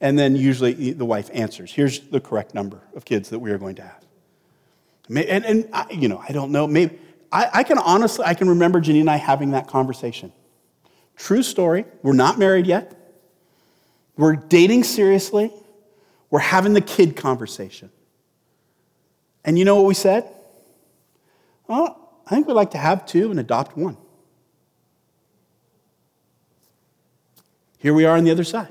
And 0.00 0.18
then 0.18 0.36
usually 0.36 0.92
the 0.92 1.04
wife 1.04 1.30
answers, 1.32 1.72
here's 1.72 2.00
the 2.00 2.20
correct 2.20 2.54
number 2.54 2.80
of 2.94 3.04
kids 3.04 3.30
that 3.30 3.38
we 3.38 3.50
are 3.50 3.58
going 3.58 3.74
to 3.76 3.82
have. 3.82 4.04
And, 5.08 5.44
and 5.44 5.68
I, 5.72 5.86
you 5.90 6.08
know, 6.08 6.22
I 6.26 6.32
don't 6.32 6.52
know. 6.52 6.66
Maybe 6.66 6.98
I, 7.32 7.50
I 7.52 7.62
can 7.62 7.78
honestly, 7.78 8.24
I 8.24 8.34
can 8.34 8.48
remember 8.48 8.80
Jenny 8.80 9.00
and 9.00 9.10
I 9.10 9.16
having 9.16 9.52
that 9.52 9.66
conversation. 9.66 10.32
True 11.16 11.42
story. 11.42 11.84
We're 12.02 12.12
not 12.12 12.38
married 12.38 12.66
yet. 12.66 12.94
We're 14.16 14.36
dating 14.36 14.84
seriously. 14.84 15.52
We're 16.30 16.40
having 16.40 16.74
the 16.74 16.80
kid 16.80 17.16
conversation. 17.16 17.90
And 19.44 19.58
you 19.58 19.64
know 19.64 19.76
what 19.76 19.86
we 19.86 19.94
said? 19.94 20.28
Well, 21.66 22.20
I 22.26 22.30
think 22.30 22.46
we'd 22.46 22.54
like 22.54 22.72
to 22.72 22.78
have 22.78 23.06
two 23.06 23.30
and 23.30 23.40
adopt 23.40 23.76
one. 23.76 23.96
Here 27.78 27.94
we 27.94 28.04
are 28.04 28.16
on 28.16 28.24
the 28.24 28.30
other 28.30 28.44
side. 28.44 28.68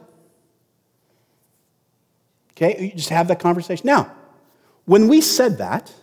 Okay, 2.51 2.85
you 2.85 2.91
just 2.91 3.09
have 3.09 3.27
that 3.29 3.39
conversation. 3.39 3.85
Now, 3.85 4.11
when 4.85 5.07
we 5.07 5.21
said 5.21 5.59
that, 5.59 5.93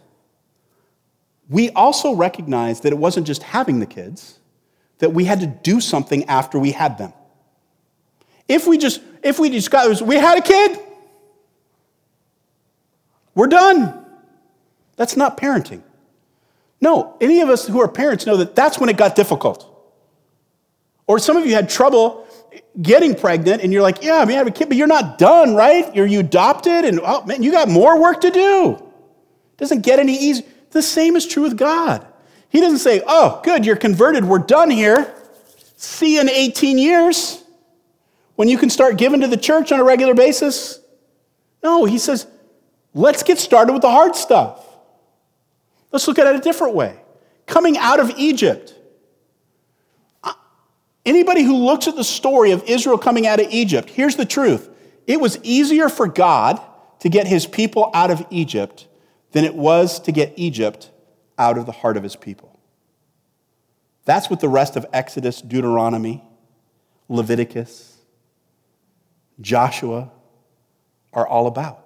we 1.49 1.71
also 1.71 2.15
recognized 2.15 2.85
that 2.85 2.93
it 2.93 2.99
wasn't 2.99 3.27
just 3.27 3.43
having 3.43 3.81
the 3.81 3.87
kids, 3.87 4.39
that 4.99 5.13
we 5.13 5.25
had 5.25 5.41
to 5.41 5.47
do 5.47 5.81
something 5.81 6.25
after 6.25 6.59
we 6.59 6.71
had 6.71 6.97
them. 6.97 7.13
If 8.49 8.67
we 8.67 8.79
just, 8.79 9.01
if 9.23 9.39
we 9.39 9.51
just 9.51 9.71
got, 9.71 10.01
we 10.01 10.17
had 10.17 10.39
a 10.39 10.43
kid, 10.43 10.79
we're 13.35 13.47
done. 13.47 14.05
That's 14.97 15.17
not 15.17 15.37
parenting. 15.37 15.83
No, 16.81 17.17
any 17.21 17.41
of 17.41 17.49
us 17.49 17.67
who 17.67 17.81
are 17.81 17.89
parents 17.89 18.27
know 18.27 18.37
that 18.37 18.55
that's 18.55 18.79
when 18.79 18.89
it 18.89 18.97
got 18.97 19.17
difficult. 19.17 19.71
Or 21.07 21.19
some 21.19 21.37
of 21.37 21.47
you 21.47 21.55
had 21.55 21.69
trouble 21.69 22.27
getting 22.81 23.15
pregnant 23.15 23.63
and 23.63 23.73
you're 23.73 23.83
like, 23.83 24.03
yeah, 24.03 24.19
I 24.19 24.25
mean, 24.25 24.35
I 24.35 24.39
have 24.39 24.47
a 24.47 24.51
kid, 24.51 24.69
but 24.69 24.77
you're 24.77 24.87
not 24.87 25.19
done, 25.19 25.55
right? 25.55 25.95
You're 25.95 26.07
you 26.07 26.21
adopted 26.21 26.85
and 26.85 27.01
oh 27.03 27.25
man, 27.25 27.43
you 27.43 27.51
got 27.51 27.69
more 27.69 28.01
work 28.01 28.21
to 28.23 28.31
do. 28.31 28.73
It 28.73 29.59
doesn't 29.59 29.83
get 29.83 29.99
any 29.99 30.15
easier. 30.15 30.47
The 30.71 30.83
same 30.83 31.17
is 31.17 31.27
true 31.27 31.43
with 31.43 31.57
God. 31.57 32.07
He 32.49 32.61
doesn't 32.61 32.79
say, 32.79 33.03
oh, 33.07 33.41
good, 33.45 33.65
you're 33.65 33.77
converted, 33.77 34.25
we're 34.25 34.39
done 34.39 34.71
here. 34.71 35.13
See 35.77 36.15
you 36.15 36.21
in 36.21 36.29
18 36.29 36.79
years 36.79 37.43
when 38.37 38.49
you 38.49 38.59
can 38.59 38.71
start 38.71 38.97
giving 38.97 39.21
to 39.21 39.27
the 39.27 39.37
church 39.37 39.73
on 39.73 39.81
a 39.81 39.85
regular 39.85 40.15
basis. 40.15 40.81
No, 41.63 41.85
he 41.85 41.99
says, 41.99 42.27
let's 42.95 43.23
get 43.23 43.39
started 43.39 43.73
with 43.73 43.83
the 43.83 43.91
hard 43.91 44.17
stuff. 44.17 44.65
Let's 45.93 46.09
look 46.09 46.19
at 46.19 46.27
it 46.27 46.37
a 46.37 46.41
different 46.41 46.75
way. 46.75 46.99
Coming 47.47 47.77
out 47.77 48.01
of 48.01 48.11
Egypt, 48.17 48.75
uh, 50.23 50.33
Anybody 51.05 51.43
who 51.43 51.57
looks 51.57 51.87
at 51.87 51.97
the 51.97 52.05
story 52.05 52.53
of 52.53 52.65
Israel 52.65 52.97
coming 52.97 53.27
out 53.27 53.41
of 53.41 53.49
Egypt, 53.51 53.91
here's 53.91 54.17
the 54.17 54.25
truth 54.25 54.71
it 55.07 55.21
was 55.21 55.39
easier 55.43 55.89
for 55.89 56.09
God 56.09 56.61
to 57.01 57.09
get 57.09 57.27
his 57.27 57.47
people 57.47 57.91
out 57.93 58.11
of 58.11 58.25
Egypt 58.31 58.89
than 59.33 59.45
it 59.45 59.55
was 59.55 60.01
to 60.01 60.13
get 60.13 60.33
Egypt 60.37 60.91
out 61.37 61.59
of 61.59 61.67
the 61.67 61.73
heart 61.73 61.97
of 61.97 62.03
his 62.03 62.17
people. 62.17 62.59
That's 64.05 64.31
what 64.31 64.41
the 64.41 64.49
rest 64.49 64.77
of 64.77 64.87
Exodus, 64.93 65.41
Deuteronomy, 65.41 66.23
Leviticus, 67.09 67.99
Joshua 69.41 70.11
are 71.13 71.27
all 71.27 71.47
about. 71.47 71.84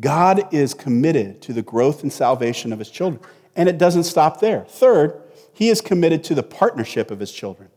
God 0.00 0.52
is 0.52 0.74
committed 0.74 1.40
to 1.42 1.52
the 1.52 1.62
growth 1.62 2.02
and 2.02 2.12
salvation 2.12 2.72
of 2.72 2.78
his 2.78 2.90
children, 2.90 3.20
and 3.56 3.68
it 3.68 3.78
doesn't 3.78 4.04
stop 4.04 4.40
there. 4.40 4.64
Third, 4.64 5.20
he 5.52 5.68
is 5.68 5.80
committed 5.80 6.22
to 6.24 6.34
the 6.34 6.42
partnership 6.42 7.10
of 7.10 7.18
his 7.18 7.32
children. 7.32 7.68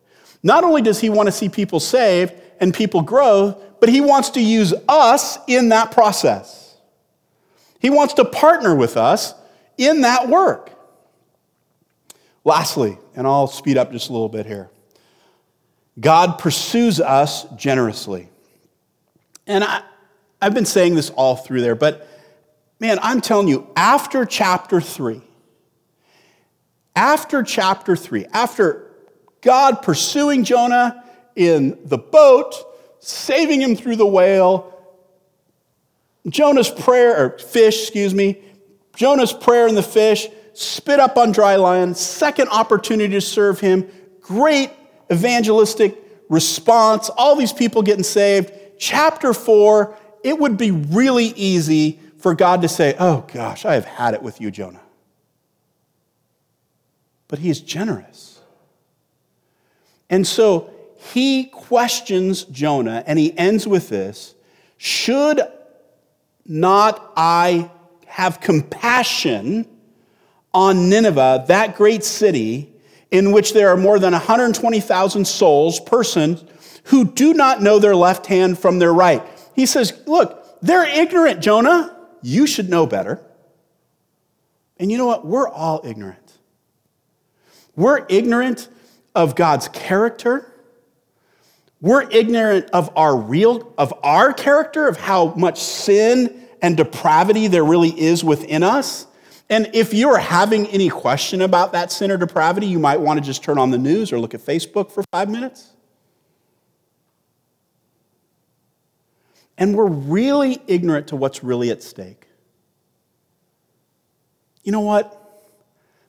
Not 0.43 0.63
only 0.63 0.81
does 0.81 0.99
he 0.99 1.09
want 1.09 1.27
to 1.27 1.31
see 1.31 1.49
people 1.49 1.79
saved 1.79 2.33
and 2.59 2.73
people 2.73 3.01
grow, 3.01 3.59
but 3.79 3.89
he 3.89 4.01
wants 4.01 4.29
to 4.31 4.41
use 4.41 4.73
us 4.87 5.37
in 5.47 5.69
that 5.69 5.91
process. 5.91 6.77
He 7.79 7.89
wants 7.89 8.13
to 8.15 8.25
partner 8.25 8.75
with 8.75 8.97
us 8.97 9.33
in 9.77 10.01
that 10.01 10.29
work. 10.29 10.71
Lastly, 12.43 12.97
and 13.15 13.25
I'll 13.25 13.47
speed 13.47 13.77
up 13.77 13.91
just 13.91 14.09
a 14.09 14.13
little 14.13 14.29
bit 14.29 14.45
here 14.45 14.69
God 15.99 16.39
pursues 16.39 16.99
us 16.99 17.45
generously. 17.55 18.29
And 19.45 19.63
I, 19.63 19.83
I've 20.41 20.53
been 20.53 20.65
saying 20.65 20.95
this 20.95 21.09
all 21.11 21.35
through 21.35 21.61
there, 21.61 21.75
but 21.75 22.07
man, 22.81 22.99
I'm 23.01 23.21
telling 23.21 23.47
you, 23.47 23.69
after 23.77 24.25
chapter 24.25 24.81
three, 24.81 25.21
after 26.95 27.43
chapter 27.43 27.95
3, 27.95 28.25
after 28.33 28.91
God 29.41 29.81
pursuing 29.81 30.43
Jonah 30.43 31.03
in 31.35 31.79
the 31.85 31.97
boat, 31.97 32.53
saving 32.99 33.61
him 33.61 33.75
through 33.75 33.95
the 33.95 34.05
whale, 34.05 34.67
Jonah's 36.27 36.69
prayer, 36.69 37.17
or 37.17 37.39
fish, 37.39 37.81
excuse 37.83 38.13
me, 38.13 38.39
Jonah's 38.95 39.33
prayer 39.33 39.67
in 39.67 39.75
the 39.75 39.83
fish, 39.83 40.27
spit 40.53 40.99
up 40.99 41.17
on 41.17 41.31
dry 41.31 41.55
land, 41.55 41.95
second 41.95 42.49
opportunity 42.49 43.13
to 43.13 43.21
serve 43.21 43.59
him, 43.59 43.87
great 44.19 44.69
evangelistic 45.11 45.97
response, 46.29 47.09
all 47.09 47.35
these 47.35 47.53
people 47.53 47.81
getting 47.81 48.03
saved. 48.03 48.51
Chapter 48.77 49.33
4, 49.33 49.97
it 50.23 50.37
would 50.37 50.57
be 50.57 50.71
really 50.71 51.27
easy 51.27 51.99
for 52.21 52.35
God 52.35 52.61
to 52.61 52.67
say, 52.67 52.95
Oh 52.99 53.25
gosh, 53.33 53.65
I 53.65 53.73
have 53.73 53.85
had 53.85 54.13
it 54.13 54.21
with 54.21 54.39
you, 54.39 54.51
Jonah 54.51 54.81
but 57.31 57.39
he 57.39 57.49
is 57.49 57.61
generous. 57.61 58.41
And 60.09 60.27
so 60.27 60.69
he 60.97 61.45
questions 61.45 62.43
Jonah, 62.43 63.03
and 63.07 63.17
he 63.17 63.35
ends 63.37 63.65
with 63.65 63.89
this 63.89 64.35
Should 64.77 65.39
not 66.45 67.13
I 67.15 67.71
have 68.05 68.41
compassion 68.41 69.65
on 70.53 70.89
Nineveh, 70.89 71.45
that 71.47 71.77
great 71.77 72.03
city, 72.03 72.73
in 73.09 73.31
which 73.31 73.53
there 73.53 73.69
are 73.69 73.77
more 73.77 73.97
than 73.97 74.11
120,000 74.11 75.25
souls, 75.25 75.79
persons, 75.79 76.43
who 76.85 77.05
do 77.05 77.33
not 77.33 77.61
know 77.61 77.79
their 77.79 77.95
left 77.95 78.25
hand 78.25 78.59
from 78.59 78.79
their 78.79 78.93
right? 78.93 79.23
He 79.55 79.65
says, 79.65 79.93
Look, 80.05 80.59
they're 80.61 80.85
ignorant, 80.85 81.41
Jonah. 81.41 81.97
You 82.21 82.47
should 82.47 82.69
know 82.69 82.85
better. 82.85 83.21
And 84.77 84.91
you 84.91 84.97
know 84.97 85.05
what? 85.05 85.25
We're 85.25 85.47
all 85.47 85.81
ignorant. 85.83 86.39
We're 87.75 88.05
ignorant 88.09 88.67
of 89.15 89.35
God's 89.35 89.67
character. 89.67 90.51
We're 91.81 92.09
ignorant 92.09 92.69
of 92.71 92.91
our 92.95 93.15
real, 93.15 93.73
of 93.77 93.93
our 94.03 94.33
character, 94.33 94.87
of 94.87 94.97
how 94.97 95.33
much 95.35 95.59
sin 95.59 96.47
and 96.61 96.77
depravity 96.77 97.47
there 97.47 97.63
really 97.63 97.99
is 97.99 98.23
within 98.23 98.63
us. 98.63 99.07
And 99.49 99.69
if 99.73 99.93
you're 99.93 100.17
having 100.17 100.67
any 100.67 100.89
question 100.89 101.41
about 101.41 101.73
that 101.73 101.91
sin 101.91 102.09
or 102.09 102.17
depravity, 102.17 102.67
you 102.67 102.79
might 102.79 103.01
want 103.01 103.19
to 103.19 103.25
just 103.25 103.43
turn 103.43 103.57
on 103.57 103.69
the 103.69 103.77
news 103.77 104.13
or 104.13 104.19
look 104.19 104.33
at 104.33 104.39
Facebook 104.39 104.91
for 104.91 105.03
five 105.11 105.29
minutes. 105.29 105.70
And 109.61 109.75
we're 109.75 109.85
really 109.85 110.59
ignorant 110.65 111.09
to 111.09 111.15
what's 111.15 111.43
really 111.43 111.69
at 111.69 111.83
stake. 111.83 112.25
You 114.63 114.71
know 114.71 114.79
what? 114.79 115.45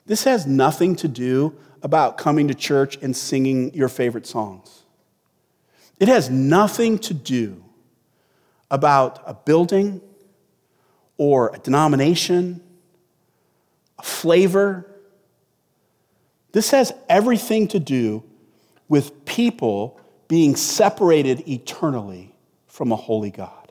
This 0.07 0.25
has 0.25 0.47
nothing 0.47 0.97
to 0.97 1.07
do 1.07 1.55
about 1.83 2.17
coming 2.17 2.49
to 2.49 2.55
church 2.55 2.97
and 3.03 3.15
singing 3.15 3.75
your 3.75 3.91
favorite 3.91 4.27
songs. 4.27 4.85
It 6.01 6.09
has 6.09 6.31
nothing 6.31 6.99
to 7.01 7.13
do 7.13 7.63
about 8.71 9.23
a 9.27 9.35
building 9.35 10.01
or 11.19 11.55
a 11.55 11.59
denomination 11.59 12.63
a 13.99 14.03
flavor. 14.03 14.91
This 16.53 16.71
has 16.71 16.91
everything 17.07 17.69
to 17.69 17.79
do 17.79 18.25
with 18.89 19.27
people 19.27 20.01
being 20.27 20.57
separated 20.57 21.47
eternally 21.47 22.32
from 22.73 22.91
a 22.91 22.97
holy 22.97 23.31
God. 23.31 23.71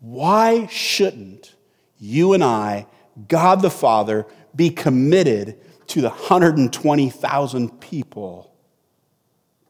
Why 0.00 0.66
shouldn't 0.66 1.54
you 1.96 2.32
and 2.32 2.42
I, 2.42 2.88
God 3.28 3.62
the 3.62 3.70
Father, 3.70 4.26
be 4.56 4.68
committed 4.70 5.56
to 5.86 6.00
the 6.00 6.08
120,000 6.08 7.80
people, 7.80 8.52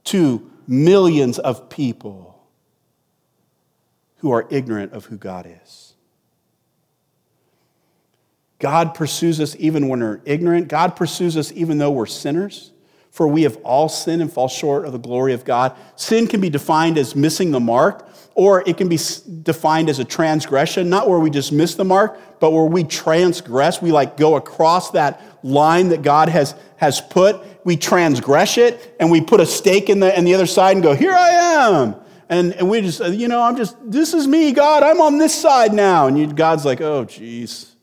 to 0.04 0.50
millions 0.66 1.38
of 1.38 1.68
people 1.68 2.42
who 4.16 4.32
are 4.32 4.46
ignorant 4.48 4.94
of 4.94 5.04
who 5.04 5.18
God 5.18 5.46
is? 5.62 5.92
God 8.58 8.94
pursues 8.94 9.38
us 9.38 9.54
even 9.58 9.86
when 9.88 10.00
we're 10.00 10.22
ignorant. 10.24 10.68
God 10.68 10.96
pursues 10.96 11.36
us 11.36 11.52
even 11.52 11.76
though 11.76 11.90
we're 11.90 12.06
sinners. 12.06 12.72
For 13.10 13.26
we 13.26 13.42
have 13.42 13.56
all 13.58 13.88
sinned 13.88 14.22
and 14.22 14.32
fall 14.32 14.48
short 14.48 14.84
of 14.84 14.92
the 14.92 14.98
glory 14.98 15.32
of 15.32 15.44
God. 15.44 15.76
Sin 15.96 16.26
can 16.26 16.40
be 16.40 16.48
defined 16.48 16.96
as 16.96 17.16
missing 17.16 17.50
the 17.50 17.60
mark, 17.60 18.08
or 18.34 18.62
it 18.68 18.76
can 18.76 18.88
be 18.88 18.98
defined 19.42 19.88
as 19.88 19.98
a 19.98 20.04
transgression, 20.04 20.88
not 20.88 21.08
where 21.08 21.18
we 21.18 21.28
just 21.28 21.52
miss 21.52 21.74
the 21.74 21.84
mark, 21.84 22.18
but 22.38 22.52
where 22.52 22.64
we 22.64 22.84
transgress. 22.84 23.82
We 23.82 23.90
like 23.90 24.16
go 24.16 24.36
across 24.36 24.92
that 24.92 25.22
line 25.42 25.88
that 25.88 26.02
God 26.02 26.28
has, 26.28 26.54
has 26.76 27.00
put. 27.00 27.42
We 27.64 27.76
transgress 27.76 28.56
it, 28.58 28.96
and 29.00 29.10
we 29.10 29.20
put 29.20 29.40
a 29.40 29.46
stake 29.46 29.90
in 29.90 30.00
the, 30.00 30.16
in 30.16 30.24
the 30.24 30.34
other 30.34 30.46
side 30.46 30.76
and 30.76 30.82
go, 30.82 30.94
Here 30.94 31.12
I 31.12 31.30
am. 31.30 31.96
And, 32.28 32.54
and 32.54 32.70
we 32.70 32.80
just, 32.80 33.04
you 33.04 33.26
know, 33.26 33.42
I'm 33.42 33.56
just, 33.56 33.76
this 33.84 34.14
is 34.14 34.28
me, 34.28 34.52
God. 34.52 34.84
I'm 34.84 35.00
on 35.00 35.18
this 35.18 35.34
side 35.34 35.72
now. 35.72 36.06
And 36.06 36.16
you, 36.16 36.32
God's 36.32 36.64
like, 36.64 36.80
Oh, 36.80 37.04
geez. 37.04 37.74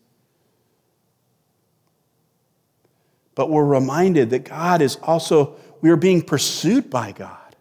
But 3.38 3.52
we're 3.52 3.64
reminded 3.64 4.32
that 4.32 4.46
God 4.46 4.82
is 4.82 4.96
also, 4.96 5.56
we 5.80 5.92
are 5.92 5.96
being 5.96 6.24
pursued 6.24 6.90
by 6.90 7.12
God, 7.12 7.56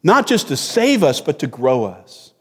not 0.00 0.28
just 0.28 0.46
to 0.46 0.56
save 0.56 1.02
us, 1.02 1.20
but 1.20 1.40
to 1.40 1.48
grow 1.48 1.86
us. 1.86 2.32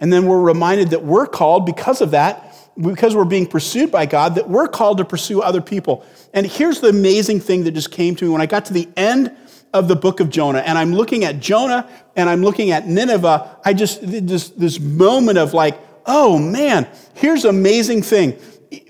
And 0.00 0.10
then 0.10 0.24
we're 0.24 0.40
reminded 0.40 0.90
that 0.90 1.04
we're 1.04 1.26
called 1.26 1.66
because 1.66 2.00
of 2.00 2.12
that, 2.12 2.56
because 2.80 3.14
we're 3.14 3.26
being 3.26 3.46
pursued 3.46 3.92
by 3.92 4.06
God, 4.06 4.36
that 4.36 4.48
we're 4.48 4.66
called 4.66 4.96
to 4.96 5.04
pursue 5.04 5.42
other 5.42 5.60
people. 5.60 6.06
And 6.32 6.46
here's 6.46 6.80
the 6.80 6.88
amazing 6.88 7.40
thing 7.40 7.64
that 7.64 7.72
just 7.72 7.90
came 7.90 8.16
to 8.16 8.24
me 8.24 8.30
when 8.30 8.40
I 8.40 8.46
got 8.46 8.64
to 8.64 8.72
the 8.72 8.88
end 8.96 9.36
of 9.74 9.86
the 9.88 9.96
book 9.96 10.20
of 10.20 10.30
Jonah, 10.30 10.60
and 10.60 10.78
I'm 10.78 10.94
looking 10.94 11.24
at 11.24 11.38
Jonah 11.38 11.86
and 12.16 12.30
I'm 12.30 12.42
looking 12.42 12.70
at 12.70 12.88
Nineveh. 12.88 13.58
I 13.62 13.74
just, 13.74 14.00
this, 14.02 14.48
this 14.48 14.80
moment 14.80 15.36
of 15.36 15.52
like, 15.52 15.78
oh 16.06 16.38
man, 16.38 16.88
here's 17.12 17.44
amazing 17.44 18.00
thing. 18.00 18.38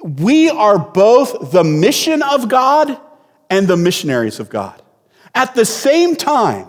We 0.01 0.49
are 0.49 0.79
both 0.79 1.51
the 1.51 1.65
mission 1.65 2.23
of 2.23 2.49
God 2.49 3.01
and 3.53 3.69
the 3.69 3.77
missionaries 3.77 4.41
of 4.41 4.49
God. 4.49 4.81
At 5.35 5.55
the 5.55 5.67
same 5.67 6.17
time, 6.17 6.69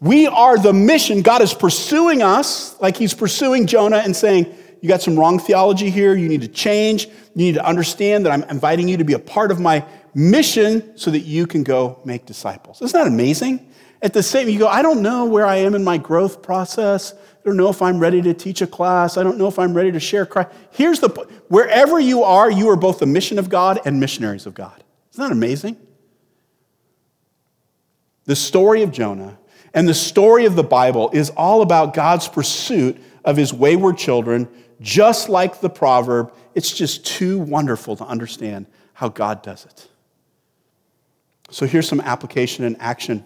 we 0.00 0.26
are 0.26 0.58
the 0.58 0.72
mission. 0.72 1.22
God 1.22 1.40
is 1.40 1.54
pursuing 1.54 2.20
us 2.20 2.78
like 2.80 2.96
he's 2.96 3.14
pursuing 3.14 3.68
Jonah 3.68 3.98
and 3.98 4.14
saying, 4.14 4.52
You 4.80 4.88
got 4.88 5.02
some 5.02 5.16
wrong 5.16 5.38
theology 5.38 5.88
here. 5.88 6.16
You 6.16 6.28
need 6.28 6.40
to 6.40 6.48
change. 6.48 7.06
You 7.06 7.12
need 7.36 7.54
to 7.54 7.64
understand 7.64 8.26
that 8.26 8.32
I'm 8.32 8.42
inviting 8.50 8.88
you 8.88 8.96
to 8.96 9.04
be 9.04 9.12
a 9.12 9.20
part 9.20 9.52
of 9.52 9.60
my 9.60 9.86
mission 10.14 10.98
so 10.98 11.12
that 11.12 11.20
you 11.20 11.46
can 11.46 11.62
go 11.62 12.00
make 12.04 12.26
disciples. 12.26 12.82
Isn't 12.82 12.98
that 12.98 13.06
amazing? 13.06 13.72
At 14.02 14.12
the 14.12 14.22
same, 14.22 14.48
you 14.48 14.58
go, 14.58 14.66
I 14.66 14.82
don't 14.82 15.02
know 15.02 15.26
where 15.26 15.46
I 15.46 15.56
am 15.56 15.76
in 15.76 15.84
my 15.84 15.96
growth 15.96 16.42
process. 16.42 17.12
I 17.12 17.44
don't 17.44 17.56
know 17.56 17.68
if 17.68 17.80
I'm 17.80 18.00
ready 18.00 18.20
to 18.22 18.34
teach 18.34 18.62
a 18.62 18.66
class. 18.66 19.16
I 19.16 19.22
don't 19.22 19.38
know 19.38 19.46
if 19.46 19.60
I'm 19.60 19.74
ready 19.74 19.92
to 19.92 20.00
share 20.00 20.26
Christ. 20.26 20.50
Here's 20.72 20.98
the 20.98 21.08
point: 21.08 21.30
wherever 21.46 22.00
you 22.00 22.24
are, 22.24 22.50
you 22.50 22.68
are 22.68 22.76
both 22.76 22.98
the 22.98 23.06
mission 23.06 23.38
of 23.38 23.48
God 23.48 23.78
and 23.84 24.00
missionaries 24.00 24.44
of 24.44 24.54
God. 24.54 24.82
Isn't 25.12 25.22
that 25.22 25.30
amazing? 25.32 25.85
The 28.26 28.36
story 28.36 28.82
of 28.82 28.90
Jonah 28.92 29.38
and 29.72 29.88
the 29.88 29.94
story 29.94 30.46
of 30.46 30.56
the 30.56 30.64
Bible 30.64 31.10
is 31.12 31.30
all 31.30 31.62
about 31.62 31.94
God's 31.94 32.28
pursuit 32.28 33.00
of 33.24 33.36
his 33.36 33.52
wayward 33.52 33.98
children, 33.98 34.48
just 34.80 35.28
like 35.28 35.60
the 35.60 35.70
proverb. 35.70 36.32
It's 36.54 36.72
just 36.72 37.06
too 37.06 37.38
wonderful 37.38 37.96
to 37.96 38.04
understand 38.04 38.66
how 38.94 39.08
God 39.08 39.42
does 39.42 39.64
it. 39.64 39.88
So 41.50 41.66
here's 41.66 41.88
some 41.88 42.00
application 42.00 42.64
and 42.64 42.76
action. 42.80 43.24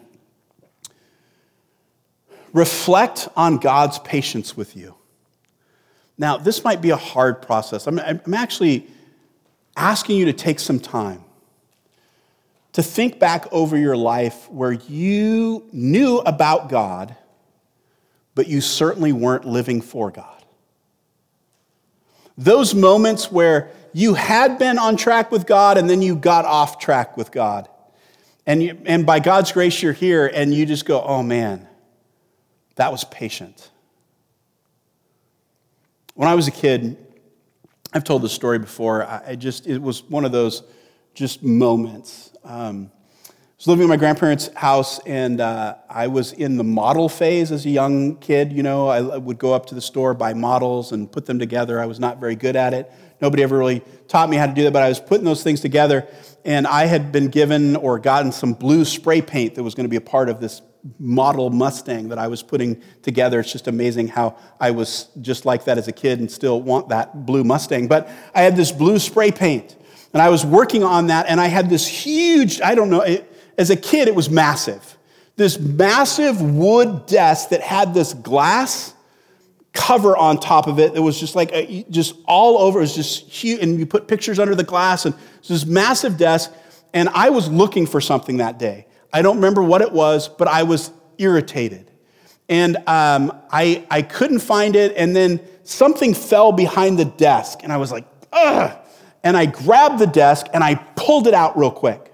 Reflect 2.52 3.28
on 3.36 3.58
God's 3.58 3.98
patience 4.00 4.56
with 4.56 4.76
you. 4.76 4.96
Now, 6.18 6.36
this 6.36 6.64
might 6.64 6.82
be 6.82 6.90
a 6.90 6.96
hard 6.96 7.40
process. 7.40 7.86
I'm, 7.86 7.98
I'm 7.98 8.34
actually 8.34 8.86
asking 9.76 10.18
you 10.18 10.26
to 10.26 10.32
take 10.32 10.58
some 10.58 10.78
time 10.78 11.24
to 12.72 12.82
think 12.82 13.18
back 13.18 13.46
over 13.52 13.76
your 13.76 13.96
life 13.96 14.50
where 14.50 14.72
you 14.72 15.68
knew 15.72 16.18
about 16.18 16.68
God, 16.68 17.16
but 18.34 18.46
you 18.46 18.60
certainly 18.60 19.12
weren't 19.12 19.44
living 19.44 19.80
for 19.80 20.10
God. 20.10 20.44
Those 22.38 22.74
moments 22.74 23.30
where 23.30 23.70
you 23.92 24.14
had 24.14 24.58
been 24.58 24.78
on 24.78 24.96
track 24.96 25.30
with 25.30 25.46
God 25.46 25.76
and 25.76 25.90
then 25.90 26.00
you 26.00 26.14
got 26.14 26.44
off 26.44 26.78
track 26.78 27.16
with 27.16 27.32
God. 27.32 27.68
And, 28.46 28.62
you, 28.62 28.80
and 28.86 29.04
by 29.04 29.20
God's 29.20 29.52
grace, 29.52 29.82
you're 29.82 29.92
here 29.92 30.30
and 30.32 30.54
you 30.54 30.64
just 30.64 30.86
go, 30.86 31.02
oh 31.02 31.22
man, 31.22 31.66
that 32.76 32.92
was 32.92 33.04
patient. 33.04 33.70
When 36.14 36.28
I 36.28 36.34
was 36.34 36.48
a 36.48 36.52
kid, 36.52 36.96
I've 37.92 38.04
told 38.04 38.22
this 38.22 38.32
story 38.32 38.58
before. 38.58 39.04
I 39.04 39.34
just, 39.34 39.66
it 39.66 39.82
was 39.82 40.02
one 40.04 40.24
of 40.24 40.32
those 40.32 40.62
just 41.14 41.42
moments 41.42 42.30
um, 42.44 42.90
I 43.28 43.32
was 43.58 43.66
living 43.66 43.82
in 43.82 43.88
my 43.90 43.96
grandparents' 43.98 44.48
house, 44.56 45.00
and 45.00 45.38
uh, 45.38 45.74
I 45.90 46.06
was 46.06 46.32
in 46.32 46.56
the 46.56 46.64
model 46.64 47.10
phase 47.10 47.52
as 47.52 47.66
a 47.66 47.68
young 47.68 48.16
kid. 48.16 48.54
You 48.54 48.62
know, 48.62 48.88
I 48.88 49.18
would 49.18 49.38
go 49.38 49.52
up 49.52 49.66
to 49.66 49.74
the 49.74 49.82
store, 49.82 50.14
buy 50.14 50.32
models, 50.32 50.92
and 50.92 51.12
put 51.12 51.26
them 51.26 51.38
together. 51.38 51.78
I 51.78 51.84
was 51.84 52.00
not 52.00 52.20
very 52.20 52.36
good 52.36 52.56
at 52.56 52.72
it. 52.72 52.90
Nobody 53.20 53.42
ever 53.42 53.58
really 53.58 53.82
taught 54.08 54.30
me 54.30 54.38
how 54.38 54.46
to 54.46 54.54
do 54.54 54.62
that, 54.62 54.72
but 54.72 54.82
I 54.82 54.88
was 54.88 54.98
putting 54.98 55.26
those 55.26 55.42
things 55.42 55.60
together, 55.60 56.08
and 56.42 56.66
I 56.66 56.86
had 56.86 57.12
been 57.12 57.28
given 57.28 57.76
or 57.76 57.98
gotten 57.98 58.32
some 58.32 58.54
blue 58.54 58.86
spray 58.86 59.20
paint 59.20 59.56
that 59.56 59.62
was 59.62 59.74
going 59.74 59.84
to 59.84 59.90
be 59.90 59.96
a 59.96 60.00
part 60.00 60.30
of 60.30 60.40
this 60.40 60.62
model 60.98 61.50
Mustang 61.50 62.08
that 62.08 62.18
I 62.18 62.28
was 62.28 62.42
putting 62.42 62.82
together. 63.02 63.40
It's 63.40 63.52
just 63.52 63.68
amazing 63.68 64.08
how 64.08 64.38
I 64.58 64.70
was 64.70 65.08
just 65.20 65.44
like 65.44 65.64
that 65.64 65.76
as 65.76 65.86
a 65.86 65.92
kid 65.92 66.18
and 66.18 66.30
still 66.30 66.62
want 66.62 66.88
that 66.88 67.26
blue 67.26 67.44
Mustang. 67.44 67.88
But 67.88 68.08
I 68.34 68.40
had 68.40 68.56
this 68.56 68.72
blue 68.72 68.98
spray 68.98 69.30
paint. 69.30 69.76
And 70.12 70.20
I 70.20 70.28
was 70.28 70.44
working 70.44 70.82
on 70.82 71.08
that, 71.08 71.26
and 71.28 71.40
I 71.40 71.46
had 71.46 71.70
this 71.70 71.86
huge, 71.86 72.60
I 72.60 72.74
don't 72.74 72.90
know, 72.90 73.02
it, 73.02 73.32
as 73.56 73.70
a 73.70 73.76
kid, 73.76 74.08
it 74.08 74.14
was 74.14 74.28
massive. 74.28 74.96
This 75.36 75.58
massive 75.58 76.40
wood 76.42 77.06
desk 77.06 77.50
that 77.50 77.60
had 77.60 77.94
this 77.94 78.12
glass 78.14 78.94
cover 79.72 80.16
on 80.16 80.40
top 80.40 80.66
of 80.66 80.80
it. 80.80 80.96
It 80.96 81.00
was 81.00 81.18
just 81.18 81.36
like, 81.36 81.50
a, 81.52 81.84
just 81.90 82.16
all 82.26 82.58
over. 82.58 82.80
It 82.80 82.82
was 82.82 82.94
just 82.94 83.28
huge. 83.28 83.62
And 83.62 83.78
you 83.78 83.86
put 83.86 84.08
pictures 84.08 84.40
under 84.40 84.54
the 84.54 84.64
glass, 84.64 85.06
and 85.06 85.14
this 85.46 85.64
massive 85.64 86.16
desk. 86.16 86.52
And 86.92 87.08
I 87.10 87.30
was 87.30 87.48
looking 87.48 87.86
for 87.86 88.00
something 88.00 88.38
that 88.38 88.58
day. 88.58 88.86
I 89.12 89.22
don't 89.22 89.36
remember 89.36 89.62
what 89.62 89.80
it 89.80 89.92
was, 89.92 90.28
but 90.28 90.48
I 90.48 90.64
was 90.64 90.90
irritated. 91.18 91.88
And 92.48 92.76
um, 92.88 93.32
I, 93.52 93.86
I 93.88 94.02
couldn't 94.02 94.40
find 94.40 94.74
it. 94.74 94.96
And 94.96 95.14
then 95.14 95.40
something 95.62 96.14
fell 96.14 96.50
behind 96.50 96.98
the 96.98 97.04
desk. 97.04 97.60
And 97.62 97.72
I 97.72 97.76
was 97.76 97.92
like, 97.92 98.06
ugh 98.32 98.76
and 99.22 99.36
I 99.36 99.46
grabbed 99.46 99.98
the 99.98 100.06
desk 100.06 100.46
and 100.52 100.64
I 100.64 100.74
pulled 100.74 101.26
it 101.26 101.34
out 101.34 101.58
real 101.58 101.70
quick. 101.70 102.12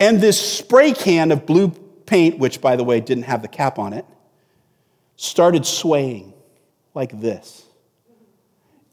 And 0.00 0.20
this 0.20 0.40
spray 0.40 0.92
can 0.92 1.32
of 1.32 1.46
blue 1.46 1.70
paint, 2.06 2.38
which 2.38 2.60
by 2.60 2.76
the 2.76 2.84
way 2.84 3.00
didn't 3.00 3.24
have 3.24 3.42
the 3.42 3.48
cap 3.48 3.78
on 3.78 3.92
it, 3.92 4.04
started 5.16 5.66
swaying 5.66 6.32
like 6.94 7.20
this. 7.20 7.64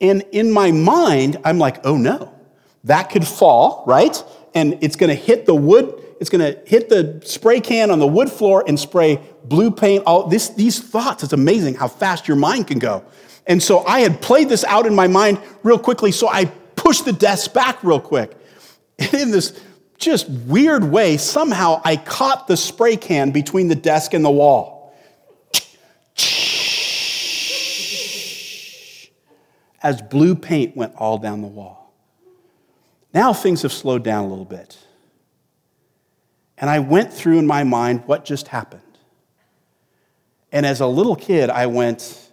And 0.01 0.23
in 0.31 0.51
my 0.51 0.71
mind, 0.71 1.37
I'm 1.45 1.57
like, 1.57 1.85
oh 1.85 1.97
no, 1.97 2.33
that 2.83 3.09
could 3.09 3.25
fall, 3.25 3.83
right? 3.87 4.21
And 4.53 4.77
it's 4.81 4.95
gonna 4.95 5.15
hit 5.15 5.45
the 5.45 5.55
wood, 5.55 6.01
it's 6.19 6.29
gonna 6.29 6.57
hit 6.65 6.89
the 6.89 7.21
spray 7.23 7.59
can 7.59 7.91
on 7.91 7.99
the 7.99 8.07
wood 8.07 8.31
floor 8.31 8.63
and 8.67 8.79
spray 8.79 9.21
blue 9.43 9.71
paint. 9.71 10.03
All 10.05 10.27
this, 10.27 10.49
these 10.49 10.79
thoughts, 10.79 11.23
it's 11.23 11.33
amazing 11.33 11.75
how 11.75 11.87
fast 11.87 12.27
your 12.27 12.37
mind 12.37 12.67
can 12.67 12.79
go. 12.79 13.05
And 13.47 13.61
so 13.61 13.85
I 13.85 13.99
had 13.99 14.21
played 14.21 14.49
this 14.49 14.63
out 14.63 14.87
in 14.87 14.95
my 14.95 15.07
mind 15.07 15.39
real 15.61 15.77
quickly, 15.77 16.11
so 16.11 16.27
I 16.27 16.51
push 16.85 17.01
the 17.01 17.13
desk 17.13 17.51
back 17.51 17.83
real 17.83 17.99
quick. 17.99 18.37
And 18.99 19.13
in 19.15 19.31
this 19.31 19.59
just 19.97 20.29
weird 20.29 20.83
way, 20.83 21.17
somehow 21.17 21.81
I 21.83 21.97
caught 21.97 22.47
the 22.47 22.55
spray 22.55 22.95
can 22.95 23.31
between 23.31 23.67
the 23.67 23.75
desk 23.75 24.13
and 24.13 24.23
the 24.23 24.29
wall. 24.29 24.95
As 29.81 30.01
blue 30.01 30.35
paint 30.35 30.77
went 30.77 30.95
all 30.95 31.17
down 31.17 31.41
the 31.41 31.47
wall. 31.47 31.93
Now 33.13 33.33
things 33.33 33.63
have 33.63 33.73
slowed 33.73 34.03
down 34.03 34.25
a 34.25 34.27
little 34.27 34.45
bit. 34.45 34.77
And 36.57 36.69
I 36.69 36.79
went 36.79 37.11
through 37.11 37.39
in 37.39 37.47
my 37.47 37.63
mind 37.63 38.03
what 38.05 38.25
just 38.25 38.47
happened. 38.49 38.81
And 40.51 40.65
as 40.65 40.81
a 40.81 40.87
little 40.87 41.15
kid, 41.15 41.49
I 41.49 41.65
went, 41.65 42.31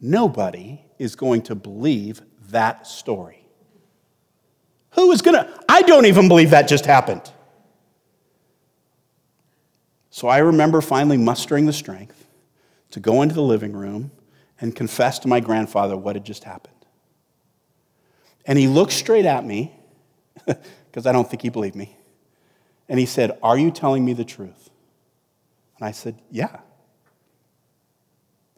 nobody 0.00 0.80
is 0.98 1.16
going 1.16 1.42
to 1.42 1.54
believe 1.54 2.22
that 2.50 2.86
story. 2.86 3.39
Who 4.92 5.12
is 5.12 5.22
going 5.22 5.36
to? 5.36 5.60
I 5.68 5.82
don't 5.82 6.06
even 6.06 6.28
believe 6.28 6.50
that 6.50 6.68
just 6.68 6.86
happened. 6.86 7.22
So 10.10 10.28
I 10.28 10.38
remember 10.38 10.80
finally 10.80 11.16
mustering 11.16 11.66
the 11.66 11.72
strength 11.72 12.26
to 12.90 13.00
go 13.00 13.22
into 13.22 13.34
the 13.34 13.42
living 13.42 13.72
room 13.72 14.10
and 14.60 14.74
confess 14.74 15.18
to 15.20 15.28
my 15.28 15.40
grandfather 15.40 15.96
what 15.96 16.16
had 16.16 16.24
just 16.24 16.44
happened. 16.44 16.74
And 18.44 18.58
he 18.58 18.66
looked 18.66 18.92
straight 18.92 19.26
at 19.26 19.44
me, 19.44 19.72
because 20.46 21.06
I 21.06 21.12
don't 21.12 21.28
think 21.28 21.42
he 21.42 21.48
believed 21.48 21.76
me. 21.76 21.96
And 22.88 22.98
he 22.98 23.06
said, 23.06 23.38
Are 23.42 23.56
you 23.56 23.70
telling 23.70 24.04
me 24.04 24.12
the 24.12 24.24
truth? 24.24 24.70
And 25.78 25.86
I 25.86 25.92
said, 25.92 26.18
Yeah. 26.30 26.60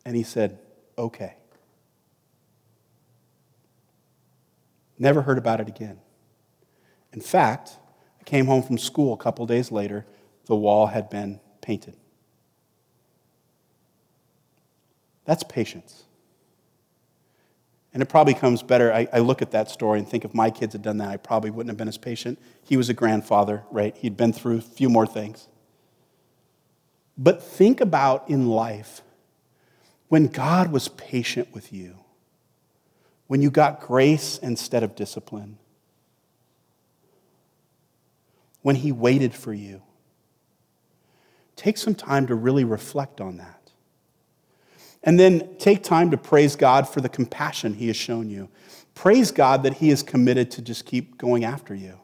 And 0.05 0.16
he 0.16 0.22
said, 0.22 0.59
Okay. 0.97 1.35
Never 4.99 5.20
heard 5.22 5.39
about 5.39 5.61
it 5.61 5.68
again. 5.68 5.99
In 7.13 7.21
fact, 7.21 7.77
I 8.21 8.25
came 8.25 8.47
home 8.47 8.63
from 8.63 8.79
school 8.79 9.13
a 9.13 9.17
couple 9.17 9.47
days 9.47 9.71
later, 9.71 10.07
the 10.47 10.57
wall 10.57 10.87
had 10.87 11.11
been 11.11 11.41
painted. 11.61 11.97
That's 15.25 15.43
patience. 15.43 16.05
And 17.95 18.03
it 18.03 18.07
probably 18.07 18.35
comes 18.35 18.63
better. 18.63 18.93
I, 18.93 19.07
I, 19.13 19.19
look 19.19 19.43
at 19.43 19.51
that 19.51 19.71
story 19.71 19.99
and 19.99 20.09
think 20.09 20.25
if 20.25 20.33
my 20.33 20.51
kids 20.51 20.73
had 20.73 20.83
done 20.83 20.97
that, 20.99 21.11
I 21.11 21.19
probably 21.19 21.51
wouldn't 21.51 21.69
have 21.69 21.77
been 21.77 21.89
as 21.89 21.99
patient. 21.99 22.39
He 22.63 22.77
was 22.77 22.89
a 22.89 22.95
grandfather, 22.95 23.65
right? 23.71 23.95
He'd 23.97 24.17
been 24.17 24.33
through 24.33 24.59
a 24.59 24.63
few 24.63 24.89
more 24.89 25.07
things. 25.07 25.49
But 27.19 27.43
think 27.43 27.81
about 27.83 28.31
in 28.31 28.49
life 28.49 29.03
when 30.09 30.27
God 30.27 30.73
was 30.73 30.89
patient 30.89 31.49
with 31.53 31.73
you, 31.73 31.99
when 33.27 33.43
you 33.43 33.51
got 33.51 33.81
grace 33.81 34.39
instead 34.39 34.83
of 34.83 34.95
discipline, 34.97 35.59
when 38.63 38.77
He 38.77 38.93
waited 38.93 39.35
for 39.35 39.53
you. 39.53 39.83
Take 41.57 41.77
some 41.77 41.95
time 41.95 42.27
to 42.29 42.35
really 42.35 42.65
reflect 42.65 43.21
on 43.21 43.37
that. 43.37 43.71
And 45.05 45.19
then 45.19 45.57
take 45.59 45.83
time 45.83 46.11
to 46.13 46.17
praise 46.17 46.57
God 46.57 46.89
for 46.89 47.01
the 47.01 47.09
compassion 47.09 47.75
He 47.75 47.89
has 47.89 47.97
shown 47.97 48.31
you. 48.31 48.49
Praise 48.95 49.31
God 49.31 49.63
that 49.65 49.75
He 49.75 49.91
is 49.91 50.03
committed 50.03 50.51
to 50.53 50.63
just 50.63 50.87
keep 50.87 51.19
going 51.19 51.45
after 51.45 51.75
you. 51.75 51.99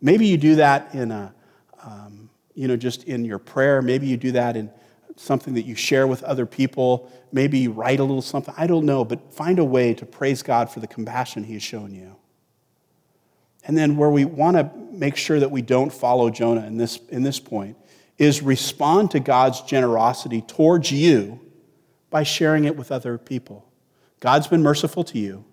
Maybe 0.00 0.26
you 0.26 0.38
do 0.38 0.56
that 0.56 0.94
in 0.94 1.10
a, 1.10 1.34
um, 1.82 2.30
you 2.54 2.68
know, 2.68 2.76
just 2.76 3.04
in 3.04 3.24
your 3.24 3.38
prayer. 3.38 3.82
Maybe 3.82 4.06
you 4.06 4.16
do 4.16 4.32
that 4.32 4.56
in 4.56 4.70
something 5.16 5.52
that 5.54 5.62
you 5.62 5.74
share 5.74 6.06
with 6.06 6.22
other 6.22 6.46
people. 6.46 7.10
Maybe 7.32 7.58
you 7.58 7.72
write 7.72 8.00
a 8.00 8.04
little 8.04 8.22
something. 8.22 8.54
I 8.56 8.66
don't 8.66 8.86
know, 8.86 9.04
but 9.04 9.32
find 9.32 9.58
a 9.58 9.64
way 9.64 9.92
to 9.94 10.06
praise 10.06 10.42
God 10.42 10.70
for 10.70 10.80
the 10.80 10.86
compassion 10.86 11.44
He 11.44 11.54
has 11.54 11.62
shown 11.62 11.94
you. 11.94 12.16
And 13.64 13.76
then 13.76 13.96
where 13.96 14.10
we 14.10 14.24
want 14.24 14.56
to 14.56 14.70
make 14.90 15.16
sure 15.16 15.38
that 15.40 15.50
we 15.50 15.62
don't 15.62 15.92
follow 15.92 16.30
Jonah 16.30 16.66
in 16.66 16.76
this, 16.76 16.98
in 17.08 17.22
this 17.22 17.38
point 17.38 17.76
is 18.18 18.42
respond 18.42 19.10
to 19.12 19.20
God's 19.20 19.62
generosity 19.62 20.42
towards 20.42 20.92
you 20.92 21.40
by 22.10 22.22
sharing 22.22 22.64
it 22.64 22.76
with 22.76 22.92
other 22.92 23.16
people. 23.16 23.66
God's 24.20 24.46
been 24.46 24.62
merciful 24.62 25.04
to 25.04 25.18
you. 25.18 25.44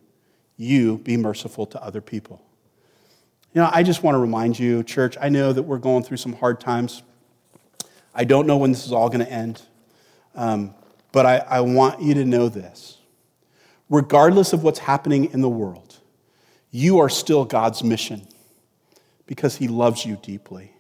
You 0.58 0.98
be 0.98 1.16
merciful 1.16 1.66
to 1.68 1.82
other 1.82 2.02
people. 2.02 2.42
You 3.54 3.62
know, 3.62 3.70
I 3.72 3.84
just 3.84 4.04
want 4.04 4.16
to 4.16 4.20
remind 4.20 4.60
you, 4.60 4.84
church, 4.84 5.18
I 5.22 5.30
know 5.30 5.54
that 5.54 5.64
we're 5.64 5.78
going 5.78 6.04
through 6.04 6.18
some 6.18 6.34
hard 6.34 6.60
times. 6.60 7.04
I 8.14 8.24
don't 8.24 8.48
know 8.48 8.58
when 8.58 8.72
this 8.72 8.86
is 8.86 8.92
all 8.92 9.08
going 9.08 9.26
to 9.26 9.32
end, 9.32 9.62
um, 10.36 10.76
but 11.12 11.26
I, 11.26 11.38
I 11.38 11.62
want 11.62 12.02
you 12.02 12.16
to 12.16 12.26
know 12.26 12.50
this. 12.50 12.98
Regardless 13.90 14.52
of 14.52 14.64
what's 14.64 14.80
happening 14.80 15.32
in 15.32 15.42
the 15.42 15.50
world, 15.50 15.87
you 16.78 17.00
are 17.00 17.10
still 17.10 17.44
God's 17.44 17.84
mission 17.84 18.28
because 19.26 19.56
He 19.56 19.68
loves 19.68 20.06
you 20.06 20.16
deeply 20.22 20.74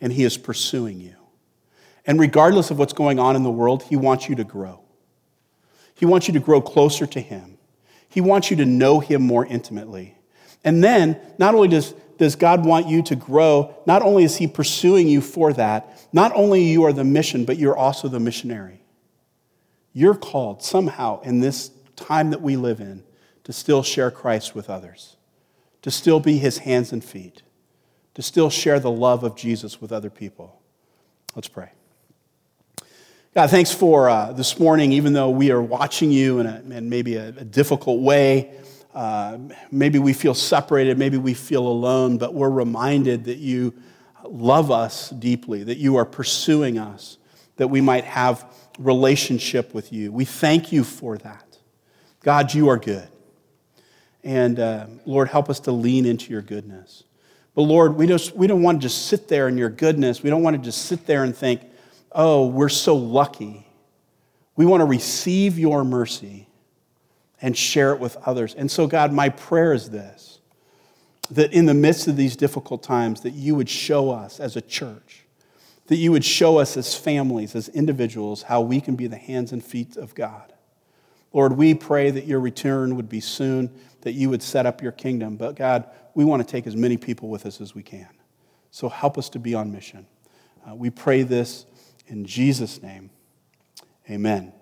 and 0.00 0.10
He 0.10 0.24
is 0.24 0.38
pursuing 0.38 0.98
you. 0.98 1.14
And 2.06 2.18
regardless 2.18 2.70
of 2.70 2.78
what's 2.78 2.94
going 2.94 3.18
on 3.18 3.36
in 3.36 3.42
the 3.42 3.50
world, 3.50 3.82
He 3.82 3.96
wants 3.96 4.30
you 4.30 4.34
to 4.36 4.44
grow. 4.44 4.80
He 5.94 6.06
wants 6.06 6.26
you 6.26 6.32
to 6.32 6.40
grow 6.40 6.62
closer 6.62 7.06
to 7.06 7.20
Him. 7.20 7.58
He 8.08 8.22
wants 8.22 8.50
you 8.50 8.56
to 8.56 8.64
know 8.64 9.00
Him 9.00 9.20
more 9.20 9.44
intimately. 9.44 10.16
And 10.64 10.82
then, 10.82 11.20
not 11.38 11.54
only 11.54 11.68
does, 11.68 11.92
does 12.16 12.34
God 12.34 12.64
want 12.64 12.88
you 12.88 13.02
to 13.02 13.14
grow, 13.14 13.74
not 13.84 14.00
only 14.00 14.24
is 14.24 14.38
He 14.38 14.46
pursuing 14.46 15.06
you 15.06 15.20
for 15.20 15.52
that, 15.52 16.08
not 16.14 16.32
only 16.34 16.64
you 16.64 16.84
are 16.84 16.94
the 16.94 17.04
mission, 17.04 17.44
but 17.44 17.58
you're 17.58 17.76
also 17.76 18.08
the 18.08 18.20
missionary. 18.20 18.80
You're 19.92 20.14
called 20.14 20.62
somehow 20.62 21.20
in 21.20 21.40
this 21.40 21.70
time 21.94 22.30
that 22.30 22.40
we 22.40 22.56
live 22.56 22.80
in 22.80 23.04
to 23.44 23.52
still 23.52 23.82
share 23.82 24.10
Christ 24.10 24.54
with 24.54 24.68
others, 24.70 25.16
to 25.82 25.90
still 25.90 26.20
be 26.20 26.38
His 26.38 26.58
hands 26.58 26.92
and 26.92 27.02
feet, 27.02 27.42
to 28.14 28.22
still 28.22 28.50
share 28.50 28.80
the 28.80 28.90
love 28.90 29.24
of 29.24 29.36
Jesus 29.36 29.80
with 29.80 29.92
other 29.92 30.10
people. 30.10 30.60
Let's 31.34 31.48
pray. 31.48 31.70
God, 33.32 33.48
thanks 33.48 33.72
for 33.72 34.08
uh, 34.08 34.32
this 34.32 34.58
morning, 34.58 34.90
even 34.92 35.12
though 35.12 35.30
we 35.30 35.52
are 35.52 35.62
watching 35.62 36.10
you 36.10 36.40
in, 36.40 36.46
a, 36.46 36.62
in 36.68 36.88
maybe 36.88 37.14
a, 37.14 37.28
a, 37.28 37.44
difficult 37.44 38.00
way. 38.00 38.50
Uh, 38.92 39.38
maybe 39.70 40.00
we 40.00 40.12
feel 40.12 40.34
separated, 40.34 40.98
maybe 40.98 41.16
we 41.16 41.32
feel 41.32 41.64
alone, 41.64 42.18
but 42.18 42.34
we're 42.34 42.50
reminded 42.50 43.24
that 43.26 43.38
you 43.38 43.72
love 44.24 44.72
us 44.72 45.10
deeply, 45.10 45.62
that 45.62 45.78
you 45.78 45.94
are 45.94 46.04
pursuing 46.04 46.76
us, 46.76 47.18
that 47.54 47.68
we 47.68 47.80
might 47.80 48.04
have 48.04 48.44
relationship 48.80 49.74
with 49.74 49.92
you. 49.92 50.10
We 50.10 50.24
thank 50.24 50.72
you 50.72 50.82
for 50.82 51.16
that. 51.18 51.58
God, 52.22 52.52
you 52.52 52.68
are 52.68 52.78
good. 52.78 53.08
And 54.22 54.58
uh, 54.58 54.86
Lord, 55.06 55.28
help 55.28 55.48
us 55.48 55.60
to 55.60 55.72
lean 55.72 56.06
into 56.06 56.32
your 56.32 56.42
goodness. 56.42 57.04
But 57.54 57.62
Lord, 57.62 57.96
we, 57.96 58.06
just, 58.06 58.34
we 58.34 58.46
don't 58.46 58.62
want 58.62 58.80
to 58.80 58.86
just 58.86 59.06
sit 59.06 59.28
there 59.28 59.48
in 59.48 59.58
your 59.58 59.70
goodness. 59.70 60.22
We 60.22 60.30
don't 60.30 60.42
want 60.42 60.56
to 60.56 60.62
just 60.62 60.86
sit 60.86 61.06
there 61.06 61.24
and 61.24 61.36
think, 61.36 61.62
oh, 62.12 62.46
we're 62.46 62.68
so 62.68 62.96
lucky. 62.96 63.66
We 64.56 64.66
want 64.66 64.80
to 64.82 64.84
receive 64.84 65.58
your 65.58 65.84
mercy 65.84 66.48
and 67.42 67.56
share 67.56 67.92
it 67.92 68.00
with 68.00 68.16
others. 68.26 68.54
And 68.54 68.70
so, 68.70 68.86
God, 68.86 69.12
my 69.12 69.30
prayer 69.30 69.72
is 69.72 69.90
this 69.90 70.38
that 71.30 71.52
in 71.52 71.66
the 71.66 71.74
midst 71.74 72.08
of 72.08 72.16
these 72.16 72.34
difficult 72.34 72.82
times, 72.82 73.20
that 73.20 73.30
you 73.30 73.54
would 73.54 73.68
show 73.68 74.10
us 74.10 74.40
as 74.40 74.56
a 74.56 74.60
church, 74.60 75.24
that 75.86 75.96
you 75.96 76.10
would 76.10 76.24
show 76.24 76.58
us 76.58 76.76
as 76.76 76.94
families, 76.94 77.54
as 77.54 77.68
individuals, 77.68 78.42
how 78.42 78.60
we 78.60 78.80
can 78.80 78.96
be 78.96 79.06
the 79.06 79.16
hands 79.16 79.52
and 79.52 79.64
feet 79.64 79.96
of 79.96 80.14
God. 80.14 80.52
Lord, 81.32 81.52
we 81.52 81.74
pray 81.74 82.10
that 82.10 82.26
your 82.26 82.40
return 82.40 82.96
would 82.96 83.08
be 83.08 83.20
soon, 83.20 83.70
that 84.02 84.12
you 84.12 84.30
would 84.30 84.42
set 84.42 84.66
up 84.66 84.82
your 84.82 84.92
kingdom. 84.92 85.36
But 85.36 85.56
God, 85.56 85.88
we 86.14 86.24
want 86.24 86.46
to 86.46 86.50
take 86.50 86.66
as 86.66 86.76
many 86.76 86.96
people 86.96 87.28
with 87.28 87.46
us 87.46 87.60
as 87.60 87.74
we 87.74 87.82
can. 87.82 88.08
So 88.70 88.88
help 88.88 89.18
us 89.18 89.28
to 89.30 89.38
be 89.38 89.54
on 89.54 89.72
mission. 89.72 90.06
Uh, 90.68 90.74
we 90.74 90.90
pray 90.90 91.22
this 91.22 91.66
in 92.06 92.24
Jesus' 92.24 92.82
name, 92.82 93.10
amen. 94.08 94.52